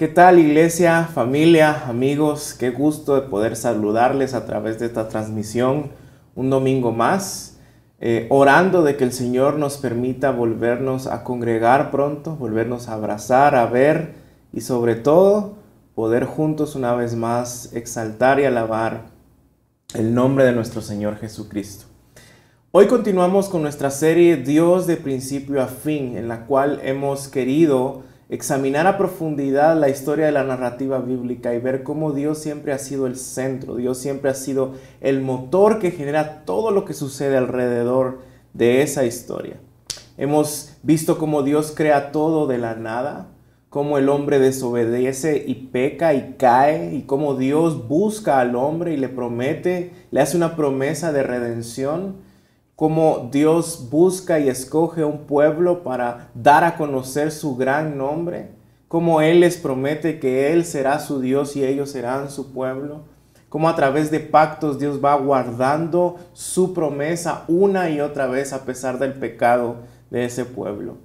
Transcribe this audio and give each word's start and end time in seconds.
¿Qué 0.00 0.08
tal 0.08 0.38
iglesia, 0.38 1.10
familia, 1.12 1.86
amigos? 1.86 2.56
Qué 2.58 2.70
gusto 2.70 3.16
de 3.16 3.28
poder 3.28 3.54
saludarles 3.54 4.32
a 4.32 4.46
través 4.46 4.78
de 4.78 4.86
esta 4.86 5.10
transmisión 5.10 5.90
un 6.34 6.48
domingo 6.48 6.90
más, 6.90 7.58
eh, 8.00 8.26
orando 8.30 8.82
de 8.82 8.96
que 8.96 9.04
el 9.04 9.12
Señor 9.12 9.58
nos 9.58 9.76
permita 9.76 10.30
volvernos 10.30 11.06
a 11.06 11.22
congregar 11.22 11.90
pronto, 11.90 12.34
volvernos 12.34 12.88
a 12.88 12.94
abrazar, 12.94 13.54
a 13.54 13.66
ver 13.66 14.14
y 14.54 14.62
sobre 14.62 14.94
todo 14.94 15.56
poder 15.94 16.24
juntos 16.24 16.76
una 16.76 16.94
vez 16.94 17.14
más 17.14 17.74
exaltar 17.74 18.40
y 18.40 18.46
alabar 18.46 19.02
el 19.92 20.14
nombre 20.14 20.46
de 20.46 20.52
nuestro 20.52 20.80
Señor 20.80 21.16
Jesucristo. 21.16 21.84
Hoy 22.72 22.86
continuamos 22.86 23.50
con 23.50 23.60
nuestra 23.60 23.90
serie 23.90 24.38
Dios 24.38 24.86
de 24.86 24.96
principio 24.96 25.60
a 25.60 25.66
fin, 25.66 26.16
en 26.16 26.26
la 26.26 26.46
cual 26.46 26.80
hemos 26.84 27.28
querido 27.28 28.08
examinar 28.30 28.86
a 28.86 28.96
profundidad 28.96 29.76
la 29.76 29.88
historia 29.88 30.26
de 30.26 30.32
la 30.32 30.44
narrativa 30.44 31.00
bíblica 31.00 31.52
y 31.52 31.58
ver 31.58 31.82
cómo 31.82 32.12
Dios 32.12 32.38
siempre 32.38 32.72
ha 32.72 32.78
sido 32.78 33.06
el 33.06 33.16
centro, 33.16 33.74
Dios 33.74 33.98
siempre 33.98 34.30
ha 34.30 34.34
sido 34.34 34.74
el 35.00 35.20
motor 35.20 35.80
que 35.80 35.90
genera 35.90 36.44
todo 36.44 36.70
lo 36.70 36.84
que 36.84 36.94
sucede 36.94 37.36
alrededor 37.36 38.20
de 38.54 38.82
esa 38.82 39.04
historia. 39.04 39.56
Hemos 40.16 40.76
visto 40.84 41.18
cómo 41.18 41.42
Dios 41.42 41.72
crea 41.74 42.12
todo 42.12 42.46
de 42.46 42.58
la 42.58 42.76
nada, 42.76 43.28
cómo 43.68 43.98
el 43.98 44.08
hombre 44.08 44.38
desobedece 44.38 45.44
y 45.46 45.54
peca 45.54 46.14
y 46.14 46.36
cae, 46.38 46.94
y 46.94 47.02
cómo 47.02 47.34
Dios 47.34 47.88
busca 47.88 48.38
al 48.38 48.54
hombre 48.54 48.94
y 48.94 48.96
le 48.96 49.08
promete, 49.08 49.92
le 50.12 50.20
hace 50.20 50.36
una 50.36 50.54
promesa 50.54 51.10
de 51.12 51.24
redención 51.24 52.29
cómo 52.80 53.28
Dios 53.30 53.88
busca 53.90 54.40
y 54.40 54.48
escoge 54.48 55.04
un 55.04 55.26
pueblo 55.26 55.82
para 55.82 56.30
dar 56.32 56.64
a 56.64 56.78
conocer 56.78 57.30
su 57.30 57.54
gran 57.54 57.98
nombre, 57.98 58.52
cómo 58.88 59.20
Él 59.20 59.40
les 59.40 59.58
promete 59.58 60.18
que 60.18 60.50
Él 60.50 60.64
será 60.64 60.98
su 60.98 61.20
Dios 61.20 61.56
y 61.56 61.64
ellos 61.66 61.90
serán 61.90 62.30
su 62.30 62.54
pueblo, 62.54 63.02
cómo 63.50 63.68
a 63.68 63.76
través 63.76 64.10
de 64.10 64.20
pactos 64.20 64.78
Dios 64.78 65.04
va 65.04 65.14
guardando 65.16 66.16
su 66.32 66.72
promesa 66.72 67.44
una 67.48 67.90
y 67.90 68.00
otra 68.00 68.28
vez 68.28 68.54
a 68.54 68.64
pesar 68.64 68.98
del 68.98 69.12
pecado 69.12 69.76
de 70.08 70.24
ese 70.24 70.46
pueblo, 70.46 70.96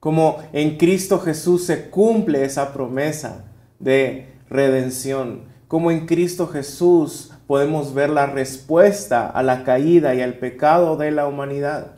como 0.00 0.40
en 0.52 0.76
Cristo 0.76 1.20
Jesús 1.20 1.64
se 1.64 1.88
cumple 1.88 2.44
esa 2.44 2.74
promesa 2.74 3.46
de 3.78 4.28
redención, 4.50 5.44
como 5.68 5.90
en 5.90 6.04
Cristo 6.04 6.48
Jesús 6.48 7.33
podemos 7.46 7.94
ver 7.94 8.10
la 8.10 8.26
respuesta 8.26 9.26
a 9.26 9.42
la 9.42 9.64
caída 9.64 10.14
y 10.14 10.22
al 10.22 10.34
pecado 10.34 10.96
de 10.96 11.10
la 11.10 11.26
humanidad. 11.26 11.92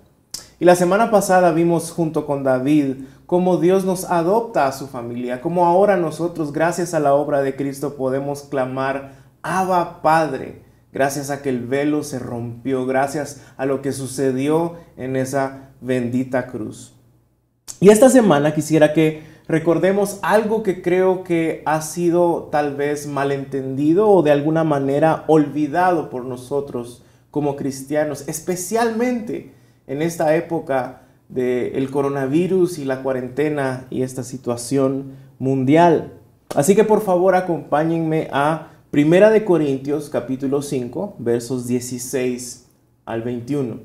Y 0.59 0.65
la 0.65 0.75
semana 0.75 1.11
pasada 1.11 1.53
vimos 1.53 1.91
junto 1.91 2.27
con 2.27 2.43
David 2.43 3.05
cómo 3.27 3.59
Dios 3.59 3.85
nos 3.85 4.05
adopta 4.05 4.67
a 4.67 4.73
su 4.73 4.87
familia, 4.87 5.41
cómo 5.41 5.67
ahora 5.67 5.97
nosotros, 5.97 6.53
gracias 6.53 6.95
a 6.95 7.01
la 7.01 7.13
obra 7.15 7.43
de 7.43 7.57
Cristo, 7.57 7.97
podemos 7.97 8.43
clamar, 8.43 9.13
Abba 9.43 10.01
Padre, 10.01 10.63
gracias 10.93 11.31
a 11.31 11.43
que 11.43 11.51
el 11.51 11.67
velo 11.67 12.03
se 12.03 12.19
rompió, 12.19 12.87
gracias 12.87 13.43
a 13.57 13.67
lo 13.67 13.83
que 13.83 13.93
sucedió 13.93 14.77
en 14.97 15.17
esa 15.17 15.71
bendita 15.81 16.47
cruz. 16.47 16.95
Y 17.81 17.91
esta 17.91 18.09
semana 18.09 18.55
quisiera 18.55 18.93
que 18.93 19.36
recordemos 19.49 20.19
algo 20.23 20.63
que 20.63 20.83
creo 20.83 21.23
que 21.23 21.63
ha 21.67 21.81
sido 21.81 22.49
tal 22.51 22.75
vez 22.75 23.07
malentendido 23.07 24.09
o 24.09 24.23
de 24.23 24.33
alguna 24.33 24.65
manera 24.65 25.25
olvidado 25.29 26.11
por 26.11 26.25
nosotros 26.25 27.03
como 27.31 27.57
cristianos, 27.57 28.27
especialmente 28.29 29.53
en 29.87 30.03
esta 30.03 30.35
época 30.37 31.03
del 31.29 31.91
coronavirus 31.91 32.79
y 32.79 32.85
la 32.85 33.03
cuarentena 33.03 33.87
y 33.91 34.03
esta 34.03 34.23
situación 34.23 35.13
mundial. 35.39 36.15
Así 36.55 36.75
que 36.75 36.85
por 36.85 37.03
favor 37.03 37.35
acompáñenme 37.35 38.29
a 38.33 38.73
Primera 38.91 39.31
de 39.31 39.45
Corintios 39.45 40.09
capítulo 40.09 40.63
5 40.63 41.17
versos 41.19 41.67
16 41.67 42.69
al 43.05 43.23
21. 43.23 43.81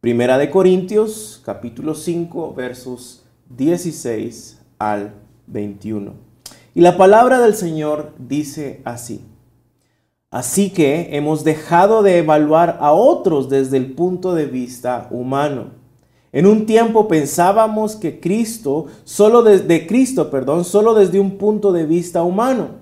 Primera 0.00 0.38
de 0.38 0.50
Corintios 0.50 1.42
capítulo 1.44 1.94
5 1.94 2.54
versos 2.54 3.26
16 3.50 4.61
al 4.90 5.14
21. 5.46 6.12
Y 6.74 6.80
la 6.80 6.96
palabra 6.96 7.38
del 7.38 7.54
Señor 7.54 8.12
dice 8.18 8.80
así. 8.84 9.20
Así 10.30 10.70
que 10.70 11.10
hemos 11.16 11.44
dejado 11.44 12.02
de 12.02 12.18
evaluar 12.18 12.78
a 12.80 12.92
otros 12.92 13.50
desde 13.50 13.76
el 13.76 13.92
punto 13.92 14.34
de 14.34 14.46
vista 14.46 15.08
humano. 15.10 15.82
En 16.32 16.46
un 16.46 16.64
tiempo 16.64 17.06
pensábamos 17.06 17.96
que 17.96 18.18
Cristo, 18.18 18.86
solo 19.04 19.42
desde 19.42 19.86
Cristo, 19.86 20.30
perdón, 20.30 20.64
solo 20.64 20.94
desde 20.94 21.20
un 21.20 21.36
punto 21.36 21.72
de 21.72 21.84
vista 21.84 22.22
humano. 22.22 22.80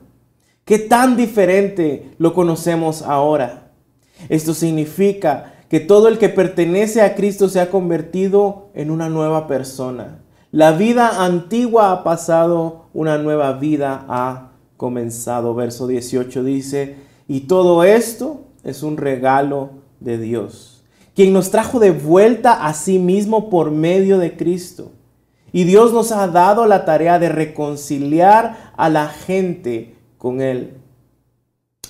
¿Qué 0.64 0.78
tan 0.78 1.16
diferente 1.16 2.12
lo 2.18 2.32
conocemos 2.32 3.02
ahora? 3.02 3.72
Esto 4.28 4.54
significa 4.54 5.54
que 5.68 5.80
todo 5.80 6.06
el 6.06 6.18
que 6.18 6.28
pertenece 6.28 7.02
a 7.02 7.16
Cristo 7.16 7.48
se 7.48 7.60
ha 7.60 7.70
convertido 7.70 8.68
en 8.74 8.92
una 8.92 9.08
nueva 9.08 9.48
persona. 9.48 10.20
La 10.52 10.72
vida 10.72 11.24
antigua 11.24 11.92
ha 11.92 12.02
pasado, 12.02 12.86
una 12.92 13.18
nueva 13.18 13.52
vida 13.52 14.04
ha 14.08 14.50
comenzado. 14.76 15.54
Verso 15.54 15.86
18 15.86 16.42
dice, 16.42 16.96
y 17.28 17.42
todo 17.42 17.84
esto 17.84 18.46
es 18.64 18.82
un 18.82 18.96
regalo 18.96 19.70
de 20.00 20.18
Dios, 20.18 20.82
quien 21.14 21.32
nos 21.32 21.52
trajo 21.52 21.78
de 21.78 21.92
vuelta 21.92 22.66
a 22.66 22.74
sí 22.74 22.98
mismo 22.98 23.48
por 23.48 23.70
medio 23.70 24.18
de 24.18 24.36
Cristo. 24.36 24.90
Y 25.52 25.64
Dios 25.64 25.92
nos 25.92 26.10
ha 26.10 26.26
dado 26.26 26.66
la 26.66 26.84
tarea 26.84 27.20
de 27.20 27.28
reconciliar 27.28 28.72
a 28.76 28.88
la 28.88 29.06
gente 29.06 29.94
con 30.18 30.40
Él. 30.40 30.74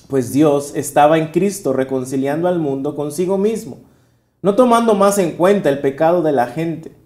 Pues 0.09 0.33
Dios 0.33 0.73
estaba 0.75 1.17
en 1.17 1.29
Cristo 1.29 1.73
reconciliando 1.73 2.47
al 2.47 2.59
mundo 2.59 2.95
consigo 2.95 3.39
mismo, 3.39 3.79
no 4.43 4.55
tomando 4.55 4.95
más 4.95 5.17
en 5.17 5.33
cuenta 5.33 5.71
el 5.71 5.79
pecado 5.79 6.23
de 6.23 6.33
la 6.33 6.47
gente 6.47 7.00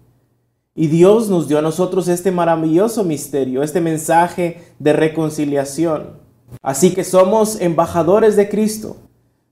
y 0.77 0.87
Dios 0.87 1.29
nos 1.29 1.47
dio 1.47 1.57
a 1.57 1.61
nosotros 1.61 2.09
este 2.09 2.31
maravilloso 2.31 3.05
misterio, 3.05 3.63
este 3.63 3.79
mensaje 3.79 4.61
de 4.77 4.91
reconciliación. 4.91 6.17
Así 6.61 6.93
que 6.93 7.05
somos 7.05 7.61
embajadores 7.61 8.35
de 8.35 8.49
Cristo. 8.49 8.97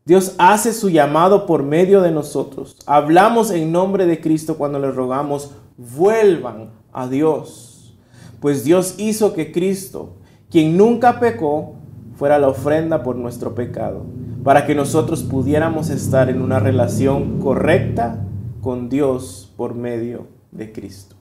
Dios 0.06 0.36
hace 0.38 0.74
su 0.74 0.90
llamado 0.90 1.46
por 1.46 1.64
medio 1.64 2.02
de 2.02 2.12
nosotros. 2.12 2.76
Hablamos 2.86 3.52
en 3.52 3.72
nombre 3.72 4.06
de 4.06 4.20
Cristo 4.20 4.58
cuando 4.58 4.80
le 4.80 4.92
rogamos, 4.92 5.52
vuelvan 5.78 6.72
a 6.92 7.08
Dios. 7.08 7.96
Pues 8.42 8.66
Dios 8.66 8.96
hizo 8.98 9.34
que 9.34 9.54
Cristo, 9.54 10.18
quien 10.52 10.76
nunca 10.76 11.22
pecó, 11.22 11.76
fuera 12.18 12.38
la 12.38 12.50
ofrenda 12.50 13.02
por 13.02 13.16
nuestro 13.16 13.56
pecado, 13.56 14.06
para 14.44 14.66
que 14.66 14.76
nosotros 14.76 15.24
pudiéramos 15.24 15.90
estar 15.90 16.30
en 16.30 16.42
una 16.42 16.60
relación 16.60 17.40
correcta 17.40 18.26
con 18.62 18.90
Dios 18.90 19.54
por 19.56 19.74
medio 19.74 20.33
de 20.54 20.72
Cristo. 20.72 21.16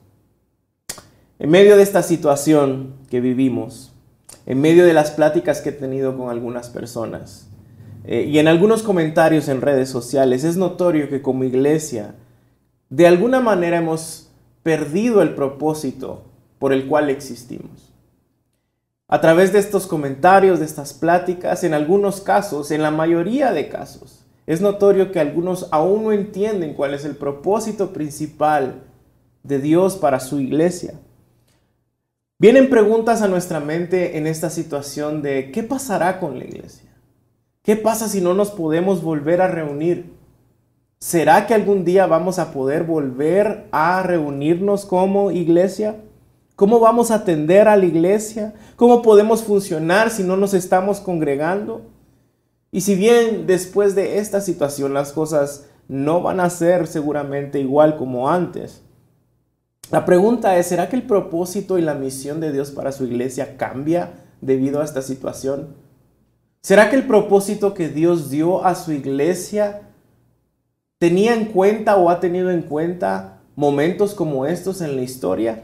En 1.39 1.49
medio 1.49 1.75
de 1.75 1.83
esta 1.83 2.03
situación 2.03 2.93
que 3.09 3.19
vivimos, 3.19 3.91
en 4.45 4.61
medio 4.61 4.85
de 4.85 4.93
las 4.93 5.11
pláticas 5.11 5.61
que 5.61 5.69
he 5.69 5.73
tenido 5.73 6.17
con 6.17 6.29
algunas 6.29 6.69
personas 6.69 7.47
eh, 8.05 8.23
y 8.29 8.39
en 8.39 8.47
algunos 8.47 8.83
comentarios 8.83 9.47
en 9.47 9.61
redes 9.61 9.89
sociales, 9.89 10.43
es 10.43 10.57
notorio 10.57 11.09
que 11.09 11.21
como 11.21 11.43
iglesia, 11.43 12.15
de 12.89 13.07
alguna 13.07 13.39
manera 13.39 13.77
hemos 13.77 14.29
perdido 14.61 15.21
el 15.21 15.35
propósito 15.35 16.23
por 16.59 16.71
el 16.73 16.87
cual 16.87 17.09
existimos. 17.09 17.91
A 19.07 19.19
través 19.21 19.51
de 19.51 19.59
estos 19.59 19.85
comentarios, 19.85 20.59
de 20.59 20.65
estas 20.65 20.93
pláticas, 20.93 21.63
en 21.63 21.73
algunos 21.73 22.21
casos, 22.21 22.71
en 22.71 22.81
la 22.81 22.91
mayoría 22.91 23.51
de 23.51 23.69
casos, 23.69 24.25
es 24.45 24.61
notorio 24.61 25.11
que 25.11 25.19
algunos 25.19 25.67
aún 25.71 26.03
no 26.03 26.11
entienden 26.11 26.73
cuál 26.73 26.93
es 26.93 27.05
el 27.05 27.15
propósito 27.15 27.93
principal 27.93 28.83
de 29.43 29.59
Dios 29.59 29.97
para 29.97 30.19
su 30.19 30.39
iglesia. 30.39 30.95
Vienen 32.39 32.69
preguntas 32.69 33.21
a 33.21 33.27
nuestra 33.27 33.59
mente 33.59 34.17
en 34.17 34.27
esta 34.27 34.49
situación 34.49 35.21
de 35.21 35.51
¿qué 35.51 35.63
pasará 35.63 36.19
con 36.19 36.39
la 36.39 36.45
iglesia? 36.45 36.89
¿Qué 37.61 37.77
pasa 37.77 38.09
si 38.09 38.19
no 38.19 38.33
nos 38.33 38.51
podemos 38.51 39.01
volver 39.01 39.41
a 39.41 39.47
reunir? 39.47 40.13
¿Será 40.99 41.47
que 41.47 41.53
algún 41.53 41.85
día 41.85 42.05
vamos 42.05 42.39
a 42.39 42.51
poder 42.51 42.83
volver 42.83 43.67
a 43.71 44.03
reunirnos 44.03 44.85
como 44.85 45.31
iglesia? 45.31 45.97
¿Cómo 46.55 46.79
vamos 46.79 47.11
a 47.11 47.15
atender 47.15 47.67
a 47.67 47.77
la 47.77 47.85
iglesia? 47.85 48.53
¿Cómo 48.75 49.01
podemos 49.01 49.43
funcionar 49.43 50.09
si 50.09 50.23
no 50.23 50.37
nos 50.37 50.53
estamos 50.53 50.99
congregando? 50.99 51.81
Y 52.71 52.81
si 52.81 52.95
bien 52.95 53.47
después 53.47 53.95
de 53.95 54.17
esta 54.17 54.41
situación 54.41 54.93
las 54.93 55.13
cosas 55.13 55.67
no 55.87 56.21
van 56.21 56.39
a 56.39 56.49
ser 56.49 56.87
seguramente 56.87 57.59
igual 57.59 57.97
como 57.97 58.29
antes, 58.29 58.82
la 59.91 60.05
pregunta 60.05 60.57
es, 60.57 60.67
¿será 60.67 60.89
que 60.89 60.95
el 60.95 61.03
propósito 61.03 61.77
y 61.77 61.81
la 61.81 61.93
misión 61.93 62.39
de 62.39 62.51
Dios 62.51 62.71
para 62.71 62.91
su 62.91 63.05
iglesia 63.05 63.57
cambia 63.57 64.13
debido 64.41 64.81
a 64.81 64.85
esta 64.85 65.01
situación? 65.01 65.75
¿Será 66.61 66.89
que 66.89 66.95
el 66.95 67.05
propósito 67.05 67.73
que 67.73 67.89
Dios 67.89 68.29
dio 68.29 68.65
a 68.65 68.75
su 68.75 68.91
iglesia 68.91 69.81
tenía 70.99 71.33
en 71.33 71.45
cuenta 71.45 71.97
o 71.97 72.09
ha 72.09 72.19
tenido 72.19 72.49
en 72.49 72.61
cuenta 72.61 73.41
momentos 73.55 74.13
como 74.13 74.45
estos 74.45 74.81
en 74.81 74.95
la 74.95 75.01
historia? 75.01 75.63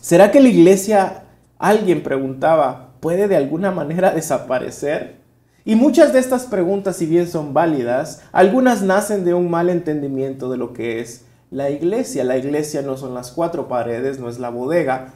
¿Será 0.00 0.30
que 0.30 0.40
la 0.40 0.48
iglesia 0.48 1.24
Alguien 1.58 2.02
preguntaba, 2.02 2.90
¿puede 3.00 3.28
de 3.28 3.36
alguna 3.36 3.70
manera 3.70 4.10
desaparecer? 4.14 5.16
Y 5.64 5.74
muchas 5.74 6.12
de 6.12 6.20
estas 6.20 6.44
preguntas, 6.44 6.96
si 6.96 7.06
bien 7.06 7.26
son 7.26 7.52
válidas, 7.52 8.22
algunas 8.30 8.82
nacen 8.82 9.24
de 9.24 9.34
un 9.34 9.50
mal 9.50 9.68
entendimiento 9.68 10.50
de 10.50 10.58
lo 10.58 10.72
que 10.72 11.00
es 11.00 11.24
la 11.50 11.70
iglesia. 11.70 12.24
La 12.24 12.36
iglesia 12.36 12.82
no 12.82 12.96
son 12.96 13.14
las 13.14 13.30
cuatro 13.30 13.68
paredes, 13.68 14.18
no 14.18 14.28
es 14.28 14.38
la 14.38 14.50
bodega. 14.50 15.14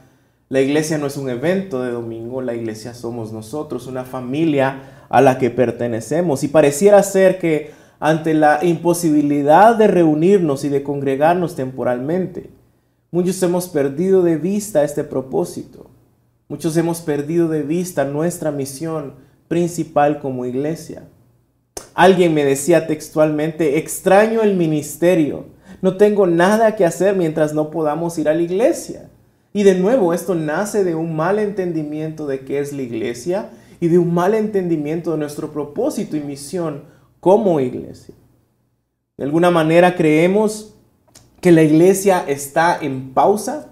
La 0.48 0.60
iglesia 0.60 0.98
no 0.98 1.06
es 1.06 1.16
un 1.16 1.28
evento 1.30 1.82
de 1.82 1.92
domingo, 1.92 2.42
la 2.42 2.54
iglesia 2.54 2.92
somos 2.92 3.32
nosotros, 3.32 3.86
una 3.86 4.04
familia 4.04 5.06
a 5.08 5.20
la 5.20 5.38
que 5.38 5.50
pertenecemos. 5.50 6.42
Y 6.42 6.48
pareciera 6.48 7.02
ser 7.02 7.38
que 7.38 7.70
ante 8.00 8.34
la 8.34 8.58
imposibilidad 8.64 9.76
de 9.76 9.86
reunirnos 9.86 10.64
y 10.64 10.68
de 10.68 10.82
congregarnos 10.82 11.54
temporalmente, 11.54 12.50
muchos 13.12 13.40
hemos 13.42 13.68
perdido 13.68 14.22
de 14.22 14.38
vista 14.38 14.82
este 14.82 15.04
propósito. 15.04 15.90
Muchos 16.48 16.76
hemos 16.76 17.00
perdido 17.00 17.48
de 17.48 17.62
vista 17.62 18.04
nuestra 18.04 18.50
misión 18.50 19.14
principal 19.46 20.18
como 20.18 20.46
iglesia. 20.46 21.04
Alguien 21.94 22.34
me 22.34 22.44
decía 22.44 22.88
textualmente, 22.88 23.78
extraño 23.78 24.42
el 24.42 24.56
ministerio, 24.56 25.44
no 25.82 25.96
tengo 25.96 26.26
nada 26.26 26.76
que 26.76 26.84
hacer 26.84 27.16
mientras 27.16 27.54
no 27.54 27.70
podamos 27.70 28.18
ir 28.18 28.28
a 28.28 28.34
la 28.34 28.42
iglesia. 28.42 29.10
Y 29.52 29.64
de 29.64 29.74
nuevo, 29.74 30.14
esto 30.14 30.34
nace 30.34 30.84
de 30.84 30.94
un 30.94 31.16
mal 31.16 31.38
entendimiento 31.38 32.26
de 32.26 32.40
qué 32.40 32.60
es 32.60 32.72
la 32.72 32.82
iglesia 32.82 33.50
y 33.80 33.88
de 33.88 33.98
un 33.98 34.14
mal 34.14 34.34
entendimiento 34.34 35.12
de 35.12 35.18
nuestro 35.18 35.52
propósito 35.52 36.16
y 36.16 36.20
misión 36.20 36.84
como 37.18 37.60
iglesia. 37.60 38.14
De 39.16 39.24
alguna 39.24 39.50
manera 39.50 39.96
creemos 39.96 40.74
que 41.40 41.52
la 41.52 41.62
iglesia 41.62 42.24
está 42.26 42.78
en 42.80 43.12
pausa, 43.12 43.66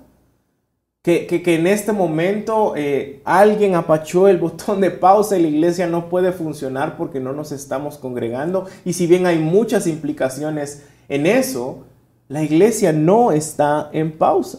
que, 1.02 1.42
en 1.42 1.66
este 1.66 1.92
momento 1.92 2.74
eh, 2.76 3.22
alguien 3.24 3.74
apachó 3.74 4.28
el 4.28 4.36
botón 4.38 4.80
de 4.80 4.90
pausa 4.90 5.38
y 5.38 5.42
la 5.42 5.48
iglesia 5.48 5.86
no 5.86 6.08
puede 6.08 6.32
funcionar 6.32 6.96
porque 6.96 7.20
no 7.20 7.32
nos 7.32 7.52
estamos 7.52 7.96
congregando. 7.96 8.66
Y 8.84 8.94
si 8.94 9.06
bien 9.06 9.26
hay 9.26 9.38
muchas 9.38 9.86
implicaciones 9.86 10.84
en 11.08 11.26
eso, 11.26 11.84
la 12.28 12.42
iglesia 12.42 12.92
no 12.92 13.32
está 13.32 13.88
en 13.92 14.16
pausa. 14.16 14.58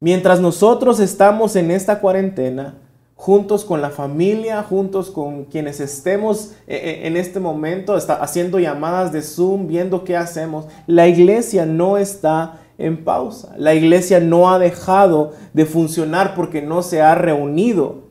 Mientras 0.00 0.40
nosotros 0.40 1.00
estamos 1.00 1.56
en 1.56 1.70
esta 1.70 2.00
cuarentena, 2.00 2.78
juntos 3.14 3.64
con 3.64 3.80
la 3.80 3.88
familia, 3.88 4.62
juntos 4.62 5.10
con 5.10 5.46
quienes 5.46 5.80
estemos 5.80 6.52
eh, 6.66 6.76
eh, 6.76 7.06
en 7.06 7.16
este 7.16 7.40
momento, 7.40 7.96
está 7.96 8.22
haciendo 8.22 8.58
llamadas 8.58 9.10
de 9.10 9.22
Zoom, 9.22 9.66
viendo 9.66 10.04
qué 10.04 10.16
hacemos. 10.16 10.66
La 10.86 11.08
iglesia 11.08 11.64
no 11.64 11.96
está 11.96 12.60
en 12.76 13.04
pausa. 13.04 13.54
La 13.56 13.74
iglesia 13.74 14.20
no 14.20 14.50
ha 14.50 14.58
dejado 14.58 15.32
de 15.54 15.64
funcionar 15.64 16.34
porque 16.34 16.60
no 16.60 16.82
se 16.82 17.00
ha 17.00 17.14
reunido. 17.14 18.04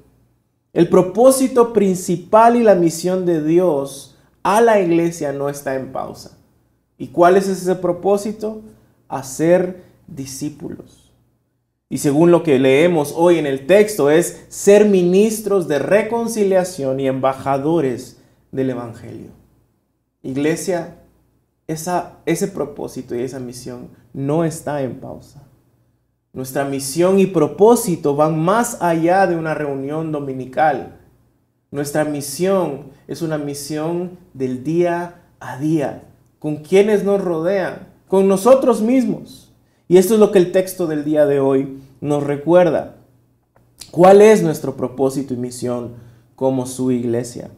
El 0.74 0.90
propósito 0.90 1.72
principal 1.72 2.56
y 2.56 2.64
la 2.64 2.74
misión 2.74 3.28
de 3.28 3.44
Dios 3.44 4.18
a 4.42 4.60
la 4.62 4.80
iglesia 4.80 5.32
no 5.32 5.50
está 5.50 5.76
en 5.76 5.92
pausa. 5.92 6.35
¿Y 6.98 7.08
cuál 7.08 7.38
es 7.38 7.48
ese 7.48 7.76
propósito? 7.76 8.62
Hacer 9.08 9.84
discípulos. 10.08 11.12
Y 11.90 12.00
según 12.00 12.32
lo 12.32 12.44
que 12.44 12.58
leemos 12.58 13.14
hoy 13.16 13.38
en 13.38 13.46
el 13.46 13.68
texto 13.68 14.10
es 14.10 14.46
ser 14.50 14.86
ministros 14.86 15.68
de 15.68 15.80
reconciliación 15.80 17.00
y 17.00 17.08
embajadores 17.08 18.20
del 18.52 18.72
Evangelio. 18.72 19.30
Iglesia, 20.24 20.96
ese 21.68 22.48
propósito 22.48 23.16
y 23.16 23.22
esa 23.22 23.40
misión 23.40 23.90
no 24.14 24.44
está 24.44 24.82
en 24.82 25.00
pausa. 25.00 25.44
Nuestra 26.34 26.66
misión 26.66 27.20
y 27.20 27.28
propósito 27.28 28.16
van 28.16 28.40
más 28.40 28.82
allá 28.82 29.26
de 29.28 29.36
una 29.36 29.54
reunión 29.54 30.12
dominical. 30.12 31.00
Nuestra 31.72 32.04
misión 32.04 32.92
es 33.08 33.22
una 33.22 33.38
misión 33.38 34.18
del 34.34 34.64
día 34.64 35.24
a 35.40 35.58
día, 35.58 36.04
con 36.46 36.58
quienes 36.58 37.04
nos 37.04 37.24
rodean, 37.24 37.88
con 38.08 38.28
nosotros 38.28 38.80
mismos. 38.80 39.52
Y 39.88 39.98
esto 39.98 40.14
es 40.14 40.20
lo 40.20 40.32
que 40.32 40.38
el 40.38 40.52
texto 40.52 40.86
del 40.86 41.04
día 41.04 41.26
de 41.26 41.40
hoy 41.40 41.80
nos 42.02 42.24
recuerda. 42.24 42.98
¿Cuál 43.90 44.22
es 44.22 44.44
nuestro 44.44 44.78
propósito 44.78 45.34
y 45.34 45.38
misión 45.38 45.94
como 46.36 46.68
su 46.68 46.92
iglesia? 46.92 47.50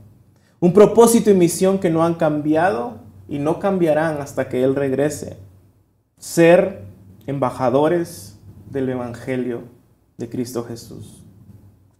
Un 0.61 0.71
propósito 0.71 1.29
y 1.29 1.33
misión 1.33 1.79
que 1.79 1.89
no 1.89 2.01
han 2.05 2.13
cambiado 2.13 2.99
y 3.27 3.39
no 3.39 3.59
cambiarán 3.59 4.21
hasta 4.21 4.47
que 4.47 4.63
Él 4.63 4.73
regrese. 4.73 5.35
Ser 6.17 6.85
embajadores 7.25 8.39
del 8.71 8.87
Evangelio 8.87 9.63
de 10.17 10.29
Cristo 10.29 10.63
Jesús. 10.63 11.25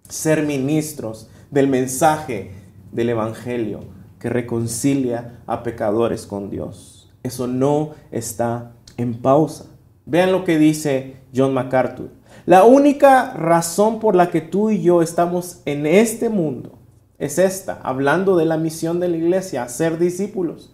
Ser 0.07 0.43
ministros 0.43 1.27
del 1.51 1.67
mensaje 1.67 2.51
del 2.93 3.09
Evangelio 3.09 3.96
que 4.19 4.29
reconcilia 4.29 5.39
a 5.45 5.63
pecadores 5.63 6.25
con 6.25 6.49
Dios. 6.49 7.11
Eso 7.23 7.47
no 7.47 7.91
está 8.11 8.71
en 8.97 9.21
pausa. 9.21 9.65
Vean 10.05 10.31
lo 10.31 10.43
que 10.43 10.57
dice 10.57 11.17
John 11.35 11.53
MacArthur. 11.53 12.09
La 12.45 12.63
única 12.63 13.33
razón 13.33 13.99
por 13.99 14.15
la 14.15 14.31
que 14.31 14.41
tú 14.41 14.69
y 14.69 14.81
yo 14.81 15.01
estamos 15.01 15.61
en 15.65 15.85
este 15.85 16.29
mundo 16.29 16.77
es 17.19 17.39
esta, 17.39 17.79
hablando 17.83 18.37
de 18.37 18.45
la 18.45 18.57
misión 18.57 18.99
de 18.99 19.09
la 19.09 19.17
iglesia, 19.17 19.67
ser 19.67 19.97
discípulos, 19.97 20.71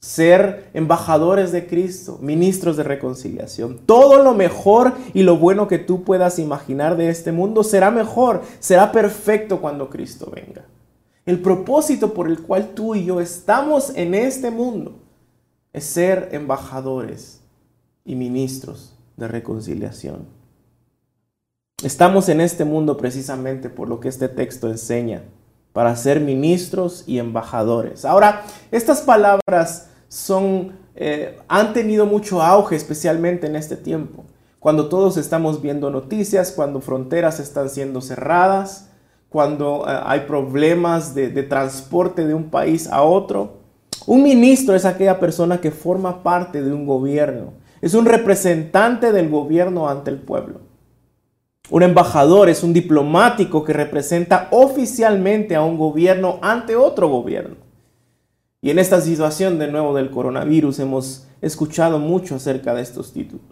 ser 0.00 0.70
embajadores 0.74 1.50
de 1.50 1.66
Cristo, 1.66 2.18
ministros 2.20 2.76
de 2.76 2.82
reconciliación. 2.82 3.78
Todo 3.86 4.22
lo 4.22 4.34
mejor 4.34 4.92
y 5.14 5.22
lo 5.22 5.38
bueno 5.38 5.66
que 5.68 5.78
tú 5.78 6.04
puedas 6.04 6.38
imaginar 6.38 6.96
de 6.96 7.08
este 7.08 7.32
mundo 7.32 7.64
será 7.64 7.90
mejor, 7.90 8.42
será 8.60 8.92
perfecto 8.92 9.60
cuando 9.60 9.88
Cristo 9.88 10.30
venga. 10.34 10.64
El 11.24 11.40
propósito 11.40 12.14
por 12.14 12.28
el 12.28 12.40
cual 12.42 12.70
tú 12.74 12.94
y 12.94 13.04
yo 13.04 13.20
estamos 13.20 13.92
en 13.94 14.14
este 14.14 14.50
mundo 14.50 15.00
es 15.72 15.84
ser 15.84 16.30
embajadores 16.32 17.40
y 18.04 18.16
ministros 18.16 18.96
de 19.16 19.28
reconciliación. 19.28 20.26
Estamos 21.84 22.28
en 22.28 22.40
este 22.40 22.64
mundo 22.64 22.96
precisamente 22.96 23.68
por 23.68 23.88
lo 23.88 24.00
que 24.00 24.08
este 24.08 24.28
texto 24.28 24.68
enseña, 24.68 25.22
para 25.72 25.94
ser 25.96 26.20
ministros 26.20 27.04
y 27.06 27.18
embajadores. 27.18 28.04
Ahora, 28.04 28.44
estas 28.70 29.00
palabras 29.00 29.88
son, 30.08 30.72
eh, 30.94 31.38
han 31.48 31.72
tenido 31.72 32.04
mucho 32.04 32.42
auge, 32.42 32.76
especialmente 32.76 33.46
en 33.46 33.56
este 33.56 33.76
tiempo, 33.76 34.24
cuando 34.58 34.88
todos 34.88 35.16
estamos 35.16 35.62
viendo 35.62 35.90
noticias, 35.90 36.52
cuando 36.52 36.80
fronteras 36.80 37.40
están 37.40 37.68
siendo 37.68 38.00
cerradas, 38.00 38.90
cuando 39.32 39.84
eh, 39.88 39.98
hay 40.04 40.20
problemas 40.20 41.14
de 41.14 41.42
transporte 41.42 42.26
de 42.26 42.34
un 42.34 42.50
país 42.50 42.86
a 42.86 43.02
otro. 43.02 43.62
Un 44.06 44.22
ministro 44.22 44.74
es 44.74 44.84
aquella 44.84 45.18
persona 45.18 45.60
que 45.60 45.70
forma 45.70 46.22
parte 46.22 46.62
de 46.62 46.72
un 46.72 46.86
gobierno, 46.86 47.54
es 47.80 47.94
un 47.94 48.04
representante 48.04 49.12
del 49.12 49.28
gobierno 49.28 49.88
ante 49.88 50.10
el 50.10 50.18
pueblo. 50.18 50.60
Un 51.70 51.82
embajador 51.82 52.48
es 52.48 52.62
un 52.62 52.72
diplomático 52.72 53.64
que 53.64 53.72
representa 53.72 54.48
oficialmente 54.50 55.54
a 55.54 55.62
un 55.62 55.78
gobierno 55.78 56.38
ante 56.42 56.76
otro 56.76 57.08
gobierno. 57.08 57.56
Y 58.60 58.70
en 58.70 58.78
esta 58.78 59.00
situación 59.00 59.58
de 59.58 59.68
nuevo 59.68 59.94
del 59.94 60.10
coronavirus 60.10 60.80
hemos 60.80 61.26
escuchado 61.40 61.98
mucho 61.98 62.36
acerca 62.36 62.74
de 62.74 62.82
estos 62.82 63.12
títulos. 63.12 63.46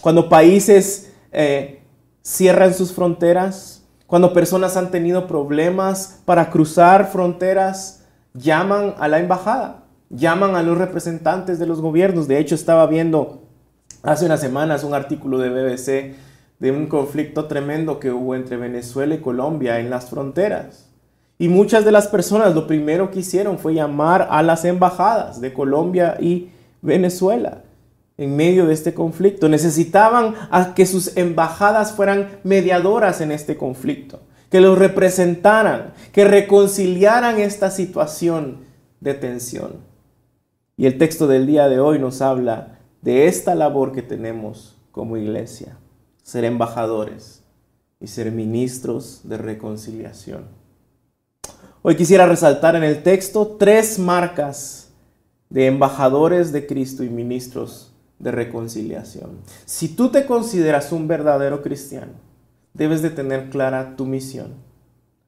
Cuando 0.00 0.28
países 0.28 1.12
eh, 1.30 1.82
cierran 2.22 2.74
sus 2.74 2.92
fronteras, 2.92 3.85
cuando 4.06 4.32
personas 4.32 4.76
han 4.76 4.90
tenido 4.90 5.26
problemas 5.26 6.20
para 6.24 6.50
cruzar 6.50 7.10
fronteras, 7.10 8.04
llaman 8.34 8.94
a 8.98 9.08
la 9.08 9.18
embajada 9.18 9.86
llaman 10.10 10.54
a 10.54 10.62
los 10.62 10.78
representantes 10.78 11.58
de 11.58 11.66
los 11.66 11.80
gobiernos. 11.80 12.28
De 12.28 12.38
hecho, 12.38 12.54
estaba 12.54 12.86
viendo 12.86 13.42
hace 14.02 14.26
unas 14.26 14.40
semanas 14.40 14.84
un 14.84 14.94
artículo 14.94 15.38
de 15.38 15.50
BBC 15.50 16.14
de 16.58 16.70
un 16.70 16.86
conflicto 16.86 17.46
tremendo 17.46 18.00
que 18.00 18.10
hubo 18.10 18.34
entre 18.34 18.56
Venezuela 18.56 19.14
y 19.14 19.20
Colombia 19.20 19.78
en 19.78 19.90
las 19.90 20.08
fronteras. 20.08 20.90
Y 21.38 21.48
muchas 21.48 21.84
de 21.84 21.92
las 21.92 22.08
personas 22.08 22.54
lo 22.54 22.66
primero 22.66 23.10
que 23.10 23.18
hicieron 23.18 23.58
fue 23.58 23.74
llamar 23.74 24.28
a 24.30 24.42
las 24.42 24.64
embajadas 24.64 25.40
de 25.40 25.52
Colombia 25.52 26.16
y 26.18 26.50
Venezuela 26.80 27.62
en 28.18 28.36
medio 28.36 28.66
de 28.66 28.74
este 28.74 28.94
conflicto. 28.94 29.48
Necesitaban 29.48 30.34
que 30.74 30.86
sus 30.86 31.16
embajadas 31.16 31.92
fueran 31.92 32.40
mediadoras 32.44 33.20
en 33.20 33.32
este 33.32 33.56
conflicto, 33.56 34.20
que 34.50 34.60
los 34.60 34.78
representaran, 34.78 35.92
que 36.12 36.24
reconciliaran 36.24 37.38
esta 37.38 37.70
situación 37.70 38.64
de 39.00 39.14
tensión. 39.14 39.74
Y 40.76 40.86
el 40.86 40.98
texto 40.98 41.26
del 41.26 41.46
día 41.46 41.68
de 41.68 41.80
hoy 41.80 41.98
nos 41.98 42.20
habla 42.20 42.78
de 43.02 43.26
esta 43.26 43.54
labor 43.54 43.92
que 43.92 44.02
tenemos 44.02 44.76
como 44.90 45.16
iglesia, 45.16 45.78
ser 46.22 46.44
embajadores 46.44 47.42
y 48.00 48.08
ser 48.08 48.32
ministros 48.32 49.20
de 49.24 49.38
reconciliación. 49.38 50.48
Hoy 51.82 51.96
quisiera 51.96 52.26
resaltar 52.26 52.74
en 52.76 52.82
el 52.82 53.02
texto 53.02 53.56
tres 53.58 53.98
marcas 53.98 54.90
de 55.48 55.66
embajadores 55.66 56.50
de 56.52 56.66
Cristo 56.66 57.04
y 57.04 57.10
ministros 57.10 57.92
de 58.18 58.30
reconciliación. 58.30 59.38
Si 59.64 59.88
tú 59.88 60.10
te 60.10 60.26
consideras 60.26 60.92
un 60.92 61.08
verdadero 61.08 61.62
cristiano, 61.62 62.12
debes 62.74 63.02
de 63.02 63.10
tener 63.10 63.50
clara 63.50 63.96
tu 63.96 64.06
misión, 64.06 64.54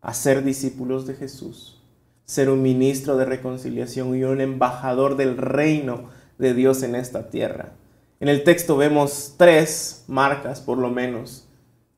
hacer 0.01 0.45
discípulos 0.45 1.07
de 1.07 1.15
Jesús, 1.15 1.83
ser 2.25 2.51
un 2.51 2.63
ministro 2.63 3.17
de 3.17 3.25
reconciliación 3.25 4.15
y 4.17 4.25
un 4.25 4.41
embajador 4.41 5.17
del 5.17 5.37
reino 5.37 6.11
de 6.39 6.55
Dios 6.55 6.83
en 6.83 6.95
esta 6.95 7.31
tierra. 7.31 7.73
En 8.21 8.29
el 8.29 8.45
texto 8.45 8.77
vemos 8.77 9.35
tres 9.37 10.05
marcas, 10.09 10.61
por 10.61 10.79
lo 10.79 10.91
menos, 10.91 11.49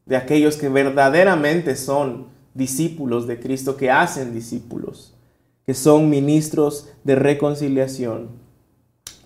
de 0.07 0.17
aquellos 0.17 0.57
que 0.57 0.69
verdaderamente 0.69 1.77
son 1.77 2.29
discípulos 2.55 3.27
de 3.27 3.41
Cristo, 3.41 3.77
que 3.77 3.91
hacen 3.91 4.35
discípulos, 4.35 5.15
que 5.67 5.75
son 5.75 6.11
ministros 6.11 6.89
de 7.05 7.15
reconciliación, 7.15 8.29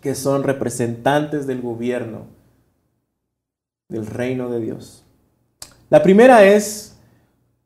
que 0.05 0.15
son 0.15 0.43
representantes 0.43 1.47
del 1.47 1.63
gobierno 1.63 2.27
del 3.89 4.07
reino 4.07 4.51
de 4.51 4.61
Dios. 4.61 5.03
La 5.89 6.03
primera 6.03 6.45
es 6.45 6.99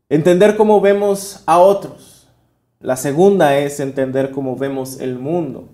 entender 0.08 0.56
cómo 0.56 0.80
vemos 0.80 1.42
a 1.46 1.58
otros. 1.58 2.28
La 2.78 2.96
segunda 2.96 3.58
es 3.58 3.80
entender 3.80 4.30
cómo 4.30 4.54
vemos 4.54 5.00
el 5.00 5.18
mundo. 5.18 5.66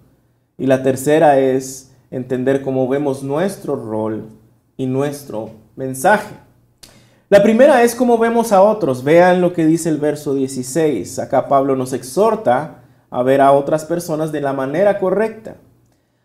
Y 0.57 0.65
la 0.65 0.83
tercera 0.83 1.39
es 1.39 1.93
entender 2.11 2.63
cómo 2.63 2.89
vemos 2.89 3.23
nuestro 3.23 3.77
rol 3.77 4.31
y 4.79 4.87
nuestro 4.87 5.51
mensaje. 5.77 6.35
La 7.29 7.43
primera 7.43 7.83
es 7.83 7.95
cómo 7.95 8.17
vemos 8.17 8.53
a 8.53 8.63
otros. 8.63 9.05
Vean 9.05 9.43
lo 9.43 9.53
que 9.53 9.67
dice 9.67 9.91
el 9.91 9.99
verso 9.99 10.33
16. 10.33 11.19
Acá 11.19 11.47
Pablo 11.47 11.77
nos 11.77 11.93
exhorta 11.93 12.85
a 13.11 13.23
ver 13.23 13.43
a 13.43 13.53
otras 13.53 13.85
personas 13.85 14.33
de 14.33 14.41
la 14.41 14.55
manera 14.55 14.99
correcta. 14.99 15.57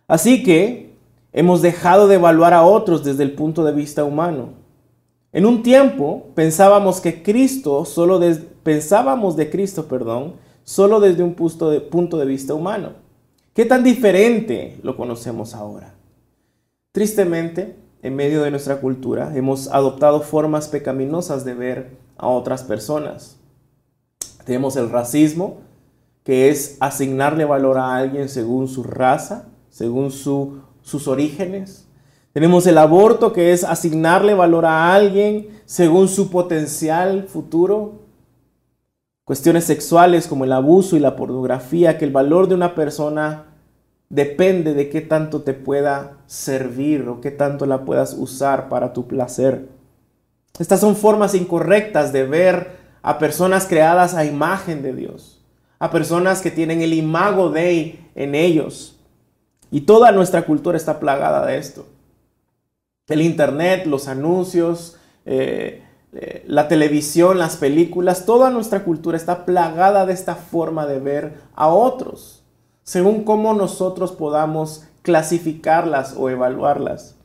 Así 0.09 0.41
que 0.41 0.95
hemos 1.31 1.61
dejado 1.61 2.07
de 2.07 2.15
evaluar 2.15 2.55
a 2.55 2.63
otros 2.63 3.03
desde 3.03 3.21
el 3.21 3.35
punto 3.35 3.63
de 3.63 3.71
vista 3.71 4.03
humano. 4.03 4.49
En 5.31 5.45
un 5.45 5.61
tiempo 5.61 6.31
pensábamos 6.33 6.99
que 6.99 7.21
Cristo 7.21 7.85
solo 7.85 8.19
pensábamos 8.63 9.35
de 9.35 9.51
Cristo, 9.51 9.85
perdón, 9.87 10.33
solo 10.63 10.99
desde 10.99 11.21
un 11.21 11.35
punto 11.35 11.69
de, 11.69 11.79
punto 11.79 12.17
de 12.17 12.25
vista 12.25 12.55
humano. 12.55 12.93
¿Qué 13.53 13.65
tan 13.65 13.83
diferente 13.83 14.79
lo 14.81 14.97
conocemos 14.97 15.53
ahora? 15.53 15.93
Tristemente, 16.91 17.75
en 18.01 18.15
medio 18.15 18.41
de 18.41 18.49
nuestra 18.49 18.81
cultura, 18.81 19.31
hemos 19.35 19.67
adoptado 19.67 20.21
formas 20.21 20.69
pecaminosas 20.69 21.45
de 21.45 21.53
ver 21.53 21.97
a 22.17 22.27
otras 22.27 22.63
personas. 22.63 23.37
Tenemos 24.43 24.75
el 24.75 24.89
racismo, 24.89 25.59
que 26.23 26.49
es 26.49 26.77
asignarle 26.79 27.45
valor 27.45 27.77
a 27.77 27.95
alguien 27.95 28.27
según 28.27 28.67
su 28.67 28.81
raza, 28.81 29.45
según 29.69 30.11
sus 30.11 31.07
orígenes. 31.07 31.87
Tenemos 32.33 32.67
el 32.67 32.77
aborto, 32.77 33.33
que 33.33 33.53
es 33.53 33.63
asignarle 33.63 34.33
valor 34.33 34.65
a 34.65 34.93
alguien 34.93 35.49
según 35.65 36.07
su 36.07 36.29
potencial 36.29 37.23
futuro. 37.23 37.99
Cuestiones 39.25 39.65
sexuales 39.65 40.27
como 40.27 40.43
el 40.43 40.53
abuso 40.53 40.95
y 40.95 40.99
la 40.99 41.15
pornografía, 41.15 41.97
que 41.97 42.05
el 42.05 42.11
valor 42.11 42.47
de 42.47 42.55
una 42.55 42.75
persona 42.75 43.45
depende 44.09 44.73
de 44.73 44.89
qué 44.89 45.01
tanto 45.01 45.41
te 45.41 45.53
pueda 45.53 46.17
servir 46.25 47.07
o 47.07 47.21
qué 47.21 47.31
tanto 47.31 47.65
la 47.65 47.85
puedas 47.85 48.13
usar 48.13 48.69
para 48.69 48.93
tu 48.93 49.07
placer. 49.07 49.69
Estas 50.57 50.79
son 50.79 50.95
formas 50.95 51.35
incorrectas 51.35 52.11
de 52.11 52.25
ver 52.25 52.79
a 53.01 53.17
personas 53.17 53.65
creadas 53.65 54.13
a 54.13 54.25
imagen 54.25 54.81
de 54.81 54.93
Dios, 54.93 55.41
a 55.77 55.91
personas 55.91 56.41
que 56.41 56.51
tienen 56.51 56.81
el 56.81 56.93
imago 56.93 57.49
de 57.49 57.99
en 58.15 58.35
ellos. 58.35 58.98
Y 59.71 59.81
toda 59.81 60.11
nuestra 60.11 60.45
cultura 60.45 60.77
está 60.77 60.99
plagada 60.99 61.45
de 61.45 61.57
esto. 61.57 61.85
El 63.07 63.21
internet, 63.21 63.85
los 63.85 64.07
anuncios, 64.07 64.97
eh, 65.25 65.83
eh, 66.13 66.43
la 66.47 66.67
televisión, 66.67 67.37
las 67.37 67.57
películas, 67.57 68.25
toda 68.25 68.49
nuestra 68.49 68.83
cultura 68.83 69.17
está 69.17 69.45
plagada 69.45 70.05
de 70.05 70.13
esta 70.13 70.35
forma 70.35 70.85
de 70.85 70.99
ver 70.99 71.33
a 71.55 71.67
otros 71.67 72.39
según 72.89 73.23
cómo 73.23 73.53
nosotros 73.53 74.11
podamos 74.11 74.85
clasificarlas 75.03 76.15
o 76.17 76.27
evaluarlas. 76.27 77.15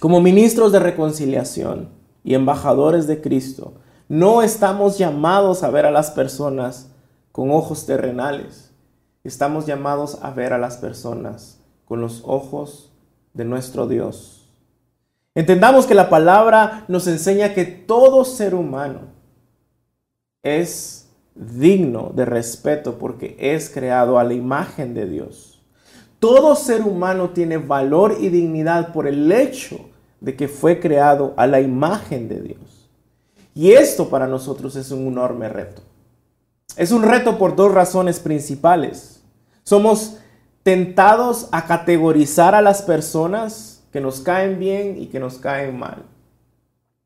Como 0.00 0.22
ministros 0.22 0.72
de 0.72 0.78
reconciliación 0.78 1.90
y 2.24 2.32
embajadores 2.32 3.06
de 3.06 3.20
Cristo, 3.20 3.74
no 4.08 4.40
estamos 4.40 4.96
llamados 4.96 5.62
a 5.62 5.68
ver 5.68 5.84
a 5.84 5.90
las 5.90 6.10
personas 6.10 6.88
con 7.32 7.50
ojos 7.50 7.84
terrenales. 7.84 8.67
Estamos 9.24 9.66
llamados 9.66 10.18
a 10.22 10.30
ver 10.30 10.52
a 10.52 10.58
las 10.58 10.76
personas 10.76 11.60
con 11.84 12.00
los 12.00 12.22
ojos 12.24 12.92
de 13.34 13.44
nuestro 13.44 13.86
Dios. 13.86 14.48
Entendamos 15.34 15.86
que 15.86 15.94
la 15.94 16.08
palabra 16.08 16.84
nos 16.88 17.06
enseña 17.06 17.54
que 17.54 17.64
todo 17.64 18.24
ser 18.24 18.54
humano 18.54 19.00
es 20.42 21.08
digno 21.34 22.10
de 22.14 22.24
respeto 22.24 22.98
porque 22.98 23.36
es 23.38 23.70
creado 23.70 24.18
a 24.18 24.24
la 24.24 24.34
imagen 24.34 24.94
de 24.94 25.06
Dios. 25.06 25.62
Todo 26.18 26.56
ser 26.56 26.82
humano 26.82 27.30
tiene 27.30 27.58
valor 27.58 28.16
y 28.18 28.28
dignidad 28.28 28.92
por 28.92 29.06
el 29.06 29.30
hecho 29.30 29.88
de 30.20 30.34
que 30.34 30.48
fue 30.48 30.80
creado 30.80 31.34
a 31.36 31.46
la 31.46 31.60
imagen 31.60 32.28
de 32.28 32.40
Dios. 32.40 32.90
Y 33.54 33.72
esto 33.72 34.08
para 34.08 34.26
nosotros 34.26 34.74
es 34.76 34.90
un 34.90 35.06
enorme 35.06 35.48
reto. 35.48 35.82
Es 36.76 36.92
un 36.92 37.02
reto 37.02 37.38
por 37.38 37.56
dos 37.56 37.72
razones 37.72 38.20
principales. 38.20 39.22
Somos 39.64 40.18
tentados 40.62 41.48
a 41.50 41.66
categorizar 41.66 42.54
a 42.54 42.62
las 42.62 42.82
personas 42.82 43.82
que 43.92 44.00
nos 44.00 44.20
caen 44.20 44.58
bien 44.58 45.00
y 45.00 45.06
que 45.06 45.18
nos 45.18 45.38
caen 45.38 45.78
mal. 45.78 46.04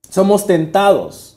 Somos 0.09 0.47
tentados 0.47 1.33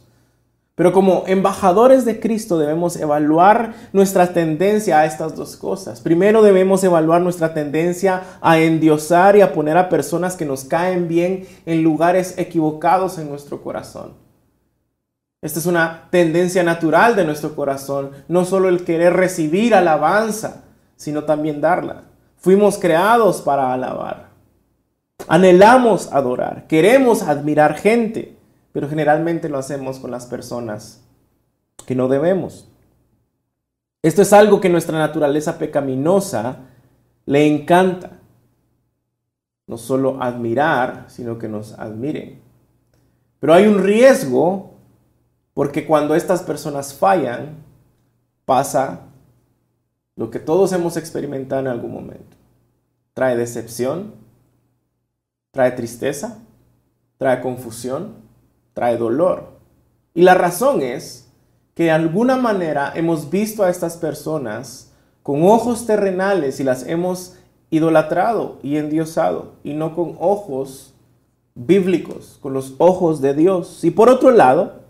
pero 0.75 0.91
como 0.91 1.23
embajadores 1.25 2.03
de 2.03 2.19
Cristo 2.19 2.57
debemos 2.57 2.97
evaluar 2.97 3.73
nuestra 3.93 4.33
tendencia 4.33 4.99
a 4.99 5.05
estas 5.05 5.33
dos 5.33 5.55
cosas. 5.55 6.01
Primero 6.01 6.41
debemos 6.41 6.83
evaluar 6.83 7.21
nuestra 7.21 7.53
tendencia 7.53 8.23
a 8.41 8.59
endiosar 8.59 9.37
y 9.37 9.41
a 9.41 9.53
poner 9.53 9.77
a 9.77 9.87
personas 9.87 10.35
que 10.35 10.45
nos 10.45 10.65
caen 10.65 11.07
bien 11.07 11.47
en 11.65 11.81
lugares 11.81 12.37
equivocados 12.37 13.17
en 13.17 13.29
nuestro 13.29 13.63
corazón. 13.63 14.24
Esta 15.45 15.59
es 15.59 15.65
una 15.65 16.07
tendencia 16.09 16.63
natural 16.63 17.15
de 17.15 17.23
nuestro 17.23 17.55
corazón, 17.55 18.11
no 18.27 18.45
solo 18.45 18.67
el 18.67 18.83
querer 18.83 19.13
recibir 19.13 19.75
alabanza, 19.75 20.63
sino 20.95 21.23
también 21.23 21.61
darla. 21.61 22.03
Fuimos 22.37 22.77
creados 22.77 23.41
para 23.41 23.71
alabar. 23.71 24.29
Anhelamos 25.27 26.11
adorar, 26.11 26.67
queremos 26.67 27.21
admirar 27.21 27.75
gente 27.75 28.35
pero 28.75 28.89
generalmente 28.89 29.47
lo 29.47 29.57
hacemos 29.57 29.99
con 29.99 30.11
las 30.11 30.25
personas 30.25 31.01
que 31.85 31.95
no 31.95 32.09
debemos. 32.09 32.69
Esto 34.03 34.21
es 34.21 34.33
algo 34.33 34.59
que 34.59 34.67
nuestra 34.67 34.99
naturaleza 34.99 35.57
pecaminosa 35.57 36.57
le 37.25 37.47
encanta. 37.47 38.19
No 39.67 39.77
solo 39.77 40.21
admirar, 40.21 41.05
sino 41.07 41.37
que 41.37 41.47
nos 41.47 41.79
admiren. 41.79 42.41
Pero 43.39 43.53
hay 43.53 43.65
un 43.65 43.81
riesgo 43.81 44.74
porque 45.55 45.85
cuando 45.85 46.15
estas 46.15 46.43
personas 46.43 46.93
fallan, 46.93 47.63
pasa 48.43 49.03
lo 50.17 50.29
que 50.29 50.39
todos 50.39 50.73
hemos 50.73 50.97
experimentado 50.97 51.61
en 51.61 51.67
algún 51.67 51.93
momento. 51.93 52.35
Trae 53.13 53.37
decepción, 53.37 54.15
trae 55.51 55.71
tristeza, 55.71 56.39
trae 57.17 57.39
confusión, 57.39 58.15
trae 58.73 58.97
dolor. 58.97 59.53
Y 60.13 60.23
la 60.23 60.33
razón 60.33 60.81
es 60.81 61.31
que 61.73 61.85
de 61.85 61.91
alguna 61.91 62.35
manera 62.35 62.91
hemos 62.93 63.29
visto 63.29 63.63
a 63.63 63.69
estas 63.69 63.95
personas 63.95 64.91
con 65.23 65.41
ojos 65.43 65.85
terrenales 65.85 66.59
y 66.59 66.65
las 66.65 66.85
hemos 66.85 67.37
idolatrado 67.69 68.59
y 68.61 68.75
endiosado, 68.75 69.53
y 69.63 69.73
no 69.73 69.95
con 69.95 70.17
ojos 70.19 70.93
bíblicos, 71.55 72.39
con 72.41 72.53
los 72.53 72.75
ojos 72.77 73.21
de 73.21 73.33
Dios. 73.33 73.85
Y 73.85 73.91
por 73.91 74.09
otro 74.09 74.31
lado, 74.31 74.84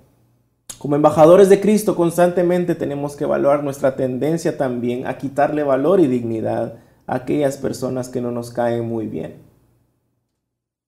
como 0.77 0.96
embajadores 0.96 1.50
de 1.50 1.60
Cristo 1.62 1.96
constantemente 1.96 2.75
tenemos 2.75 3.15
que 3.15 3.24
evaluar 3.24 3.63
nuestra 3.63 3.96
tendencia 3.96 4.58
también 4.58 5.08
a 5.08 5.17
quitarle 5.17 5.63
valor 5.63 6.00
y 6.00 6.08
dignidad 6.08 6.79
a 7.08 7.15
aquellas 7.15 7.58
personas 7.58 8.10
que 8.10 8.22
no 8.22 8.32
nos 8.32 8.51
caen 8.51 8.88
muy 8.88 9.08
bien. 9.08 9.44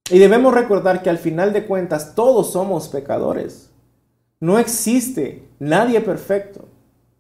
Y 0.10 0.20
debemos 0.20 0.54
recordar 0.54 1.02
que 1.04 1.10
al 1.10 1.18
final 1.18 1.54
de 1.54 1.66
cuentas 1.66 2.16
todos 2.16 2.52
somos 2.54 2.88
pecadores. 2.88 3.72
No 4.40 4.60
existe 4.60 5.48
nadie 5.60 6.02
perfecto. 6.02 6.66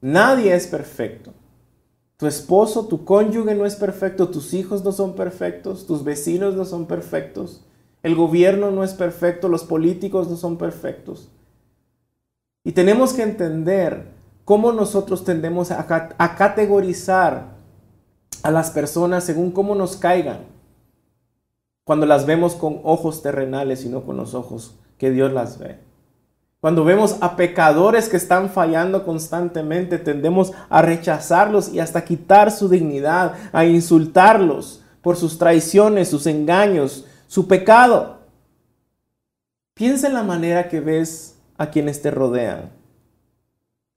Nadie 0.02 0.54
es 0.54 0.68
perfecto. 0.68 1.34
Tu 2.18 2.28
esposo, 2.28 2.88
tu 2.88 3.06
cónyuge 3.06 3.56
no 3.56 3.66
es 3.66 3.76
perfecto, 3.76 4.30
tus 4.30 4.54
hijos 4.54 4.84
no 4.84 4.92
son 4.92 5.16
perfectos, 5.16 5.86
tus 5.86 6.04
vecinos 6.04 6.56
no 6.56 6.66
son 6.66 6.88
perfectos, 6.88 7.64
el 8.02 8.16
gobierno 8.16 8.72
no 8.72 8.84
es 8.84 8.94
perfecto, 8.94 9.50
los 9.50 9.64
políticos 9.64 10.28
no 10.28 10.36
son 10.36 10.58
perfectos. 10.58 11.30
Y 12.68 12.74
tenemos 12.74 13.14
que 13.14 13.24
entender 13.24 14.10
cómo 14.44 14.74
nosotros 14.74 15.24
tendemos 15.24 15.72
a, 15.72 15.88
categorizar 16.36 17.46
a 18.44 18.52
las 18.52 18.72
personas 18.72 19.24
según 19.24 19.52
cómo 19.52 19.74
nos 19.74 19.96
caigan 19.96 20.40
cuando 21.86 22.06
las 22.06 22.26
vemos 22.26 22.56
con 22.56 22.82
ojos 22.84 23.22
terrenales 23.22 23.86
y 23.86 23.90
no 23.90 24.02
con 24.02 24.18
los 24.18 24.34
ojos 24.34 24.76
que 24.98 25.12
Dios 25.12 25.32
las 25.32 25.60
ve. 25.60 25.80
Cuando 26.60 26.84
vemos 26.84 27.16
a 27.22 27.38
pecadores 27.38 28.10
que 28.10 28.18
están 28.18 28.50
fallando 28.50 29.06
constantemente, 29.06 29.98
tendemos 29.98 30.52
a 30.68 30.82
rechazarlos 30.82 31.70
y 31.70 31.80
hasta 31.80 32.04
quitar 32.04 32.52
su 32.52 32.68
dignidad, 32.68 33.36
a 33.54 33.64
insultarlos 33.64 34.84
por 35.02 35.16
sus 35.16 35.38
traiciones, 35.38 36.10
sus 36.10 36.28
engaños, 36.28 37.06
su 37.28 37.48
pecado. 37.48 38.18
Piensa 39.74 40.08
en 40.08 40.16
la 40.16 40.24
manera 40.24 40.68
que 40.68 40.82
ves 40.82 41.37
a 41.58 41.70
quienes 41.70 42.02
te 42.02 42.12
rodean. 42.12 42.72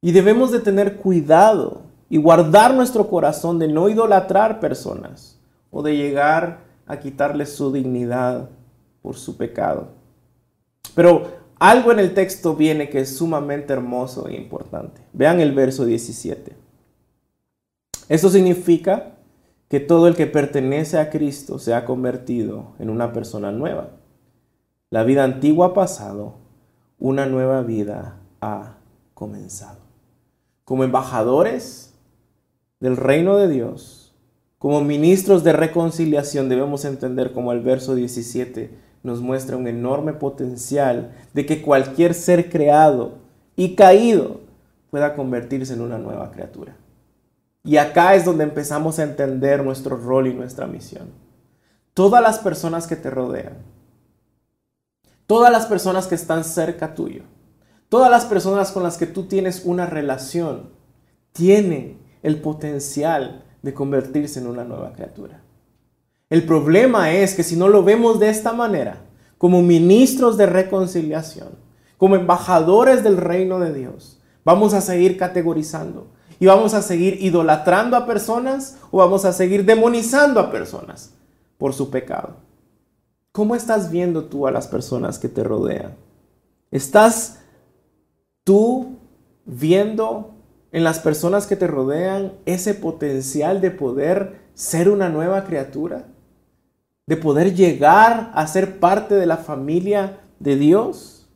Y 0.00 0.12
debemos 0.12 0.50
de 0.50 0.60
tener 0.60 0.96
cuidado 0.96 1.82
y 2.08 2.16
guardar 2.16 2.74
nuestro 2.74 3.08
corazón 3.08 3.58
de 3.58 3.68
no 3.68 3.88
idolatrar 3.88 4.60
personas 4.60 5.38
o 5.70 5.82
de 5.82 5.96
llegar 5.96 6.60
a 6.86 6.98
quitarles 6.98 7.54
su 7.54 7.72
dignidad 7.72 8.50
por 9.02 9.16
su 9.16 9.36
pecado. 9.36 9.88
Pero 10.94 11.40
algo 11.58 11.92
en 11.92 11.98
el 11.98 12.14
texto 12.14 12.56
viene 12.56 12.88
que 12.88 13.00
es 13.00 13.16
sumamente 13.16 13.72
hermoso 13.72 14.28
e 14.28 14.34
importante. 14.34 15.02
Vean 15.12 15.40
el 15.40 15.52
verso 15.52 15.84
17. 15.84 16.56
Esto 18.08 18.28
significa 18.28 19.12
que 19.68 19.78
todo 19.78 20.08
el 20.08 20.16
que 20.16 20.26
pertenece 20.26 20.98
a 20.98 21.10
Cristo 21.10 21.60
se 21.60 21.74
ha 21.74 21.84
convertido 21.84 22.72
en 22.80 22.90
una 22.90 23.12
persona 23.12 23.52
nueva. 23.52 23.90
La 24.90 25.04
vida 25.04 25.22
antigua 25.22 25.66
ha 25.66 25.74
pasado, 25.74 26.34
una 27.00 27.26
nueva 27.26 27.62
vida 27.62 28.20
ha 28.40 28.76
comenzado. 29.14 29.80
Como 30.64 30.84
embajadores 30.84 31.94
del 32.78 32.96
reino 32.96 33.36
de 33.36 33.48
Dios, 33.48 34.14
como 34.58 34.82
ministros 34.82 35.42
de 35.42 35.54
reconciliación, 35.54 36.48
debemos 36.48 36.84
entender 36.84 37.32
como 37.32 37.52
el 37.52 37.60
verso 37.60 37.94
17 37.94 38.90
nos 39.02 39.20
muestra 39.20 39.56
un 39.56 39.66
enorme 39.66 40.12
potencial 40.12 41.12
de 41.32 41.46
que 41.46 41.62
cualquier 41.62 42.12
ser 42.12 42.50
creado 42.50 43.14
y 43.56 43.74
caído 43.74 44.40
pueda 44.90 45.14
convertirse 45.14 45.72
en 45.72 45.80
una 45.80 45.98
nueva 45.98 46.30
criatura. 46.30 46.76
Y 47.64 47.78
acá 47.78 48.14
es 48.14 48.24
donde 48.24 48.44
empezamos 48.44 48.98
a 48.98 49.04
entender 49.04 49.64
nuestro 49.64 49.96
rol 49.96 50.26
y 50.26 50.34
nuestra 50.34 50.66
misión. 50.66 51.08
Todas 51.94 52.22
las 52.22 52.38
personas 52.38 52.86
que 52.86 52.96
te 52.96 53.10
rodean, 53.10 53.54
todas 55.30 55.52
las 55.52 55.66
personas 55.66 56.08
que 56.08 56.16
están 56.16 56.42
cerca 56.42 56.96
tuyo, 56.96 57.22
todas 57.88 58.10
las 58.10 58.24
personas 58.24 58.72
con 58.72 58.82
las 58.82 58.98
que 58.98 59.06
tú 59.06 59.26
tienes 59.26 59.62
una 59.64 59.86
relación, 59.86 60.70
tienen 61.30 62.00
el 62.24 62.40
potencial 62.40 63.44
de 63.62 63.72
convertirse 63.72 64.40
en 64.40 64.48
una 64.48 64.64
nueva 64.64 64.92
criatura. 64.92 65.40
El 66.30 66.42
problema 66.46 67.12
es 67.12 67.36
que 67.36 67.44
si 67.44 67.54
no 67.54 67.68
lo 67.68 67.84
vemos 67.84 68.18
de 68.18 68.28
esta 68.28 68.52
manera, 68.52 69.02
como 69.38 69.62
ministros 69.62 70.36
de 70.36 70.46
reconciliación, 70.46 71.50
como 71.96 72.16
embajadores 72.16 73.04
del 73.04 73.16
reino 73.16 73.60
de 73.60 73.72
Dios, 73.72 74.20
vamos 74.44 74.74
a 74.74 74.80
seguir 74.80 75.16
categorizando 75.16 76.08
y 76.40 76.46
vamos 76.46 76.74
a 76.74 76.82
seguir 76.82 77.22
idolatrando 77.22 77.96
a 77.96 78.04
personas 78.04 78.78
o 78.90 78.98
vamos 78.98 79.24
a 79.24 79.32
seguir 79.32 79.64
demonizando 79.64 80.40
a 80.40 80.50
personas 80.50 81.12
por 81.56 81.72
su 81.72 81.88
pecado. 81.88 82.49
¿Cómo 83.32 83.54
estás 83.54 83.90
viendo 83.90 84.24
tú 84.24 84.46
a 84.46 84.50
las 84.50 84.66
personas 84.66 85.18
que 85.18 85.28
te 85.28 85.44
rodean? 85.44 85.96
¿Estás 86.70 87.40
tú 88.44 88.98
viendo 89.44 90.34
en 90.72 90.84
las 90.84 90.98
personas 90.98 91.46
que 91.46 91.56
te 91.56 91.66
rodean 91.66 92.32
ese 92.46 92.74
potencial 92.74 93.60
de 93.60 93.70
poder 93.70 94.40
ser 94.54 94.88
una 94.88 95.08
nueva 95.08 95.44
criatura? 95.44 96.06
de 97.10 97.16
poder 97.16 97.56
llegar 97.56 98.30
a 98.34 98.46
ser 98.46 98.78
parte 98.78 99.16
de 99.16 99.26
la 99.26 99.36
familia 99.36 100.20
de 100.38 100.54
Dios? 100.54 101.28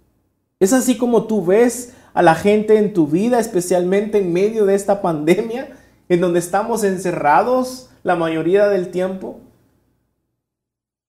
¿Es 0.61 0.73
así 0.73 0.97
como 0.97 1.25
tú 1.25 1.45
ves 1.45 1.95
a 2.15 2.23
la 2.23 2.37
gente 2.37 2.79
en 2.79 2.93
tu 2.93 3.09
vida, 3.09 3.41
especialmente 3.41 4.19
en 4.19 4.33
medio 4.33 4.67
de 4.67 4.77
esta 4.77 5.03
pandemia, 5.03 5.77
en 6.09 6.21
donde 6.21 6.39
estamos 6.39 6.85
encerrados 6.85 7.91
la 8.05 8.15
mayoría 8.15 8.69
del 8.69 8.93
tiempo? 8.93 9.41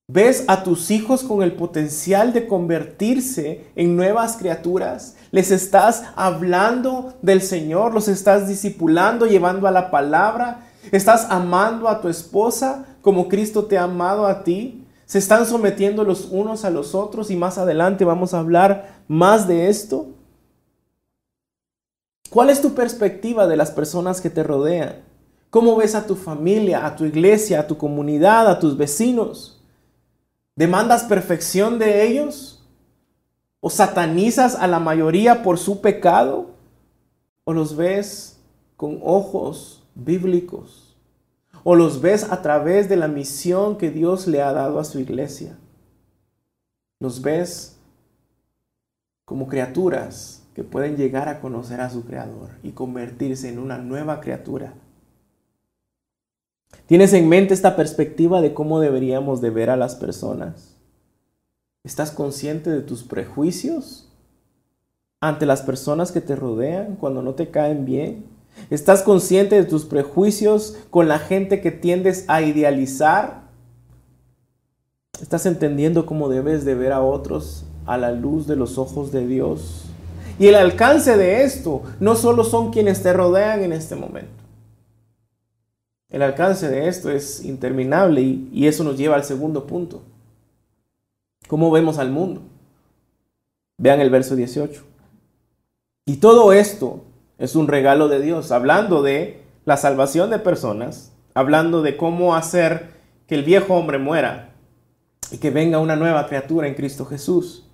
¿Ves 0.08 0.46
a 0.48 0.64
tus 0.64 0.92
hijos 0.92 1.24
con 1.24 1.42
el 1.42 1.54
potencial 1.54 2.32
de 2.32 2.48
convertirse 2.48 3.66
en 3.76 3.96
nuevas 3.96 4.38
criaturas? 4.38 5.16
¿Les 5.32 5.50
estás 5.50 6.04
hablando 6.16 7.16
del 7.24 7.42
Señor? 7.42 7.92
¿Los 7.92 8.08
estás 8.08 8.48
discipulando, 8.48 9.26
llevando 9.26 9.68
a 9.68 9.72
la 9.72 9.90
palabra? 9.90 10.68
¿Estás 10.92 11.26
amando 11.32 11.90
a 11.90 12.02
tu 12.02 12.08
esposa 12.08 12.86
como 13.02 13.28
Cristo 13.28 13.66
te 13.66 13.80
ha 13.80 13.86
amado 13.86 14.28
a 14.28 14.44
ti? 14.44 14.86
¿Se 15.08 15.18
están 15.18 15.48
sometiendo 15.48 16.04
los 16.04 16.26
unos 16.30 16.66
a 16.66 16.70
los 16.70 16.94
otros? 16.94 17.32
Y 17.32 17.36
más 17.36 17.58
adelante 17.58 18.06
vamos 18.06 18.36
a 18.36 18.40
hablar 18.40 19.02
más 19.08 19.48
de 19.48 19.70
esto. 19.70 20.10
¿Cuál 22.30 22.52
es 22.52 22.62
tu 22.62 22.76
perspectiva 22.76 23.48
de 23.48 23.58
las 23.58 23.72
personas 23.72 24.22
que 24.22 24.30
te 24.30 24.44
rodean? 24.44 24.98
¿Cómo 25.50 25.76
ves 25.76 25.96
a 25.96 26.06
tu 26.06 26.16
familia, 26.16 26.86
a 26.86 26.96
tu 26.96 27.06
iglesia, 27.06 27.62
a 27.62 27.68
tu 27.68 27.76
comunidad, 27.76 28.48
a 28.48 28.60
tus 28.60 28.78
vecinos? 28.78 29.55
¿Demandas 30.56 31.04
perfección 31.04 31.80
de 31.80 32.08
ellos? 32.08 32.64
¿O 33.60 33.70
satanizas 33.70 34.56
a 34.56 34.68
la 34.68 34.80
mayoría 34.80 35.44
por 35.44 35.58
su 35.58 35.82
pecado? 35.82 36.52
¿O 37.44 37.54
los 37.54 37.76
ves 37.76 38.40
con 38.78 39.00
ojos 39.04 39.84
bíblicos? 39.96 40.86
o 41.68 41.74
los 41.74 42.00
ves 42.00 42.32
a 42.32 42.44
través 42.44 42.90
de 42.90 42.96
la 42.96 43.08
misión 43.08 43.80
que 43.80 43.90
Dios 43.90 44.28
le 44.28 44.44
ha 44.44 44.54
dado 44.54 44.80
a 44.80 44.84
su 44.84 45.00
iglesia. 45.00 45.58
Los 47.00 47.24
ves 47.24 47.80
como 49.26 49.48
criaturas 49.48 50.44
que 50.54 50.64
pueden 50.64 50.96
llegar 50.96 51.28
a 51.28 51.42
conocer 51.42 51.82
a 51.82 51.90
su 51.90 52.06
Creador 52.06 52.52
y 52.62 52.74
convertirse 52.74 53.50
en 53.50 53.58
una 53.58 53.80
nueva 53.80 54.22
criatura. 54.22 54.76
¿Tienes 56.88 57.14
en 57.14 57.28
mente 57.28 57.56
esta 57.56 57.76
perspectiva 57.76 58.42
de 58.42 58.54
cómo 58.54 58.80
deberíamos 58.80 59.42
de 59.42 59.50
ver 59.50 59.72
a 59.72 59.76
las 59.76 59.96
personas? 59.96 60.76
¿Estás 61.84 62.12
consciente 62.12 62.70
de 62.70 62.82
tus 62.82 63.04
prejuicios 63.04 64.08
ante 65.20 65.48
las 65.48 65.64
personas 65.64 66.12
que 66.12 66.22
te 66.22 66.36
rodean 66.36 66.96
cuando 66.96 67.24
no 67.24 67.34
te 67.34 67.50
caen 67.50 67.86
bien? 67.86 68.26
¿Estás 68.70 69.02
consciente 69.02 69.56
de 69.56 69.66
tus 69.66 69.86
prejuicios 69.86 70.78
con 70.92 71.08
la 71.08 71.18
gente 71.18 71.60
que 71.60 71.72
tiendes 71.72 72.24
a 72.28 72.44
idealizar? 72.44 73.46
¿Estás 75.20 75.48
entendiendo 75.48 76.06
cómo 76.06 76.30
debes 76.30 76.66
de 76.66 76.76
ver 76.76 76.92
a 76.92 77.02
otros 77.02 77.66
a 77.88 77.98
la 77.98 78.12
luz 78.12 78.46
de 78.46 78.58
los 78.58 78.78
ojos 78.78 79.12
de 79.12 79.26
Dios? 79.26 79.86
Y 80.38 80.48
el 80.48 80.56
alcance 80.56 81.18
de 81.18 81.44
esto 81.44 81.82
no 82.00 82.16
solo 82.16 82.44
son 82.44 82.72
quienes 82.72 83.02
te 83.02 83.12
rodean 83.12 83.64
en 83.64 83.74
este 83.74 83.96
momento. 83.96 84.45
El 86.16 86.22
alcance 86.22 86.70
de 86.70 86.88
esto 86.88 87.12
es 87.12 87.44
interminable 87.44 88.22
y, 88.22 88.68
eso 88.68 88.86
nos 88.86 88.98
lleva 88.98 89.18
al 89.18 89.26
segundo 89.26 89.68
punto. 89.68 90.02
¿Cómo 91.50 91.70
vemos 91.72 91.98
al 91.98 92.10
mundo? 92.10 92.42
Vean 93.78 94.00
el 94.00 94.10
verso 94.10 94.38
18. 94.38 94.82
Y 96.06 96.16
todo 96.16 96.54
esto 96.54 97.04
es 97.38 97.58
un 97.58 97.68
regalo 97.68 98.08
de 98.08 98.22
Dios, 98.22 98.54
hablando 98.54 99.04
de 99.04 99.42
la 99.66 99.76
salvación 99.76 100.30
de 100.30 100.40
personas, 100.40 101.12
hablando 101.34 101.82
de 101.82 101.98
cómo 101.98 102.34
hacer 102.34 102.92
que 103.28 103.36
el 103.36 103.44
viejo 103.44 103.74
hombre 103.74 103.98
muera 103.98 104.54
y 105.32 105.38
que 105.40 105.50
venga 105.50 105.80
una 105.80 105.98
nueva 105.98 106.28
criatura 106.28 106.70
en 106.70 106.76
Cristo 106.76 107.04
Jesús. 107.04 107.68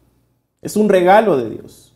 Es 0.64 0.76
un 0.78 0.90
regalo 0.90 1.38
de 1.38 1.48
Dios, 1.48 1.94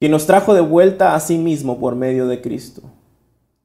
que 0.00 0.08
nos 0.08 0.26
trajo 0.26 0.52
de 0.52 0.62
vuelta 0.62 1.14
a 1.14 1.20
sí 1.20 1.38
mismo 1.38 1.78
por 1.78 1.94
medio 1.94 2.26
de 2.26 2.40
Cristo. 2.42 2.82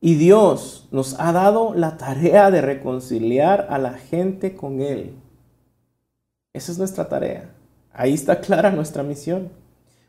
Y 0.05 0.15
Dios 0.15 0.89
nos 0.91 1.17
ha 1.17 1.31
dado 1.31 1.73
la 1.73 1.95
tarea 1.95 2.51
de 2.51 2.59
reconciliar 2.59 3.67
a 3.69 3.77
la 3.77 3.93
gente 3.93 4.53
con 4.53 4.81
Él. 4.81 5.15
Esa 6.51 6.73
es 6.73 6.77
nuestra 6.77 7.07
tarea. 7.07 7.55
Ahí 7.93 8.13
está 8.13 8.41
clara 8.41 8.69
nuestra 8.69 9.01
misión. 9.01 9.47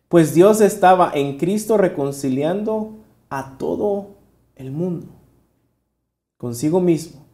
Pues 0.09 0.35
Dios 0.35 0.61
estaba 0.61 1.13
en 1.15 1.39
Cristo 1.39 1.77
reconciliando 1.77 2.97
a 3.31 3.57
todo 3.57 4.17
el 4.57 4.73
mundo 4.73 5.07
consigo 6.39 6.81
mismo, 6.81 7.25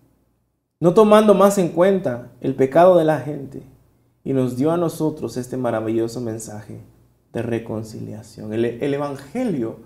no 0.81 0.93
tomando 0.93 1.33
más 1.33 1.57
en 1.57 1.71
cuenta 1.71 2.31
el 2.43 2.55
pecado 2.55 2.99
de 2.99 3.05
la 3.07 3.21
gente, 3.21 3.63
y 4.23 4.35
nos 4.35 4.59
dio 4.59 4.71
a 4.71 4.77
nosotros 4.77 5.39
este 5.39 5.57
maravilloso 5.57 6.21
mensaje 6.21 6.83
de 7.33 7.41
reconciliación. 7.41 8.53
El, 8.53 8.67
el, 8.67 8.93
Evangelio 8.93 9.79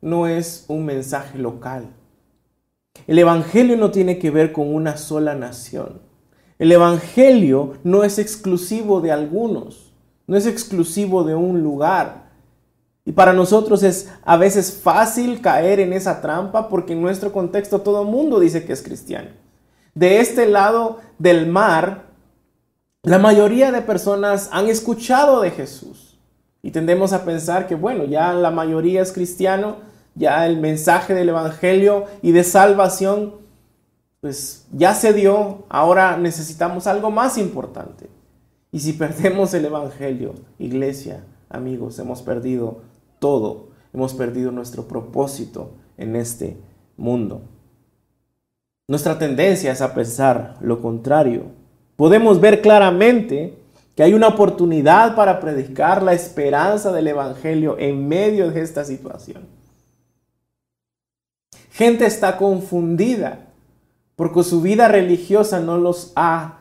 no 0.00 0.28
es 0.28 0.64
un 0.68 0.84
mensaje 0.84 1.36
local. 1.38 1.90
El 3.06 3.18
Evangelio 3.18 3.76
no 3.76 3.90
tiene 3.90 4.18
que 4.18 4.30
ver 4.30 4.52
con 4.52 4.74
una 4.74 4.96
sola 4.96 5.34
nación. 5.34 6.00
El 6.58 6.72
Evangelio 6.72 7.74
no 7.84 8.04
es 8.04 8.18
exclusivo 8.18 9.00
de 9.00 9.12
algunos, 9.12 9.92
no 10.26 10.36
es 10.36 10.46
exclusivo 10.46 11.24
de 11.24 11.34
un 11.34 11.62
lugar. 11.62 12.30
Y 13.04 13.12
para 13.12 13.32
nosotros 13.32 13.82
es 13.82 14.10
a 14.24 14.36
veces 14.36 14.72
fácil 14.72 15.40
caer 15.40 15.80
en 15.80 15.92
esa 15.92 16.20
trampa 16.20 16.68
porque 16.68 16.92
en 16.92 17.02
nuestro 17.02 17.32
contexto 17.32 17.80
todo 17.80 18.02
el 18.02 18.08
mundo 18.08 18.38
dice 18.38 18.64
que 18.64 18.72
es 18.72 18.82
cristiano. 18.82 19.30
De 19.94 20.20
este 20.20 20.46
lado 20.46 21.00
del 21.18 21.46
mar, 21.46 22.10
la 23.02 23.18
mayoría 23.18 23.72
de 23.72 23.80
personas 23.80 24.50
han 24.52 24.68
escuchado 24.68 25.40
de 25.40 25.50
Jesús, 25.50 26.18
Y 26.62 26.72
tendemos 26.72 27.14
a 27.14 27.24
pensar 27.24 27.66
que, 27.66 27.74
bueno, 27.74 28.04
ya 28.04 28.34
la 28.34 28.50
mayoría 28.50 29.00
es 29.00 29.12
cristiano, 29.12 29.78
ya 30.14 30.46
el 30.46 30.58
mensaje 30.58 31.14
del 31.14 31.30
Evangelio 31.30 32.04
y 32.22 32.32
de 32.32 32.44
salvación, 32.44 33.34
pues 34.20 34.66
ya 34.72 34.94
se 34.94 35.12
dio, 35.12 35.64
ahora 35.68 36.16
necesitamos 36.16 36.86
algo 36.86 37.10
más 37.10 37.38
importante. 37.38 38.08
Y 38.72 38.80
si 38.80 38.92
perdemos 38.94 39.54
el 39.54 39.64
Evangelio, 39.64 40.34
iglesia, 40.58 41.24
amigos, 41.48 41.98
hemos 41.98 42.22
perdido 42.22 42.82
todo, 43.18 43.68
hemos 43.92 44.14
perdido 44.14 44.50
nuestro 44.50 44.86
propósito 44.86 45.72
en 45.96 46.16
este 46.16 46.56
mundo. 46.96 47.42
Nuestra 48.88 49.18
tendencia 49.18 49.72
es 49.72 49.82
a 49.82 49.94
pensar 49.94 50.56
lo 50.60 50.80
contrario. 50.82 51.44
Podemos 51.96 52.40
ver 52.40 52.60
claramente 52.60 53.56
que 53.94 54.02
hay 54.02 54.14
una 54.14 54.28
oportunidad 54.28 55.14
para 55.14 55.40
predicar 55.40 56.02
la 56.02 56.12
esperanza 56.12 56.90
del 56.90 57.08
Evangelio 57.08 57.76
en 57.78 58.08
medio 58.08 58.50
de 58.50 58.62
esta 58.62 58.84
situación. 58.84 59.59
Gente 61.70 62.06
está 62.06 62.36
confundida 62.36 63.46
porque 64.16 64.42
su 64.42 64.60
vida 64.60 64.88
religiosa 64.88 65.60
no 65.60 65.78
los 65.78 66.12
ha 66.16 66.60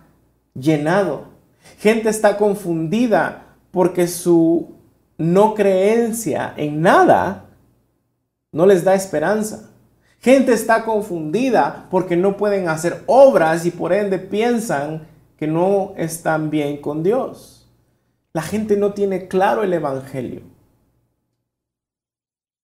llenado. 0.53 1.25
Gente 1.77 2.09
está 2.09 2.37
confundida 2.37 3.45
porque 3.71 4.07
su 4.07 4.75
no 5.17 5.53
creencia 5.53 6.53
en 6.55 6.81
nada 6.81 7.45
no 8.51 8.65
les 8.65 8.83
da 8.83 8.95
esperanza. 8.95 9.69
Gente 10.19 10.53
está 10.53 10.85
confundida 10.85 11.87
porque 11.89 12.17
no 12.17 12.37
pueden 12.37 12.67
hacer 12.67 13.03
obras 13.05 13.65
y 13.65 13.71
por 13.71 13.93
ende 13.93 14.19
piensan 14.19 15.07
que 15.37 15.47
no 15.47 15.93
están 15.97 16.49
bien 16.49 16.77
con 16.77 17.03
Dios. 17.03 17.69
La 18.33 18.41
gente 18.41 18.77
no 18.77 18.93
tiene 18.93 19.27
claro 19.27 19.63
el 19.63 19.73
Evangelio. 19.73 20.41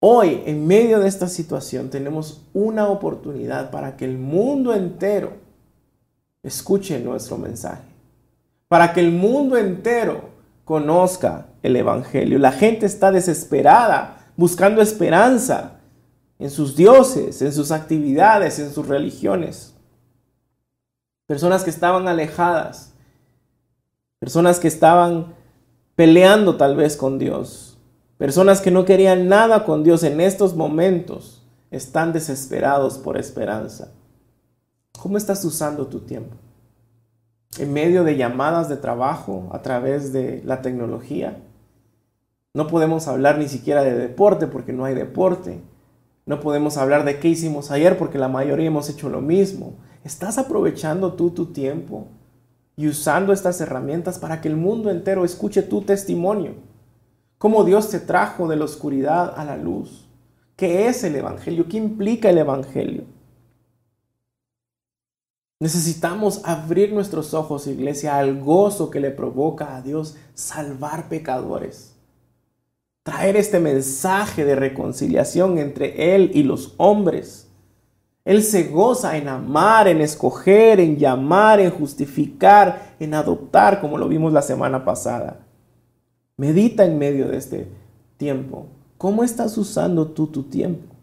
Hoy, 0.08 0.44
en 0.46 0.68
medio 0.68 1.00
de 1.00 1.08
esta 1.08 1.28
situación, 1.28 1.90
tenemos 1.90 2.44
una 2.54 2.90
oportunidad 2.90 3.72
para 3.72 3.98
que 3.98 4.06
el 4.06 4.20
mundo 4.20 4.72
entero 4.72 5.34
escuche 6.44 7.00
nuestro 7.00 7.40
mensaje. 7.40 7.82
Para 8.68 8.94
que 8.94 9.00
el 9.00 9.12
mundo 9.12 9.58
entero 9.58 10.30
conozca 10.64 11.48
el 11.64 11.76
Evangelio. 11.76 12.38
La 12.38 12.52
gente 12.52 12.86
está 12.86 13.12
desesperada, 13.12 14.28
buscando 14.38 14.80
esperanza 14.80 15.80
en 16.38 16.52
sus 16.52 16.76
dioses, 16.76 17.42
en 17.42 17.52
sus 17.52 17.72
actividades, 17.72 18.60
en 18.60 18.72
sus 18.72 18.88
religiones. 18.88 19.74
Personas 21.26 21.64
que 21.64 21.72
estaban 21.72 22.08
alejadas, 22.08 22.94
personas 24.20 24.60
que 24.60 24.68
estaban 24.68 25.34
peleando 25.96 26.58
tal 26.58 26.76
vez 26.76 26.96
con 26.96 27.18
Dios, 27.18 27.65
personas 28.18 28.62
que 28.62 28.72
no 28.72 28.86
querían 28.86 29.28
nada 29.28 29.66
con 29.66 29.84
Dios 29.84 30.04
en 30.04 30.22
estos 30.22 30.56
momentos, 30.56 31.46
están 31.72 32.14
desesperados 32.14 32.98
por 32.98 33.18
esperanza. 33.18 33.92
¿Cómo 34.98 35.18
estás 35.18 35.44
usando 35.44 35.88
tu 35.88 36.00
tiempo? 36.02 36.36
En 37.60 37.74
medio 37.74 38.04
de 38.04 38.18
llamadas 38.18 38.70
de 38.70 38.78
trabajo 38.78 39.50
a 39.52 39.62
través 39.62 40.14
de 40.14 40.42
la 40.46 40.62
tecnología. 40.62 41.42
No 42.54 42.68
podemos 42.68 43.08
hablar 43.08 43.38
ni 43.38 43.48
siquiera 43.48 43.84
de 43.84 43.94
deporte 43.94 44.48
porque 44.48 44.74
no 44.74 44.86
hay 44.86 44.96
deporte. 44.96 45.62
No 46.26 46.40
podemos 46.40 46.78
hablar 46.78 47.06
de 47.06 47.20
qué 47.20 47.28
hicimos 47.28 47.72
ayer 47.72 47.98
porque 47.98 48.18
la 48.18 48.30
mayoría 48.30 48.68
hemos 48.68 48.90
hecho 48.90 49.10
lo 49.10 49.22
mismo. 49.22 49.76
¿Estás 50.04 50.38
aprovechando 50.38 51.14
tú 51.14 51.32
tu 51.32 51.48
tiempo 51.48 52.08
y 52.78 52.88
usando 52.88 53.34
estas 53.34 53.60
herramientas 53.62 54.20
para 54.20 54.42
que 54.42 54.48
el 54.48 54.56
mundo 54.56 54.90
entero 54.90 55.26
escuche 55.26 55.62
tu 55.62 55.82
testimonio? 55.82 56.54
Cómo 57.38 57.64
Dios 57.64 57.90
te 57.90 58.00
trajo 58.00 58.48
de 58.48 58.56
la 58.56 58.66
oscuridad 58.66 59.34
a 59.38 59.46
la 59.46 59.58
luz. 59.58 60.08
¿Qué 60.56 60.88
es 60.88 61.04
el 61.04 61.16
Evangelio? 61.16 61.68
¿Qué 61.68 61.78
implica 61.78 62.30
el 62.30 62.38
Evangelio? 62.38 63.04
Necesitamos 65.60 66.42
abrir 66.44 66.94
nuestros 66.94 67.34
ojos, 67.34 67.68
iglesia, 67.68 68.18
al 68.18 68.40
gozo 68.42 68.90
que 68.90 69.00
le 69.00 69.12
provoca 69.12 69.76
a 69.76 69.82
Dios 69.82 70.16
salvar 70.34 71.10
pecadores 71.10 71.96
traer 73.06 73.38
este 73.38 73.60
mensaje 73.60 74.46
de 74.46 74.56
reconciliación 74.56 75.60
entre 75.60 76.16
Él 76.16 76.32
y 76.34 76.42
los 76.42 76.74
hombres. 76.78 77.48
Él 78.26 78.42
se 78.42 78.64
goza 78.64 79.16
en 79.16 79.28
amar, 79.28 79.88
en 79.88 80.02
escoger, 80.02 80.80
en 80.80 80.98
llamar, 80.98 81.60
en 81.60 81.70
justificar, 81.70 82.96
en 83.00 83.14
adoptar, 83.14 83.80
como 83.80 84.00
lo 84.00 84.08
vimos 84.08 84.34
la 84.34 84.42
semana 84.42 84.84
pasada. 84.84 85.45
Medita 86.38 86.84
en 86.84 86.98
medio 86.98 87.30
de 87.30 87.38
este 87.38 87.68
tiempo. 88.18 88.68
¿Cómo 88.98 89.24
estás 89.24 89.58
usando 89.58 90.08
tú 90.08 90.28
tu 90.28 90.44
tiempo? 90.44 90.94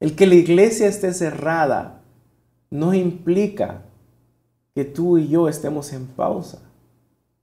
El 0.00 0.16
que 0.16 0.26
la 0.26 0.34
iglesia 0.34 0.86
esté 0.88 1.12
cerrada 1.12 2.00
no 2.70 2.94
implica 2.94 3.82
que 4.74 4.84
tú 4.84 5.18
y 5.18 5.28
yo 5.28 5.48
estemos 5.48 5.92
en 5.92 6.06
pausa. 6.06 6.60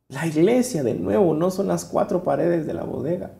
La 0.07 0.25
iglesia, 0.25 0.81
de 0.81 0.95
nuevo, 0.95 1.35
no 1.35 1.51
son 1.51 1.67
las 1.67 1.85
cuatro 1.85 2.23
paredes 2.23 2.65
de 2.65 2.73
la 2.73 2.83
bodega. 2.83 3.31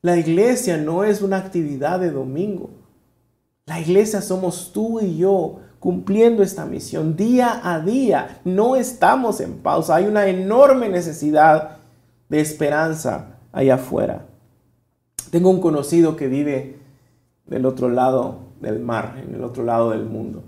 La 0.00 0.16
iglesia 0.16 0.78
no 0.78 1.04
es 1.04 1.20
una 1.20 1.36
actividad 1.36 2.00
de 2.00 2.10
domingo. 2.10 2.70
La 3.66 3.78
iglesia 3.78 4.22
somos 4.22 4.72
tú 4.72 5.00
y 5.00 5.18
yo 5.18 5.60
cumpliendo 5.78 6.42
esta 6.42 6.64
misión 6.64 7.16
día 7.16 7.60
a 7.62 7.80
día. 7.80 8.40
No 8.44 8.76
estamos 8.76 9.40
en 9.40 9.58
pausa. 9.58 9.96
Hay 9.96 10.06
una 10.06 10.26
enorme 10.26 10.88
necesidad 10.88 11.79
de 12.30 12.40
esperanza 12.40 13.38
allá 13.52 13.74
afuera. 13.74 14.26
Tengo 15.30 15.50
un 15.50 15.60
conocido 15.60 16.16
que 16.16 16.28
vive 16.28 16.78
del 17.46 17.66
otro 17.66 17.90
lado 17.90 18.38
del 18.62 18.80
mar, 18.80 19.22
en 19.22 19.34
el 19.34 19.44
otro 19.44 19.64
lado 19.64 19.90
del 19.90 20.06
mundo. 20.06 20.42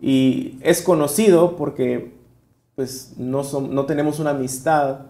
Y 0.00 0.58
es 0.62 0.82
conocido 0.82 1.56
porque 1.56 2.16
pues 2.74 3.14
no, 3.16 3.42
no 3.60 3.86
tenemos 3.86 4.18
una 4.18 4.30
amistad 4.30 5.06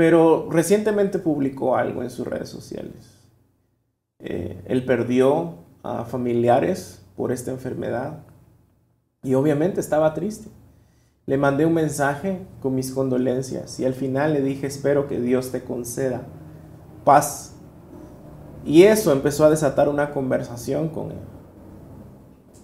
pero 0.00 0.48
recientemente 0.50 1.18
publicó 1.18 1.76
algo 1.76 2.02
en 2.02 2.08
sus 2.08 2.26
redes 2.26 2.48
sociales. 2.48 3.18
Eh, 4.18 4.58
él 4.64 4.86
perdió 4.86 5.56
a 5.82 6.06
familiares 6.06 7.02
por 7.16 7.32
esta 7.32 7.50
enfermedad 7.50 8.20
y 9.22 9.34
obviamente 9.34 9.78
estaba 9.78 10.14
triste. 10.14 10.48
Le 11.30 11.38
mandé 11.38 11.64
un 11.64 11.74
mensaje 11.74 12.40
con 12.60 12.74
mis 12.74 12.90
condolencias 12.90 13.78
y 13.78 13.84
al 13.84 13.94
final 13.94 14.32
le 14.32 14.42
dije, 14.42 14.66
espero 14.66 15.06
que 15.06 15.20
Dios 15.20 15.52
te 15.52 15.62
conceda 15.62 16.22
paz. 17.04 17.54
Y 18.64 18.82
eso 18.82 19.12
empezó 19.12 19.44
a 19.44 19.50
desatar 19.50 19.88
una 19.88 20.10
conversación 20.10 20.88
con 20.88 21.12
él. 21.12 21.18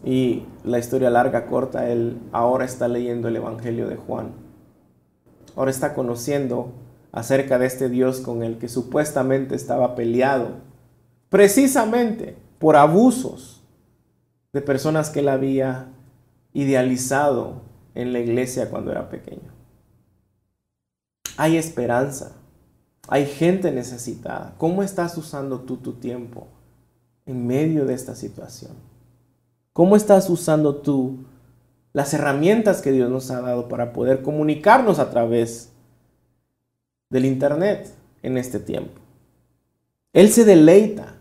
Y 0.04 0.46
la 0.64 0.80
historia 0.80 1.10
larga, 1.10 1.46
corta, 1.46 1.88
él 1.88 2.18
ahora 2.32 2.64
está 2.64 2.88
leyendo 2.88 3.28
el 3.28 3.36
Evangelio 3.36 3.86
de 3.86 3.94
Juan. 3.94 4.32
Ahora 5.54 5.70
está 5.70 5.94
conociendo 5.94 6.72
acerca 7.12 7.60
de 7.60 7.66
este 7.66 7.88
Dios 7.88 8.18
con 8.18 8.42
el 8.42 8.58
que 8.58 8.66
supuestamente 8.66 9.54
estaba 9.54 9.94
peleado, 9.94 10.48
precisamente 11.28 12.36
por 12.58 12.74
abusos 12.74 13.62
de 14.52 14.60
personas 14.60 15.10
que 15.10 15.20
él 15.20 15.28
había 15.28 15.86
idealizado 16.52 17.65
en 17.96 18.12
la 18.12 18.20
iglesia 18.20 18.70
cuando 18.70 18.92
era 18.92 19.08
pequeño. 19.08 19.52
Hay 21.36 21.56
esperanza, 21.56 22.36
hay 23.08 23.26
gente 23.26 23.72
necesitada. 23.72 24.54
¿Cómo 24.58 24.82
estás 24.82 25.18
usando 25.18 25.60
tú 25.60 25.78
tu 25.78 25.94
tiempo 25.94 26.46
en 27.26 27.46
medio 27.46 27.84
de 27.84 27.94
esta 27.94 28.14
situación? 28.14 28.72
¿Cómo 29.72 29.96
estás 29.96 30.30
usando 30.30 30.76
tú 30.76 31.24
las 31.92 32.12
herramientas 32.14 32.82
que 32.82 32.92
Dios 32.92 33.10
nos 33.10 33.30
ha 33.30 33.40
dado 33.40 33.68
para 33.68 33.92
poder 33.92 34.22
comunicarnos 34.22 34.98
a 34.98 35.10
través 35.10 35.72
del 37.10 37.24
Internet 37.24 37.94
en 38.22 38.36
este 38.36 38.58
tiempo. 38.58 39.00
Él 40.12 40.30
se 40.30 40.44
deleita 40.44 41.15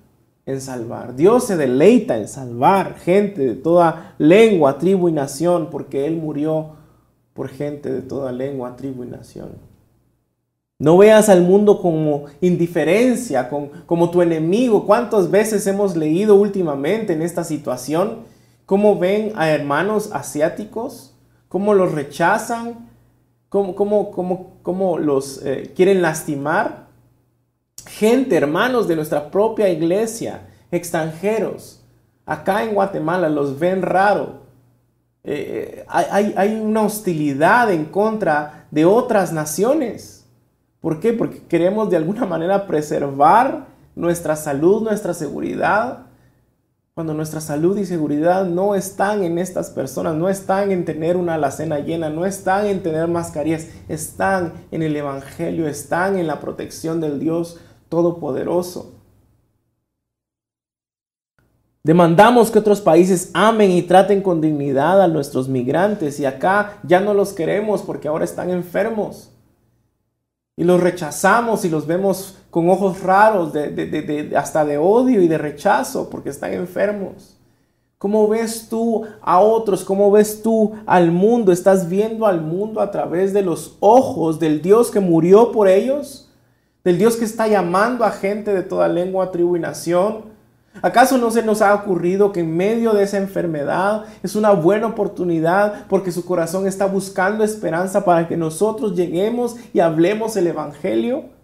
en 0.45 0.62
salvar. 0.62 1.15
Dios 1.15 1.45
se 1.45 1.58
deleita 1.58 2.17
en 2.17 2.27
salvar 2.27 2.95
gente 2.95 3.45
de 3.45 3.55
toda 3.55 4.15
lengua, 4.17 4.77
tribu 4.77 5.10
y 5.10 5.12
nación, 5.12 5.69
porque 5.71 6.05
Él 6.05 6.17
murió 6.17 6.75
por 7.34 7.49
gente 7.49 7.91
de 7.91 8.01
toda 8.01 8.31
lengua, 8.31 8.75
tribu 8.75 9.03
y 9.03 9.08
nación. 9.08 9.49
No 10.77 10.97
veas 10.97 11.29
al 11.29 11.41
mundo 11.41 11.81
como 11.81 12.25
indiferencia, 12.41 13.49
como 13.86 14.12
tu 14.12 14.21
enemigo. 14.21 14.86
¿Cuántas 14.86 15.31
veces 15.31 15.65
hemos 15.67 15.95
leído 15.95 16.36
últimamente 16.36 17.13
en 17.13 17.21
esta 17.21 17.43
situación 17.43 18.19
cómo 18.65 18.97
ven 18.97 19.34
a 19.36 19.49
hermanos 19.49 20.10
asiáticos, 20.13 21.15
cómo 21.47 21.73
los 21.73 21.91
rechazan, 21.93 22.89
cómo, 23.49 24.97
los 24.99 25.45
eh, 25.45 25.71
quieren 25.75 26.01
lastimar. 26.01 26.85
Gente, 27.88 28.35
hermanos 28.35 28.88
de 28.88 28.95
nuestra 28.95 29.31
propia 29.31 29.69
iglesia, 29.69 30.47
extranjeros, 30.71 31.83
acá 32.25 32.63
en 32.63 32.73
Guatemala 32.73 33.29
los 33.29 33.59
ven 33.59 33.81
raro. 33.81 34.45
Eh, 35.23 35.79
eh, 35.79 35.85
hay, 35.88 36.33
hay 36.38 36.55
una 36.55 36.83
hostilidad 36.83 37.71
en 37.71 37.85
contra 37.85 38.67
de 38.71 38.85
otras 38.85 39.33
naciones 39.33 40.15
¿Por 40.85 40.99
qué? 40.99 41.13
Porque 41.13 41.41
queremos 41.47 41.89
de 41.89 41.97
alguna 41.97 42.27
manera 42.27 42.67
preservar 42.67 43.65
nuestra 43.95 44.35
salud, 44.35 44.83
nuestra 44.83 45.15
seguridad, 45.15 46.05
cuando 46.95 47.13
nuestra 47.13 47.41
salud 47.41 47.77
y 47.77 47.86
seguridad 47.86 48.45
no 48.45 48.73
están 48.73 49.25
en 49.25 49.38
estas 49.38 49.69
personas, 49.69 50.15
no 50.15 50.29
están 50.29 50.71
en 50.71 50.86
tener 50.86 51.17
una 51.17 51.34
alacena 51.34 51.79
llena, 51.79 52.10
no 52.10 52.25
están 52.25 52.67
en 52.67 52.81
tener 52.84 53.10
mascarillas, 53.10 53.67
están 53.89 54.53
en 54.71 54.81
el 54.81 54.95
Evangelio, 54.95 55.67
están 55.67 56.17
en 56.17 56.25
la 56.25 56.39
protección 56.39 57.01
del 57.01 57.19
Dios 57.19 57.60
Todopoderoso. 57.89 58.93
Demandamos 61.84 62.49
que 62.49 62.60
otros 62.60 62.79
países 62.79 63.29
amen 63.34 63.71
y 63.71 63.81
traten 63.81 64.21
con 64.21 64.39
dignidad 64.39 65.01
a 65.01 65.10
nuestros 65.10 65.49
migrantes 65.49 66.21
y 66.21 66.25
acá 66.25 66.79
ya 66.84 67.01
no 67.01 67.13
los 67.13 67.34
queremos 67.34 67.81
porque 67.81 68.08
ahora 68.08 68.23
están 68.23 68.49
enfermos. 68.51 69.34
Y 70.55 70.63
los 70.63 70.79
rechazamos 70.79 71.65
y 71.65 71.69
los 71.69 71.86
vemos 71.88 72.38
con 72.56 72.70
ojos 72.70 73.04
raros, 73.04 73.52
hasta 74.34 74.63
de 74.63 74.78
odio 74.78 75.22
y 75.22 75.28
de 75.28 75.38
rechazo 75.38 76.10
porque 76.10 76.30
están 76.30 76.54
enfermos. 76.54 77.36
¿Cómo 77.98 78.30
ves 78.30 78.70
tú 78.70 79.04
a 79.22 79.41
otros? 79.41 79.84
¿Cómo 79.84 80.10
ves 80.10 80.41
tú 80.41 80.72
al 80.86 81.12
mundo? 81.12 81.52
¿Estás 81.52 81.89
viendo 81.89 82.26
al 82.26 82.39
mundo 82.39 82.80
a 82.80 82.91
través 82.91 83.34
de 83.34 83.41
los 83.41 83.76
ojos 83.82 84.39
del 84.39 84.62
Dios 84.62 84.89
que 84.89 85.02
murió 85.02 85.52
por 85.52 85.68
ellos? 85.68 86.32
¿Del 86.86 86.98
Dios 86.98 87.18
que 87.18 87.26
está 87.26 87.46
llamando 87.50 88.06
a 88.06 88.12
gente 88.12 88.54
de 88.54 88.63
toda 88.63 88.88
lengua, 88.88 89.32
tribu 89.32 89.58
y 89.58 89.60
nación? 89.60 90.22
¿Acaso 90.82 91.18
no 91.18 91.32
se 91.32 91.44
nos 91.44 91.62
ha 91.62 91.76
ocurrido 91.76 92.32
que 92.32 92.39
en 92.39 92.56
medio 92.56 92.94
de 92.94 93.04
esa 93.04 93.18
enfermedad 93.18 94.06
es 94.24 94.34
una 94.34 94.52
buena 94.52 94.88
oportunidad 94.88 95.88
porque 95.89 96.13
su 96.13 96.24
corazón 96.24 96.68
está 96.68 96.86
buscando 96.86 97.44
esperanza 97.44 98.06
para 98.06 98.30
que 98.30 98.38
nosotros 98.38 98.96
lleguemos 98.96 99.58
y 99.74 99.82
hablemos 99.82 100.38
el 100.38 100.48
Evangelio? 100.48 101.35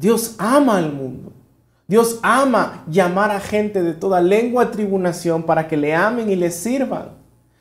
Dios 0.00 0.34
ama 0.38 0.78
al 0.78 0.92
mundo. 0.92 1.30
Dios 1.86 2.18
ama 2.22 2.84
llamar 2.88 3.30
a 3.30 3.38
gente 3.38 3.82
de 3.82 3.92
toda 3.92 4.22
lengua 4.22 4.70
tribunación 4.70 5.42
para 5.42 5.68
que 5.68 5.76
le 5.76 5.94
amen 5.94 6.30
y 6.30 6.36
le 6.36 6.50
sirvan. 6.50 7.10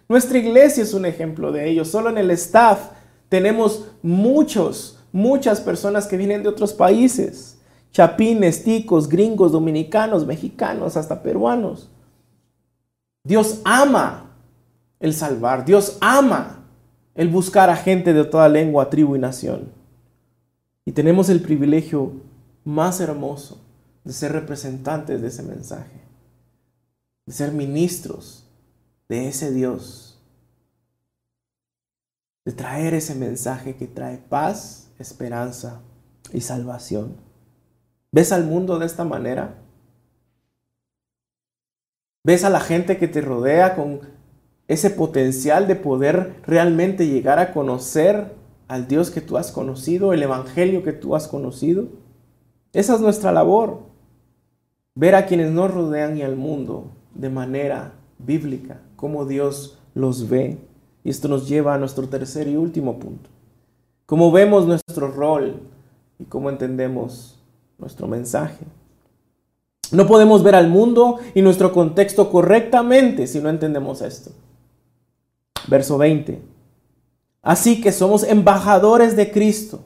Nuestra 0.08 0.38
iglesia 0.38 0.84
es 0.84 0.94
un 0.94 1.06
ejemplo 1.06 1.52
de 1.52 1.70
ello. 1.70 1.84
Solo 1.84 2.10
en 2.10 2.18
el 2.18 2.32
staff 2.32 2.92
tenemos 3.28 3.92
muchos, 4.02 5.00
muchas 5.12 5.60
personas 5.60 6.08
que 6.08 6.16
vienen 6.16 6.42
de 6.42 6.50
otros 6.50 6.74
países 6.74 7.58
chapines, 7.92 8.64
ticos, 8.64 9.10
gringos, 9.10 9.52
dominicanos, 9.52 10.26
mexicanos, 10.26 10.96
hasta 10.96 11.22
peruanos. 11.22 11.90
Dios 13.24 13.60
ama 13.66 14.32
el 15.02 15.14
salvar, 15.14 15.66
Dios 15.66 15.98
ama 16.00 16.66
el 17.16 17.28
buscar 17.28 17.70
a 17.70 17.76
gente 17.76 18.14
de 18.14 18.24
toda 18.24 18.48
lengua, 18.48 18.90
tribu 18.90 19.18
y 19.18 19.20
nación. 19.20 19.72
Y 20.86 20.92
tenemos 20.92 21.30
el 21.30 21.42
privilegio 21.42 22.29
más 22.64 23.00
hermoso 23.00 23.66
de 24.04 24.14
ser 24.14 24.32
representantes 24.32 25.22
de 25.22 25.28
ese 25.28 25.44
mensaje, 25.44 26.02
de 27.26 27.34
ser 27.34 27.52
ministros 27.52 28.46
de 29.08 29.28
ese 29.28 29.52
Dios, 29.52 30.22
de 32.46 32.52
traer 32.52 32.94
ese 32.94 33.16
mensaje 33.16 33.76
que 33.76 33.88
trae 33.88 34.18
paz, 34.18 34.92
esperanza 35.00 35.82
y 36.34 36.42
salvación. 36.42 37.18
¿Ves 38.12 38.32
al 38.32 38.46
mundo 38.46 38.80
de 38.80 38.86
esta 38.86 39.04
manera? 39.04 39.56
¿Ves 42.24 42.44
a 42.44 42.50
la 42.50 42.60
gente 42.60 42.98
que 42.98 43.08
te 43.08 43.22
rodea 43.22 43.76
con 43.76 44.02
ese 44.68 44.90
potencial 44.90 45.68
de 45.68 45.76
poder 45.76 46.42
realmente 46.46 47.08
llegar 47.08 47.40
a 47.40 47.54
conocer 47.54 48.36
al 48.68 48.88
Dios 48.88 49.10
que 49.10 49.22
tú 49.22 49.38
has 49.38 49.52
conocido, 49.52 50.14
el 50.14 50.22
Evangelio 50.22 50.84
que 50.84 50.94
tú 50.94 51.16
has 51.16 51.28
conocido? 51.28 51.88
Esa 52.74 52.96
es 52.96 53.02
nuestra 53.02 53.32
labor. 53.32 53.80
Ver 54.96 55.16
a 55.16 55.26
quienes 55.26 55.52
nos 55.52 55.74
rodean 55.74 56.18
y 56.18 56.22
al 56.22 56.36
mundo 56.36 56.92
de 57.16 57.30
manera 57.30 57.94
bíblica, 58.18 58.82
cómo 58.96 59.26
Dios 59.26 59.78
los 59.94 60.30
ve. 60.30 60.58
Y 61.04 61.10
esto 61.10 61.28
nos 61.28 61.48
lleva 61.48 61.74
a 61.74 61.78
nuestro 61.78 62.08
tercer 62.10 62.48
y 62.48 62.58
último 62.58 63.00
punto. 63.00 63.30
Cómo 64.06 64.32
vemos 64.32 64.66
nuestro 64.66 65.12
rol 65.12 65.62
y 66.18 66.26
cómo 66.26 66.50
entendemos 66.50 67.40
nuestro 67.78 68.08
mensaje. 68.08 68.66
No 69.92 70.06
podemos 70.06 70.44
ver 70.44 70.56
al 70.56 70.68
mundo 70.70 71.20
y 71.34 71.42
nuestro 71.42 71.72
contexto 71.72 72.30
correctamente 72.30 73.26
si 73.26 73.40
no 73.40 73.50
entendemos 73.50 74.02
esto. 74.02 74.32
Verso 75.68 75.98
20. 75.98 76.42
Así 77.42 77.82
que 77.82 77.92
somos 77.92 78.24
embajadores 78.24 79.16
de 79.16 79.32
Cristo. 79.32 79.80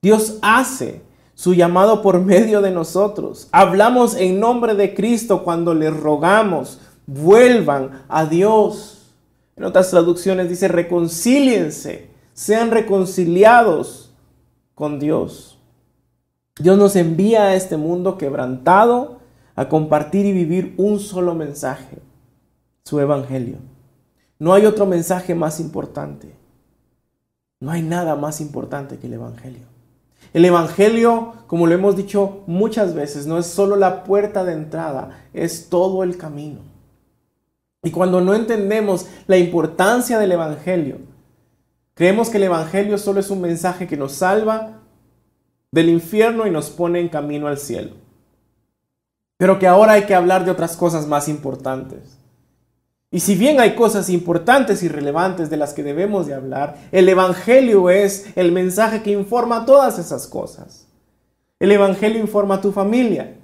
Dios 0.00 0.38
hace 0.40 1.02
su 1.40 1.54
llamado 1.54 2.02
por 2.02 2.20
medio 2.20 2.60
de 2.60 2.70
nosotros. 2.70 3.48
Hablamos 3.50 4.14
en 4.14 4.38
nombre 4.40 4.74
de 4.74 4.92
Cristo 4.92 5.42
cuando 5.42 5.72
les 5.72 5.96
rogamos, 5.96 6.80
vuelvan 7.06 8.02
a 8.10 8.26
Dios. 8.26 9.14
En 9.56 9.64
otras 9.64 9.88
traducciones 9.88 10.50
dice, 10.50 10.68
reconcíliense, 10.68 12.10
sean 12.34 12.70
reconciliados 12.70 14.12
con 14.74 15.00
Dios. 15.00 15.58
Dios 16.58 16.76
nos 16.76 16.94
envía 16.94 17.44
a 17.44 17.54
este 17.54 17.78
mundo 17.78 18.18
quebrantado 18.18 19.20
a 19.54 19.70
compartir 19.70 20.26
y 20.26 20.32
vivir 20.32 20.74
un 20.76 21.00
solo 21.00 21.34
mensaje, 21.34 22.02
su 22.84 23.00
evangelio. 23.00 23.56
No 24.38 24.52
hay 24.52 24.66
otro 24.66 24.84
mensaje 24.84 25.34
más 25.34 25.58
importante. 25.58 26.36
No 27.60 27.70
hay 27.70 27.80
nada 27.80 28.14
más 28.14 28.42
importante 28.42 28.98
que 28.98 29.06
el 29.06 29.14
evangelio. 29.14 29.69
El 30.32 30.44
evangelio, 30.44 31.34
como 31.46 31.66
lo 31.66 31.74
hemos 31.74 31.96
dicho 31.96 32.44
muchas 32.46 32.94
veces, 32.94 33.26
no 33.26 33.38
es 33.38 33.46
solo 33.46 33.76
la 33.76 34.04
puerta 34.04 34.44
de 34.44 34.52
entrada, 34.52 35.26
es 35.34 35.68
todo 35.68 36.04
el 36.04 36.16
camino. 36.16 36.60
Y 37.82 37.90
cuando 37.90 38.20
no 38.20 38.34
entendemos 38.34 39.06
la 39.26 39.38
importancia 39.38 40.18
del 40.18 40.32
evangelio, 40.32 40.98
creemos 41.94 42.28
que 42.28 42.36
el 42.36 42.44
evangelio 42.44 42.98
solo 42.98 43.20
es 43.20 43.30
un 43.30 43.40
mensaje 43.40 43.88
que 43.88 43.96
nos 43.96 44.12
salva 44.12 44.80
del 45.72 45.88
infierno 45.88 46.46
y 46.46 46.50
nos 46.50 46.70
pone 46.70 47.00
en 47.00 47.08
camino 47.08 47.48
al 47.48 47.58
cielo. 47.58 47.92
Pero 49.36 49.58
que 49.58 49.66
ahora 49.66 49.92
hay 49.92 50.04
que 50.04 50.14
hablar 50.14 50.44
de 50.44 50.50
otras 50.50 50.76
cosas 50.76 51.06
más 51.06 51.28
importantes. 51.28 52.19
Y 53.12 53.20
si 53.20 53.34
bien 53.34 53.58
hay 53.58 53.74
cosas 53.74 54.08
importantes 54.08 54.82
y 54.84 54.88
relevantes 54.88 55.50
de 55.50 55.56
las 55.56 55.74
que 55.74 55.82
debemos 55.82 56.26
de 56.26 56.34
hablar, 56.34 56.76
el 56.92 57.08
Evangelio 57.08 57.90
es 57.90 58.26
el 58.36 58.52
mensaje 58.52 59.02
que 59.02 59.10
informa 59.10 59.66
todas 59.66 59.98
esas 59.98 60.28
cosas. 60.28 60.86
El 61.58 61.72
Evangelio 61.72 62.20
informa 62.20 62.60
tu 62.60 62.70
familia, 62.70 63.36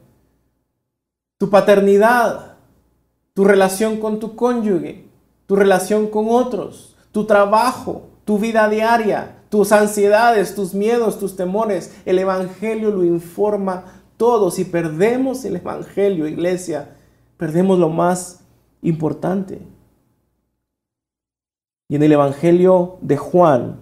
tu 1.37 1.50
paternidad, 1.50 2.57
tu 3.35 3.44
relación 3.44 3.98
con 3.98 4.20
tu 4.20 4.37
cónyuge, 4.37 5.09
tu 5.46 5.57
relación 5.57 6.07
con 6.07 6.26
otros, 6.29 6.96
tu 7.11 7.26
trabajo, 7.26 8.09
tu 8.24 8.38
vida 8.38 8.68
diaria, 8.68 9.42
tus 9.48 9.72
ansiedades, 9.72 10.55
tus 10.55 10.74
miedos, 10.74 11.18
tus 11.18 11.35
temores. 11.35 11.94
El 12.05 12.20
Evangelio 12.20 12.90
lo 12.92 13.05
informa 13.05 14.02
todo. 14.16 14.52
Si 14.52 14.64
perdemos 14.64 15.44
el 15.44 15.57
Evangelio, 15.57 16.29
iglesia, 16.29 16.94
perdemos 17.37 17.81
lo 17.81 17.88
más 17.88 18.45
importante. 18.88 19.61
Y 21.88 21.96
en 21.96 22.03
el 22.03 22.12
Evangelio 22.12 22.99
de 23.01 23.16
Juan 23.16 23.81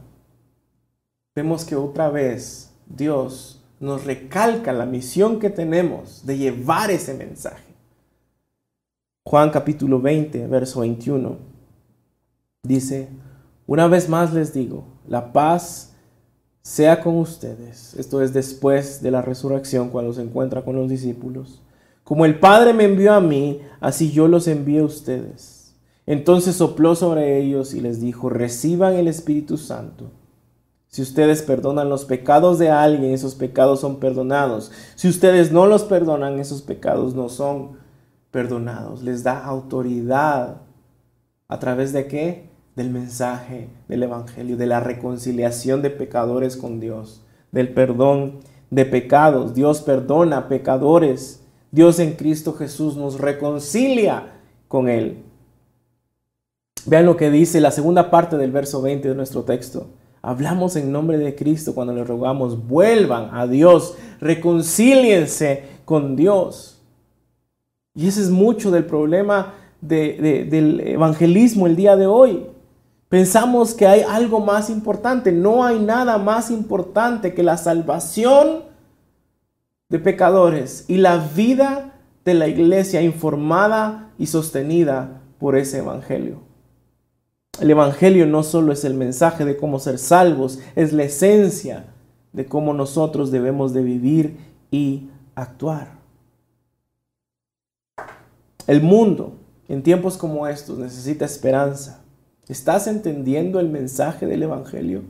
vemos 1.34 1.64
que 1.64 1.76
otra 1.76 2.10
vez 2.10 2.72
Dios 2.86 3.62
nos 3.80 4.04
recalca 4.04 4.72
la 4.72 4.86
misión 4.86 5.38
que 5.38 5.50
tenemos 5.50 6.24
de 6.24 6.38
llevar 6.38 6.90
ese 6.90 7.14
mensaje. 7.14 7.74
Juan 9.26 9.50
capítulo 9.50 10.00
20, 10.00 10.46
verso 10.46 10.80
21 10.80 11.36
dice, 12.62 13.08
una 13.66 13.86
vez 13.88 14.08
más 14.08 14.32
les 14.32 14.52
digo, 14.52 14.84
la 15.06 15.32
paz 15.32 15.94
sea 16.62 17.02
con 17.02 17.16
ustedes. 17.16 17.94
Esto 17.94 18.22
es 18.22 18.32
después 18.32 19.02
de 19.02 19.10
la 19.10 19.22
resurrección 19.22 19.90
cuando 19.90 20.12
se 20.12 20.22
encuentra 20.22 20.62
con 20.62 20.76
los 20.76 20.88
discípulos. 20.88 21.60
Como 22.04 22.24
el 22.24 22.38
Padre 22.38 22.72
me 22.72 22.84
envió 22.84 23.12
a 23.12 23.20
mí, 23.20 23.60
así 23.80 24.12
yo 24.12 24.28
los 24.28 24.46
envío 24.46 24.82
a 24.82 24.86
ustedes. 24.86 25.74
Entonces 26.06 26.56
sopló 26.56 26.94
sobre 26.94 27.40
ellos 27.40 27.74
y 27.74 27.80
les 27.80 28.00
dijo, 28.00 28.28
reciban 28.28 28.94
el 28.94 29.08
Espíritu 29.08 29.56
Santo. 29.56 30.10
Si 30.86 31.02
ustedes 31.02 31.42
perdonan 31.42 31.88
los 31.88 32.04
pecados 32.04 32.58
de 32.58 32.70
alguien, 32.70 33.12
esos 33.12 33.34
pecados 33.34 33.80
son 33.80 33.98
perdonados. 33.98 34.70
Si 34.94 35.08
ustedes 35.08 35.50
no 35.50 35.66
los 35.66 35.82
perdonan, 35.82 36.38
esos 36.38 36.62
pecados 36.62 37.14
no 37.14 37.28
son 37.28 37.78
perdonados. 38.30 39.02
Les 39.02 39.24
da 39.24 39.44
autoridad. 39.44 40.60
¿A 41.48 41.58
través 41.58 41.92
de 41.92 42.06
qué? 42.06 42.54
del 42.76 42.90
mensaje 42.90 43.68
del 43.88 44.02
Evangelio, 44.02 44.56
de 44.56 44.66
la 44.66 44.80
reconciliación 44.80 45.82
de 45.82 45.90
pecadores 45.90 46.56
con 46.56 46.80
Dios, 46.80 47.22
del 47.52 47.72
perdón 47.72 48.40
de 48.70 48.84
pecados. 48.84 49.54
Dios 49.54 49.80
perdona 49.82 50.48
pecadores. 50.48 51.43
Dios 51.74 51.98
en 51.98 52.12
Cristo 52.12 52.52
Jesús 52.52 52.96
nos 52.96 53.18
reconcilia 53.18 54.34
con 54.68 54.88
Él. 54.88 55.24
Vean 56.86 57.04
lo 57.04 57.16
que 57.16 57.32
dice 57.32 57.60
la 57.60 57.72
segunda 57.72 58.12
parte 58.12 58.36
del 58.36 58.52
verso 58.52 58.80
20 58.80 59.08
de 59.08 59.14
nuestro 59.16 59.42
texto. 59.42 59.88
hablamos 60.22 60.76
en 60.76 60.92
nombre 60.92 61.18
de 61.18 61.34
Cristo 61.34 61.74
cuando 61.74 61.92
le 61.92 62.04
rogamos, 62.04 62.68
vuelvan 62.68 63.30
a 63.34 63.48
Dios, 63.48 63.96
reconcíliense 64.20 65.64
con 65.84 66.14
Dios. 66.14 66.80
Y 67.92 68.06
ese 68.06 68.20
es 68.20 68.30
mucho 68.30 68.70
del 68.70 68.86
problema 68.86 69.54
del 69.80 70.80
evangelismo 70.80 71.66
el 71.66 71.74
día 71.74 71.96
de 71.96 72.06
hoy. 72.06 72.46
Pensamos 73.08 73.74
que 73.74 73.88
hay 73.88 74.02
algo 74.02 74.38
más 74.38 74.70
importante. 74.70 75.32
No 75.32 75.64
hay 75.64 75.80
nada 75.80 76.18
más 76.18 76.52
importante 76.52 77.34
que 77.34 77.42
la 77.42 77.56
salvación 77.56 78.62
de 79.94 80.00
pecadores 80.00 80.86
y 80.88 80.96
la 80.96 81.18
vida 81.18 81.94
de 82.24 82.34
la 82.34 82.48
iglesia 82.48 83.00
informada 83.00 84.10
y 84.18 84.26
sostenida 84.26 85.20
por 85.38 85.56
ese 85.56 85.78
evangelio. 85.78 86.40
El 87.60 87.70
evangelio 87.70 88.26
no 88.26 88.42
solo 88.42 88.72
es 88.72 88.84
el 88.84 88.94
mensaje 88.94 89.44
de 89.44 89.56
cómo 89.56 89.78
ser 89.78 90.00
salvos, 90.00 90.58
es 90.74 90.92
la 90.92 91.04
esencia 91.04 91.94
de 92.32 92.44
cómo 92.44 92.74
nosotros 92.74 93.30
debemos 93.30 93.72
de 93.72 93.82
vivir 93.84 94.36
y 94.72 95.10
actuar. 95.36 95.92
El 98.66 98.82
mundo 98.82 99.34
en 99.68 99.84
tiempos 99.84 100.16
como 100.16 100.48
estos 100.48 100.76
necesita 100.76 101.24
esperanza. 101.24 102.02
¿Estás 102.48 102.88
entendiendo 102.88 103.60
el 103.60 103.68
mensaje 103.68 104.26
del 104.26 104.42
Evangelio? 104.42 105.02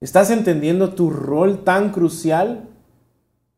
¿Estás 0.00 0.32
entendiendo 0.32 0.94
tu 0.94 1.08
rol 1.10 1.62
tan 1.62 1.92
crucial 1.92 2.66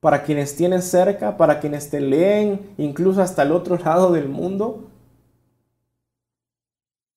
para 0.03 0.25
quienes 0.25 0.57
tienes 0.57 0.87
cerca, 0.87 1.37
para 1.37 1.61
quienes 1.61 1.89
te 1.89 2.01
leen, 2.01 2.75
incluso 2.77 3.23
hasta 3.23 3.45
el 3.45 3.53
otro 3.53 3.79
lado 3.85 4.11
del 4.11 4.29
mundo? 4.29 4.89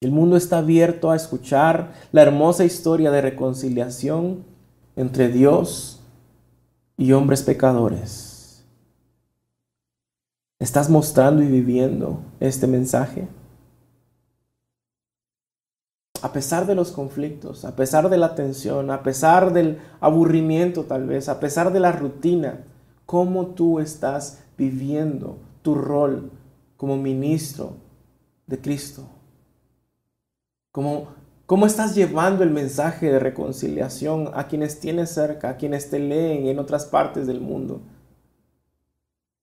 El 0.01 0.11
mundo 0.11 0.37
está 0.37 0.59
abierto 0.59 1.09
a 1.09 1.15
escuchar 1.15 1.93
la 2.11 2.21
hermosa 2.21 2.63
historia 2.63 3.09
de 3.09 3.21
reconciliación 3.21 4.43
entre 4.95 5.29
Dios 5.29 5.99
y 6.95 7.11
hombres 7.13 7.41
pecadores. 7.41 8.63
¿Estás 10.59 10.87
mostrando 10.87 11.41
y 11.41 11.47
viviendo 11.47 12.19
este 12.39 12.67
mensaje? 12.67 13.27
A 16.21 16.31
pesar 16.31 16.67
de 16.67 16.75
los 16.75 16.91
conflictos, 16.91 17.65
a 17.65 17.75
pesar 17.75 18.09
de 18.09 18.19
la 18.19 18.35
tensión, 18.35 18.91
a 18.91 19.01
pesar 19.01 19.53
del 19.53 19.79
aburrimiento 20.01 20.83
tal 20.83 21.07
vez, 21.07 21.29
a 21.29 21.39
pesar 21.39 21.73
de 21.73 21.79
la 21.79 21.91
rutina, 21.91 22.63
¿cómo 23.05 23.47
tú 23.47 23.79
estás 23.79 24.43
viviendo 24.57 25.37
tu 25.61 25.75
rol 25.75 26.31
como 26.77 26.97
ministro 26.97 27.77
de 28.47 28.59
Cristo? 28.59 29.07
¿Cómo, 30.71 31.09
¿Cómo 31.45 31.65
estás 31.65 31.95
llevando 31.95 32.43
el 32.43 32.49
mensaje 32.49 33.11
de 33.11 33.19
reconciliación 33.19 34.31
a 34.33 34.47
quienes 34.47 34.79
tienes 34.79 35.11
cerca, 35.11 35.49
a 35.49 35.57
quienes 35.57 35.89
te 35.89 35.99
leen 35.99 36.47
en 36.47 36.59
otras 36.59 36.85
partes 36.85 37.27
del 37.27 37.39
mundo? 37.39 37.81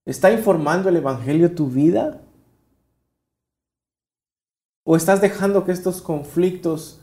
¿Está 0.05 0.33
informando 0.33 0.88
el 0.88 0.96
Evangelio 0.96 1.55
tu 1.55 1.68
vida? 1.68 2.20
¿O 4.85 4.96
estás 4.96 5.20
dejando 5.20 5.64
que 5.64 5.70
estos 5.70 6.03
conflictos 6.03 7.01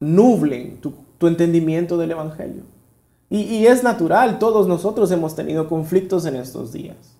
nublen 0.00 0.80
tu, 0.80 0.94
entendimiento 1.20 1.96
del 1.96 2.12
Evangelio? 2.12 2.64
Y, 3.36 3.66
es 3.66 3.82
natural, 3.82 4.38
todos 4.38 4.68
nosotros 4.68 5.10
hemos 5.10 5.34
tenido 5.34 5.68
conflictos 5.68 6.24
en 6.24 6.36
estos 6.36 6.72
días. 6.72 7.16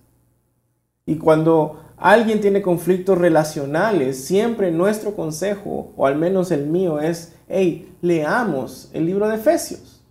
Y 1.07 1.17
cuando 1.17 1.81
alguien 1.97 2.41
tiene 2.41 2.63
conflictos 2.63 3.19
relacionales, 3.19 4.25
siempre 4.25 4.71
nuestro 4.71 5.17
consejo, 5.17 5.93
o 5.97 6.07
al 6.07 6.15
menos 6.15 6.53
el 6.53 6.69
mío, 6.69 7.01
es, 7.01 7.35
hey, 7.49 7.93
leamos 8.01 8.91
el 8.93 9.07
libro 9.07 9.27
de 9.27 9.35
Efesios. 9.35 10.05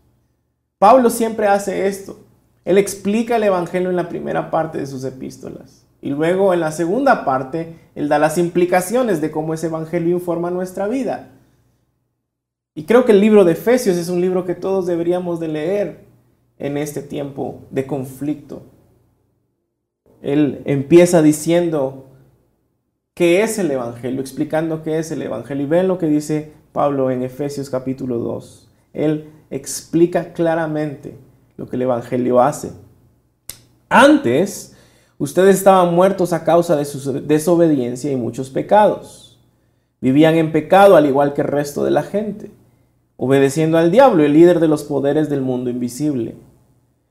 Pablo 0.77 1.09
siempre 1.09 1.47
hace 1.47 1.87
esto. 1.87 2.19
Él 2.65 2.77
explica 2.77 3.37
el 3.37 3.43
Evangelio 3.43 3.89
en 3.89 3.95
la 3.95 4.09
primera 4.09 4.51
parte 4.51 4.79
de 4.79 4.87
sus 4.87 5.05
epístolas. 5.05 5.85
Y 6.01 6.09
luego 6.09 6.53
en 6.53 6.59
la 6.59 6.73
segunda 6.73 7.23
parte, 7.23 7.79
Él 7.95 8.09
da 8.09 8.19
las 8.19 8.37
implicaciones 8.37 9.21
de 9.21 9.31
cómo 9.31 9.53
ese 9.53 9.67
Evangelio 9.67 10.17
informa 10.17 10.51
nuestra 10.51 10.89
vida. 10.89 11.29
Y 12.75 12.85
creo 12.85 13.05
que 13.05 13.11
el 13.11 13.21
libro 13.21 13.45
de 13.45 13.53
Efesios 13.53 13.97
es 13.97 14.09
un 14.09 14.19
libro 14.19 14.45
que 14.45 14.55
todos 14.55 14.87
deberíamos 14.87 15.39
de 15.39 15.47
leer 15.47 16.05
en 16.57 16.77
este 16.77 17.01
tiempo 17.01 17.61
de 17.69 17.85
conflicto. 17.85 18.63
Él 20.21 20.61
empieza 20.65 21.21
diciendo 21.21 22.07
qué 23.13 23.43
es 23.43 23.59
el 23.59 23.69
Evangelio, 23.69 24.21
explicando 24.21 24.81
qué 24.81 24.97
es 24.97 25.11
el 25.11 25.21
Evangelio. 25.21 25.65
Y 25.65 25.69
ven 25.69 25.87
lo 25.87 25.97
que 25.97 26.07
dice 26.07 26.53
Pablo 26.71 27.11
en 27.11 27.21
Efesios 27.21 27.69
capítulo 27.69 28.17
2. 28.17 28.71
Él 28.93 29.29
explica 29.51 30.33
claramente 30.33 31.15
lo 31.57 31.67
que 31.67 31.75
el 31.75 31.83
Evangelio 31.83 32.41
hace. 32.41 32.71
Antes, 33.89 34.75
ustedes 35.19 35.57
estaban 35.57 35.93
muertos 35.93 36.33
a 36.33 36.43
causa 36.43 36.75
de 36.75 36.85
su 36.85 37.21
desobediencia 37.21 38.11
y 38.11 38.15
muchos 38.15 38.49
pecados. 38.49 39.39
Vivían 40.01 40.35
en 40.35 40.51
pecado 40.51 40.95
al 40.95 41.05
igual 41.05 41.33
que 41.33 41.41
el 41.41 41.47
resto 41.47 41.83
de 41.83 41.91
la 41.91 42.03
gente, 42.03 42.49
obedeciendo 43.17 43.77
al 43.77 43.91
diablo, 43.91 44.23
el 44.23 44.33
líder 44.33 44.59
de 44.59 44.67
los 44.67 44.83
poderes 44.83 45.29
del 45.29 45.41
mundo 45.41 45.69
invisible, 45.69 46.35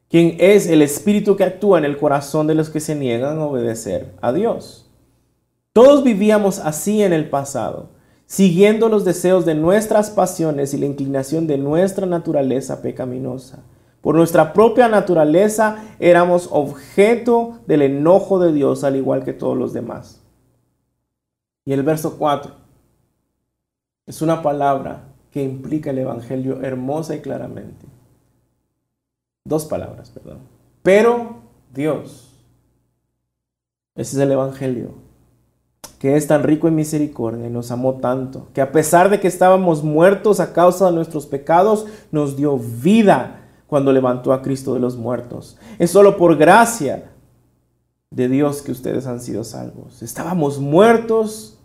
quien 0.09 0.37
es 0.38 0.67
el 0.69 0.83
espíritu 0.83 1.37
que 1.37 1.45
actúa 1.45 1.79
en 1.79 1.85
el 1.85 1.97
corazón 1.97 2.47
de 2.47 2.55
los 2.55 2.71
que 2.71 2.81
se 2.81 2.95
niegan 2.95 3.38
a 3.38 3.47
obedecer 3.47 4.15
a 4.21 4.33
Dios. 4.33 4.91
Todos 5.73 6.05
vivíamos 6.05 6.59
así 6.59 7.03
en 7.03 7.12
el 7.12 7.31
pasado, 7.31 7.91
siguiendo 8.27 8.88
los 8.88 9.05
deseos 9.05 9.47
de 9.47 9.55
nuestras 9.55 10.11
pasiones 10.11 10.75
y 10.75 10.79
la 10.79 10.87
inclinación 10.87 11.47
de 11.47 11.57
nuestra 11.57 12.07
naturaleza 12.07 12.83
pecaminosa. 12.83 13.62
Por 14.03 14.17
nuestra 14.17 14.53
propia 14.53 14.88
naturaleza 14.88 15.85
éramos 16.01 16.49
objeto 16.51 17.61
del 17.67 17.83
enojo 17.83 18.41
de 18.41 18.53
Dios 18.53 18.85
al 18.85 18.97
igual 18.97 19.25
que 19.25 19.33
todos 19.33 19.57
los 19.57 19.73
demás. 19.73 20.21
Y 21.65 21.73
el 21.73 21.85
verso 21.85 22.19
4 22.19 22.53
es 24.07 24.21
una 24.21 24.43
palabra 24.43 25.12
que 25.33 25.42
implica 25.42 25.90
el 25.90 25.99
Evangelio 25.99 26.62
hermosa 26.62 27.16
y 27.16 27.21
claramente. 27.21 27.87
Dos 29.45 29.64
palabras, 29.64 30.11
perdón. 30.11 30.38
Pero 30.83 31.37
Dios, 31.73 32.38
ese 33.97 34.16
es 34.16 34.23
el 34.23 34.31
Evangelio, 34.31 34.90
que 35.99 36.16
es 36.16 36.27
tan 36.27 36.42
rico 36.42 36.68
en 36.68 36.75
misericordia 36.75 37.47
y 37.47 37.51
nos 37.51 37.71
amó 37.71 37.95
tanto, 37.95 38.49
que 38.53 38.61
a 38.61 38.73
pesar 38.73 39.09
de 39.09 39.21
que 39.21 39.29
estábamos 39.29 39.83
muertos 39.83 40.38
a 40.38 40.53
causa 40.53 40.87
de 40.87 40.97
nuestros 40.97 41.27
pecados, 41.27 41.87
nos 42.11 42.37
dio 42.37 42.59
vida 42.59 43.40
cuando 43.66 43.92
levantó 43.92 44.35
a 44.35 44.42
Cristo 44.42 44.75
de 44.75 44.81
los 44.81 44.97
muertos. 44.97 45.57
Es 45.79 45.90
solo 45.90 46.18
por 46.18 46.37
gracia 46.37 47.11
de 48.11 48.29
Dios 48.29 48.61
que 48.61 48.73
ustedes 48.73 49.07
han 49.07 49.21
sido 49.21 49.45
salvos. 49.45 50.03
Estábamos 50.03 50.59
muertos 50.59 51.59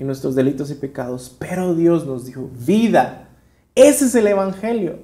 en 0.00 0.06
nuestros 0.06 0.34
delitos 0.34 0.70
y 0.70 0.74
pecados, 0.76 1.36
pero 1.38 1.74
Dios 1.74 2.06
nos 2.06 2.24
dio 2.24 2.48
vida. 2.66 3.28
Ese 3.74 4.06
es 4.06 4.14
el 4.14 4.28
Evangelio. 4.28 5.00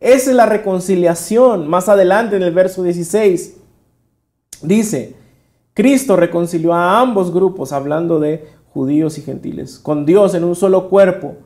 Esa 0.00 0.30
es 0.30 0.36
la 0.36 0.44
reconciliación. 0.44 1.66
Más 1.66 1.88
adelante 1.88 2.36
en 2.36 2.42
el 2.42 2.52
verso 2.52 2.82
16 2.82 3.56
dice, 4.60 5.16
Cristo 5.72 6.16
reconcilió 6.16 6.74
a 6.74 7.00
ambos 7.00 7.32
grupos, 7.32 7.72
hablando 7.72 8.20
de 8.20 8.46
judíos 8.68 9.16
y 9.16 9.22
gentiles, 9.22 9.78
con 9.78 10.04
Dios 10.04 10.34
en 10.34 10.44
un 10.44 10.56
solo 10.56 10.90
cuerpo, 10.90 11.36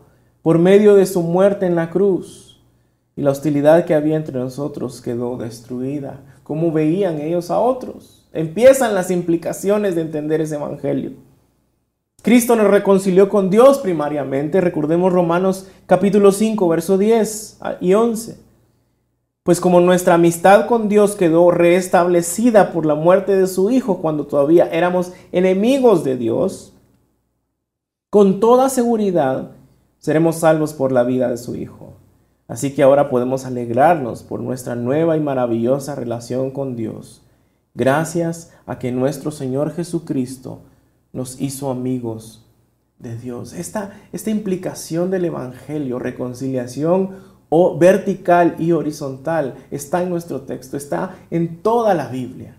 por 0.42 0.58
medio 0.58 0.96
de 0.96 1.06
su 1.06 1.22
muerte 1.22 1.66
en 1.66 1.76
la 1.76 1.90
cruz 1.90 2.60
y 3.14 3.22
la 3.22 3.30
hostilidad 3.30 3.84
que 3.84 3.94
había 3.94 4.16
entre 4.16 4.40
nosotros 4.40 5.00
quedó 5.00 5.36
destruida. 5.36 6.20
¿Cómo 6.42 6.72
veían 6.72 7.20
ellos 7.20 7.52
a 7.52 7.60
otros? 7.60 8.26
Empiezan 8.32 8.92
las 8.92 9.12
implicaciones 9.12 9.94
de 9.94 10.00
entender 10.00 10.40
ese 10.40 10.56
evangelio. 10.56 11.27
Cristo 12.22 12.56
nos 12.56 12.68
reconcilió 12.68 13.28
con 13.28 13.48
Dios 13.48 13.78
primariamente. 13.78 14.60
Recordemos 14.60 15.12
Romanos 15.12 15.68
capítulo 15.86 16.32
5, 16.32 16.68
verso 16.68 16.98
10 16.98 17.60
y 17.80 17.94
11. 17.94 18.38
Pues 19.44 19.60
como 19.60 19.80
nuestra 19.80 20.14
amistad 20.14 20.66
con 20.66 20.88
Dios 20.88 21.14
quedó 21.14 21.50
restablecida 21.52 22.72
por 22.72 22.86
la 22.86 22.96
muerte 22.96 23.36
de 23.36 23.46
su 23.46 23.70
Hijo 23.70 23.98
cuando 23.98 24.26
todavía 24.26 24.66
éramos 24.66 25.12
enemigos 25.30 26.02
de 26.04 26.16
Dios, 26.16 26.74
con 28.10 28.40
toda 28.40 28.68
seguridad 28.68 29.52
seremos 29.98 30.36
salvos 30.36 30.74
por 30.74 30.92
la 30.92 31.04
vida 31.04 31.28
de 31.30 31.38
su 31.38 31.54
Hijo. 31.54 31.94
Así 32.48 32.74
que 32.74 32.82
ahora 32.82 33.10
podemos 33.10 33.46
alegrarnos 33.46 34.22
por 34.22 34.40
nuestra 34.40 34.74
nueva 34.74 35.16
y 35.16 35.20
maravillosa 35.20 35.94
relación 35.94 36.50
con 36.50 36.76
Dios, 36.76 37.22
gracias 37.74 38.52
a 38.66 38.78
que 38.78 38.90
nuestro 38.90 39.30
Señor 39.30 39.72
Jesucristo 39.72 40.62
nos 41.12 41.40
hizo 41.40 41.70
amigos 41.70 42.44
de 42.98 43.16
Dios. 43.16 43.52
Esta, 43.52 43.92
esta 44.12 44.30
implicación 44.30 45.10
del 45.10 45.24
Evangelio, 45.24 45.98
reconciliación 45.98 47.16
o 47.48 47.78
vertical 47.78 48.56
y 48.58 48.72
horizontal, 48.72 49.54
está 49.70 50.02
en 50.02 50.10
nuestro 50.10 50.42
texto, 50.42 50.76
está 50.76 51.16
en 51.30 51.62
toda 51.62 51.94
la 51.94 52.08
Biblia. 52.08 52.56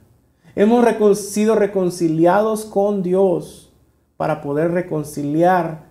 Hemos 0.56 1.20
sido 1.20 1.56
reconciliados 1.56 2.66
con 2.66 3.04
Dios 3.04 3.72
para 4.18 4.42
poder 4.42 4.72
reconciliar 4.72 5.88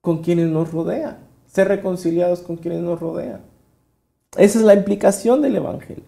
con 0.00 0.22
quienes 0.22 0.48
nos 0.48 0.72
rodean. 0.72 1.26
ser 1.46 1.68
reconciliados 1.68 2.40
con 2.40 2.56
quienes 2.56 2.82
nos 2.82 3.00
rodean. 3.00 3.40
Esa 4.36 4.58
es 4.58 4.64
la 4.64 4.74
implicación 4.74 5.40
del 5.40 5.56
Evangelio. 5.56 6.04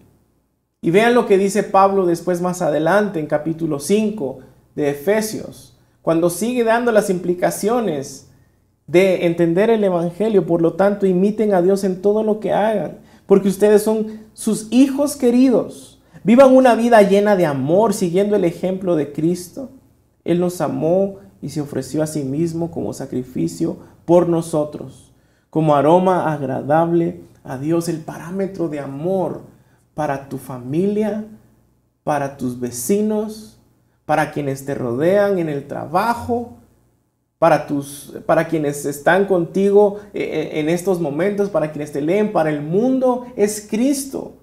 Y 0.81 0.91
vean 0.91 1.15
lo 1.15 1.25
que 1.25 1.37
dice 1.37 1.63
Pablo 1.63 2.05
después 2.05 2.41
más 2.41 2.61
adelante 2.61 3.19
en 3.19 3.25
capítulo 3.25 3.79
5 3.79 4.39
de 4.75 4.89
Efesios, 4.89 5.77
cuando 6.01 6.29
sigue 6.29 6.63
dando 6.63 6.91
las 6.91 7.09
implicaciones 7.09 8.31
de 8.91 9.25
entender 9.25 9.69
el 9.69 9.83
Evangelio. 9.83 10.45
Por 10.45 10.61
lo 10.61 10.73
tanto, 10.73 11.05
imiten 11.05 11.53
a 11.53 11.61
Dios 11.61 11.83
en 11.83 12.01
todo 12.01 12.23
lo 12.23 12.39
que 12.39 12.51
hagan, 12.51 12.97
porque 13.25 13.47
ustedes 13.47 13.83
son 13.83 14.21
sus 14.33 14.67
hijos 14.71 15.15
queridos. 15.15 16.01
Vivan 16.23 16.53
una 16.53 16.75
vida 16.75 17.01
llena 17.01 17.35
de 17.35 17.45
amor, 17.45 17.93
siguiendo 17.93 18.35
el 18.35 18.43
ejemplo 18.43 18.95
de 18.95 19.13
Cristo. 19.13 19.69
Él 20.25 20.39
nos 20.39 20.59
amó 20.61 21.15
y 21.41 21.49
se 21.49 21.61
ofreció 21.61 22.03
a 22.03 22.07
sí 22.07 22.23
mismo 22.23 22.69
como 22.69 22.93
sacrificio 22.93 23.77
por 24.05 24.27
nosotros, 24.27 25.13
como 25.49 25.73
aroma 25.73 26.31
agradable 26.31 27.21
a 27.43 27.57
Dios, 27.57 27.87
el 27.87 28.01
parámetro 28.01 28.67
de 28.67 28.79
amor 28.79 29.41
para 29.95 30.29
tu 30.29 30.37
familia, 30.37 31.25
para 32.03 32.37
tus 32.37 32.59
vecinos, 32.59 33.57
para 34.11 34.33
quienes 34.33 34.65
te 34.65 34.75
rodean 34.75 35.39
en 35.39 35.47
el 35.47 35.69
trabajo, 35.69 36.57
para, 37.39 37.65
tus, 37.65 38.13
para 38.25 38.49
quienes 38.49 38.85
están 38.85 39.23
contigo 39.25 40.01
eh, 40.13 40.21
eh, 40.21 40.59
en 40.59 40.67
estos 40.67 40.99
momentos, 40.99 41.49
para 41.49 41.71
quienes 41.71 41.93
te 41.93 42.01
leen, 42.01 42.33
para 42.33 42.49
el 42.49 42.61
mundo, 42.61 43.25
es 43.37 43.65
Cristo. 43.69 44.33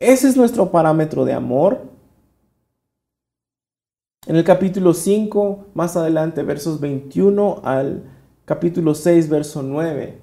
Ese 0.00 0.26
es 0.26 0.36
nuestro 0.36 0.72
parámetro 0.72 1.24
de 1.24 1.32
amor. 1.32 1.82
En 4.26 4.34
el 4.34 4.42
capítulo 4.42 4.92
5, 4.92 5.66
más 5.72 5.96
adelante, 5.96 6.42
versos 6.42 6.80
21 6.80 7.60
al 7.62 8.02
capítulo 8.44 8.96
6, 8.96 9.28
verso 9.28 9.62
9, 9.62 10.18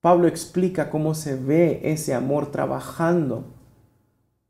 Pablo 0.00 0.26
explica 0.26 0.90
cómo 0.90 1.14
se 1.14 1.36
ve 1.36 1.80
ese 1.84 2.12
amor 2.12 2.50
trabajando 2.50 3.44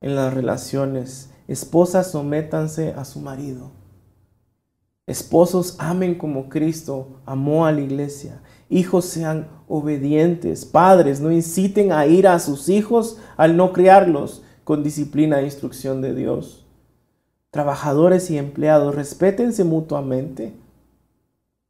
en 0.01 0.17
las 0.17 0.33
relaciones. 0.33 1.36
Esposas, 1.49 2.11
sométanse 2.11 2.93
a 2.97 3.05
su 3.05 3.21
marido. 3.21 3.71
Esposos, 5.07 5.77
amen 5.79 6.17
como 6.17 6.49
Cristo 6.49 7.21
amó 7.25 7.67
a 7.67 7.73
la 7.73 7.81
iglesia. 7.81 8.43
Hijos, 8.69 9.05
sean 9.05 9.49
obedientes. 9.69 10.65
Padres, 10.65 11.21
no 11.21 11.31
inciten 11.31 11.93
a 11.93 12.07
ir 12.07 12.27
a 12.27 12.41
sus 12.41 12.69
hijos 12.69 13.19
al 13.37 13.57
no 13.57 13.73
criarlos 13.73 14.43
con 14.65 14.83
disciplina 14.83 15.41
e 15.41 15.45
instrucción 15.45 16.03
de 16.03 16.13
Dios. 16.13 16.67
Trabajadores 17.53 18.31
y 18.31 18.39
empleados, 18.39 18.97
respétense 18.97 19.63
mutuamente. 19.63 20.55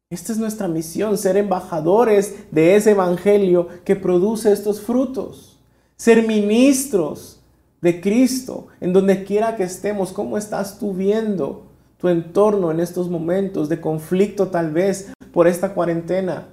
Esta 0.09 0.33
es 0.33 0.39
nuestra 0.39 0.67
misión, 0.67 1.19
ser 1.19 1.37
embajadores 1.37 2.51
de 2.51 2.77
ese 2.77 2.93
evangelio 2.93 3.69
que 3.85 3.97
produce 3.97 4.51
estos 4.51 4.81
frutos. 4.81 5.59
Ser 5.97 6.27
ministros 6.27 7.36
de 7.81 8.01
Cristo 8.01 8.69
en 8.81 8.93
donde 8.93 9.25
quiera 9.25 9.57
que 9.57 9.65
estemos. 9.65 10.13
¿Cómo 10.13 10.39
estás 10.39 10.79
tú 10.79 10.93
viendo 10.93 11.67
tu 11.99 12.09
entorno 12.09 12.71
en 12.71 12.81
estos 12.81 13.09
momentos 13.09 13.69
de 13.69 13.81
conflicto 13.81 14.49
tal 14.49 14.73
vez 14.73 15.13
por 15.33 15.47
esta 15.47 15.75
cuarentena? 15.75 16.49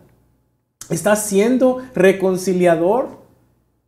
¿Estás 0.90 1.26
siendo 1.26 1.82
reconciliador? 1.96 3.24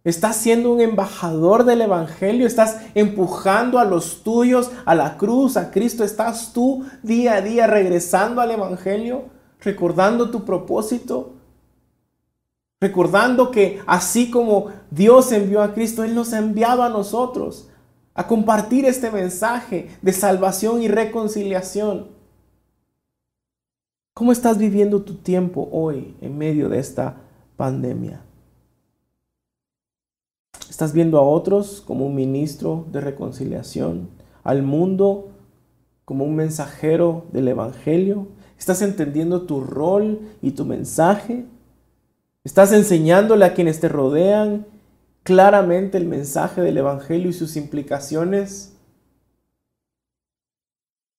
Estás 0.04 0.36
siendo 0.36 0.72
un 0.72 0.82
embajador 0.82 1.66
del 1.66 1.82
Evangelio, 1.82 2.46
estás 2.46 2.78
empujando 2.94 3.80
a 3.80 3.86
los 3.86 4.22
tuyos 4.22 4.70
a 4.86 4.94
la 4.94 5.18
cruz, 5.18 5.58
a 5.58 5.72
Cristo. 5.72 6.04
Estás 6.04 6.54
tú 6.54 6.86
día 7.02 7.34
a 7.34 7.42
día 7.42 7.66
regresando 7.66 8.40
al 8.40 8.52
Evangelio, 8.52 9.26
recordando 9.62 10.30
tu 10.30 10.46
propósito, 10.46 11.35
recordando 12.82 13.52
que 13.52 13.82
así 13.88 14.30
como 14.30 14.68
Dios 14.92 15.32
envió 15.32 15.62
a 15.62 15.74
Cristo, 15.74 16.04
Él 16.04 16.16
nos 16.16 16.34
ha 16.34 16.40
enviado 16.40 16.84
a 16.84 16.90
nosotros 16.90 17.70
a 18.14 18.28
compartir 18.28 18.86
este 18.86 19.12
mensaje 19.12 19.90
de 20.02 20.14
salvación 20.14 20.82
y 20.82 20.88
reconciliación. 20.88 22.08
¿Cómo 24.14 24.32
estás 24.32 24.58
viviendo 24.58 25.02
tu 25.02 25.16
tiempo 25.16 25.68
hoy 25.72 26.16
en 26.22 26.38
medio 26.38 26.70
de 26.70 26.80
esta 26.80 27.18
pandemia? 27.58 28.22
Estás 30.70 30.94
viendo 30.94 31.18
a 31.20 31.22
otros 31.22 31.82
como 31.82 32.06
un 32.06 32.16
ministro 32.16 32.86
de 32.92 33.02
reconciliación, 33.02 34.10
al 34.44 34.64
mundo 34.64 35.32
como 36.06 36.24
un 36.24 36.36
mensajero 36.36 37.26
del 37.34 37.50
Evangelio. 37.50 38.28
Estás 38.58 38.82
entendiendo 38.82 39.42
tu 39.42 39.62
rol 39.62 40.22
y 40.42 40.52
tu 40.52 40.64
mensaje. 40.64 41.46
Estás 42.46 42.72
enseñándole 42.74 43.44
a 43.44 43.56
quienes 43.56 43.80
te 43.80 43.90
rodean 43.90 44.68
claramente 45.24 45.98
el 45.98 46.06
mensaje 46.06 46.62
del 46.62 46.78
Evangelio 46.78 47.32
y 47.32 47.34
sus 47.34 47.56
implicaciones. 47.56 48.74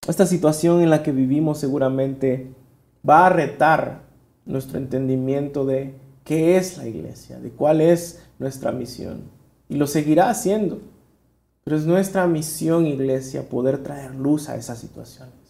Esta 0.07 0.25
situación 0.25 0.83
en 0.83 0.91
la 0.91 1.03
que 1.03 1.11
vivimos 1.11 1.59
seguramente 1.59 2.55
va 3.07 3.27
a 3.27 3.31
retar 3.31 4.03
nuestro 4.45 4.79
entendimiento 4.79 5.67
de 5.67 5.97
qué 6.23 6.59
es 6.59 6.79
la 6.79 6.87
iglesia, 6.87 7.41
de 7.41 7.51
cuál 7.51 7.81
es 7.81 8.23
nuestra 8.39 8.71
misión 8.71 9.23
y 9.69 9.79
lo 9.79 9.89
seguirá 9.89 10.31
haciendo. 10.31 10.81
Pero 11.65 11.77
es 11.77 11.87
nuestra 11.87 12.29
misión, 12.29 12.87
iglesia, 12.87 13.49
poder 13.49 13.83
traer 13.83 14.15
luz 14.15 14.49
a 14.49 14.55
esas 14.55 14.79
situaciones. 14.79 15.46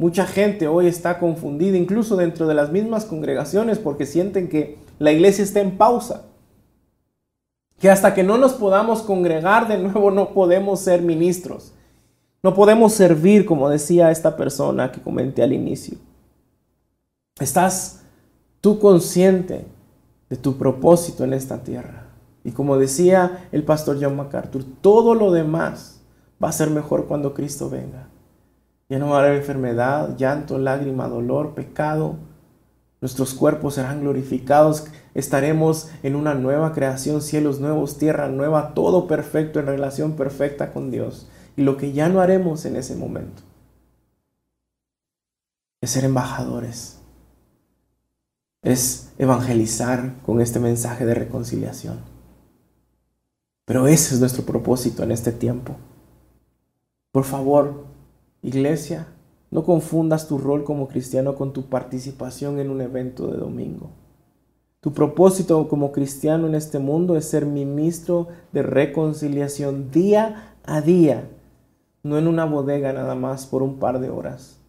Mucha 0.00 0.26
gente 0.26 0.68
hoy 0.68 0.86
está 0.86 1.18
confundida, 1.18 1.76
incluso 1.76 2.16
dentro 2.16 2.46
de 2.46 2.54
las 2.54 2.70
mismas 2.70 3.04
congregaciones, 3.04 3.80
porque 3.80 4.06
sienten 4.06 4.48
que 4.48 4.78
la 5.00 5.10
iglesia 5.10 5.42
está 5.42 5.60
en 5.60 5.76
pausa. 5.76 6.26
Que 7.80 7.90
hasta 7.90 8.14
que 8.14 8.22
no 8.22 8.38
nos 8.38 8.52
podamos 8.52 9.02
congregar 9.02 9.66
de 9.66 9.78
nuevo 9.78 10.12
no 10.12 10.32
podemos 10.32 10.78
ser 10.78 11.02
ministros. 11.02 11.72
No 12.44 12.54
podemos 12.54 12.92
servir, 12.92 13.44
como 13.44 13.68
decía 13.68 14.12
esta 14.12 14.36
persona 14.36 14.92
que 14.92 15.02
comenté 15.02 15.42
al 15.42 15.52
inicio. 15.52 15.98
¿Estás 17.40 18.02
tú 18.60 18.78
consciente 18.78 19.66
de 20.30 20.36
tu 20.36 20.56
propósito 20.56 21.24
en 21.24 21.32
esta 21.32 21.64
tierra? 21.64 22.06
Y 22.44 22.52
como 22.52 22.78
decía 22.78 23.48
el 23.50 23.64
pastor 23.64 23.98
John 24.00 24.16
MacArthur, 24.16 24.64
todo 24.80 25.14
lo 25.14 25.32
demás 25.32 26.00
va 26.42 26.50
a 26.50 26.52
ser 26.52 26.70
mejor 26.70 27.06
cuando 27.06 27.34
Cristo 27.34 27.68
venga. 27.68 28.07
Ya 28.88 28.98
no 28.98 29.14
haber 29.16 29.34
enfermedad, 29.34 30.16
llanto, 30.16 30.58
lágrima, 30.58 31.08
dolor, 31.08 31.54
pecado. 31.54 32.16
Nuestros 33.00 33.34
cuerpos 33.34 33.74
serán 33.74 34.00
glorificados. 34.00 34.86
Estaremos 35.14 35.90
en 36.02 36.16
una 36.16 36.34
nueva 36.34 36.72
creación, 36.72 37.20
cielos 37.20 37.60
nuevos, 37.60 37.98
tierra 37.98 38.28
nueva, 38.28 38.72
todo 38.74 39.06
perfecto 39.06 39.60
en 39.60 39.66
relación 39.66 40.12
perfecta 40.12 40.72
con 40.72 40.90
Dios. 40.90 41.28
Y 41.56 41.62
lo 41.62 41.76
que 41.76 41.92
ya 41.92 42.08
no 42.08 42.20
haremos 42.20 42.64
en 42.64 42.76
ese 42.76 42.96
momento 42.96 43.42
es 45.80 45.90
ser 45.90 46.04
embajadores. 46.04 46.98
Es 48.62 49.12
evangelizar 49.18 50.14
con 50.22 50.40
este 50.40 50.60
mensaje 50.60 51.04
de 51.04 51.14
reconciliación. 51.14 52.00
Pero 53.64 53.86
ese 53.86 54.14
es 54.14 54.20
nuestro 54.20 54.44
propósito 54.44 55.02
en 55.02 55.12
este 55.12 55.30
tiempo. 55.30 55.76
Por 57.12 57.24
favor, 57.24 57.87
iglesia, 58.42 59.08
no 59.50 59.64
confundas 59.64 60.28
tu 60.28 60.38
rol 60.38 60.64
como 60.64 60.88
cristiano 60.88 61.34
con 61.34 61.52
tu 61.52 61.66
participación 61.66 62.58
en 62.58 62.70
un 62.70 62.80
evento 62.80 63.28
de 63.28 63.38
domingo. 63.38 63.90
Tu 64.80 64.92
propósito 64.92 65.66
como 65.68 65.90
cristiano 65.90 66.46
en 66.46 66.54
este 66.54 66.78
mundo 66.78 67.16
es 67.16 67.24
ser 67.24 67.46
ministro 67.46 68.28
de 68.52 68.62
reconciliación 68.62 69.90
día 69.90 70.54
a 70.64 70.80
día, 70.80 71.28
no 72.02 72.16
en 72.16 72.28
una 72.28 72.44
bodega 72.44 72.92
nada 72.92 73.14
más 73.14 73.46
por 73.46 73.62
un 73.62 73.78
par 73.78 73.98
de 73.98 74.10
horas. 74.10 74.60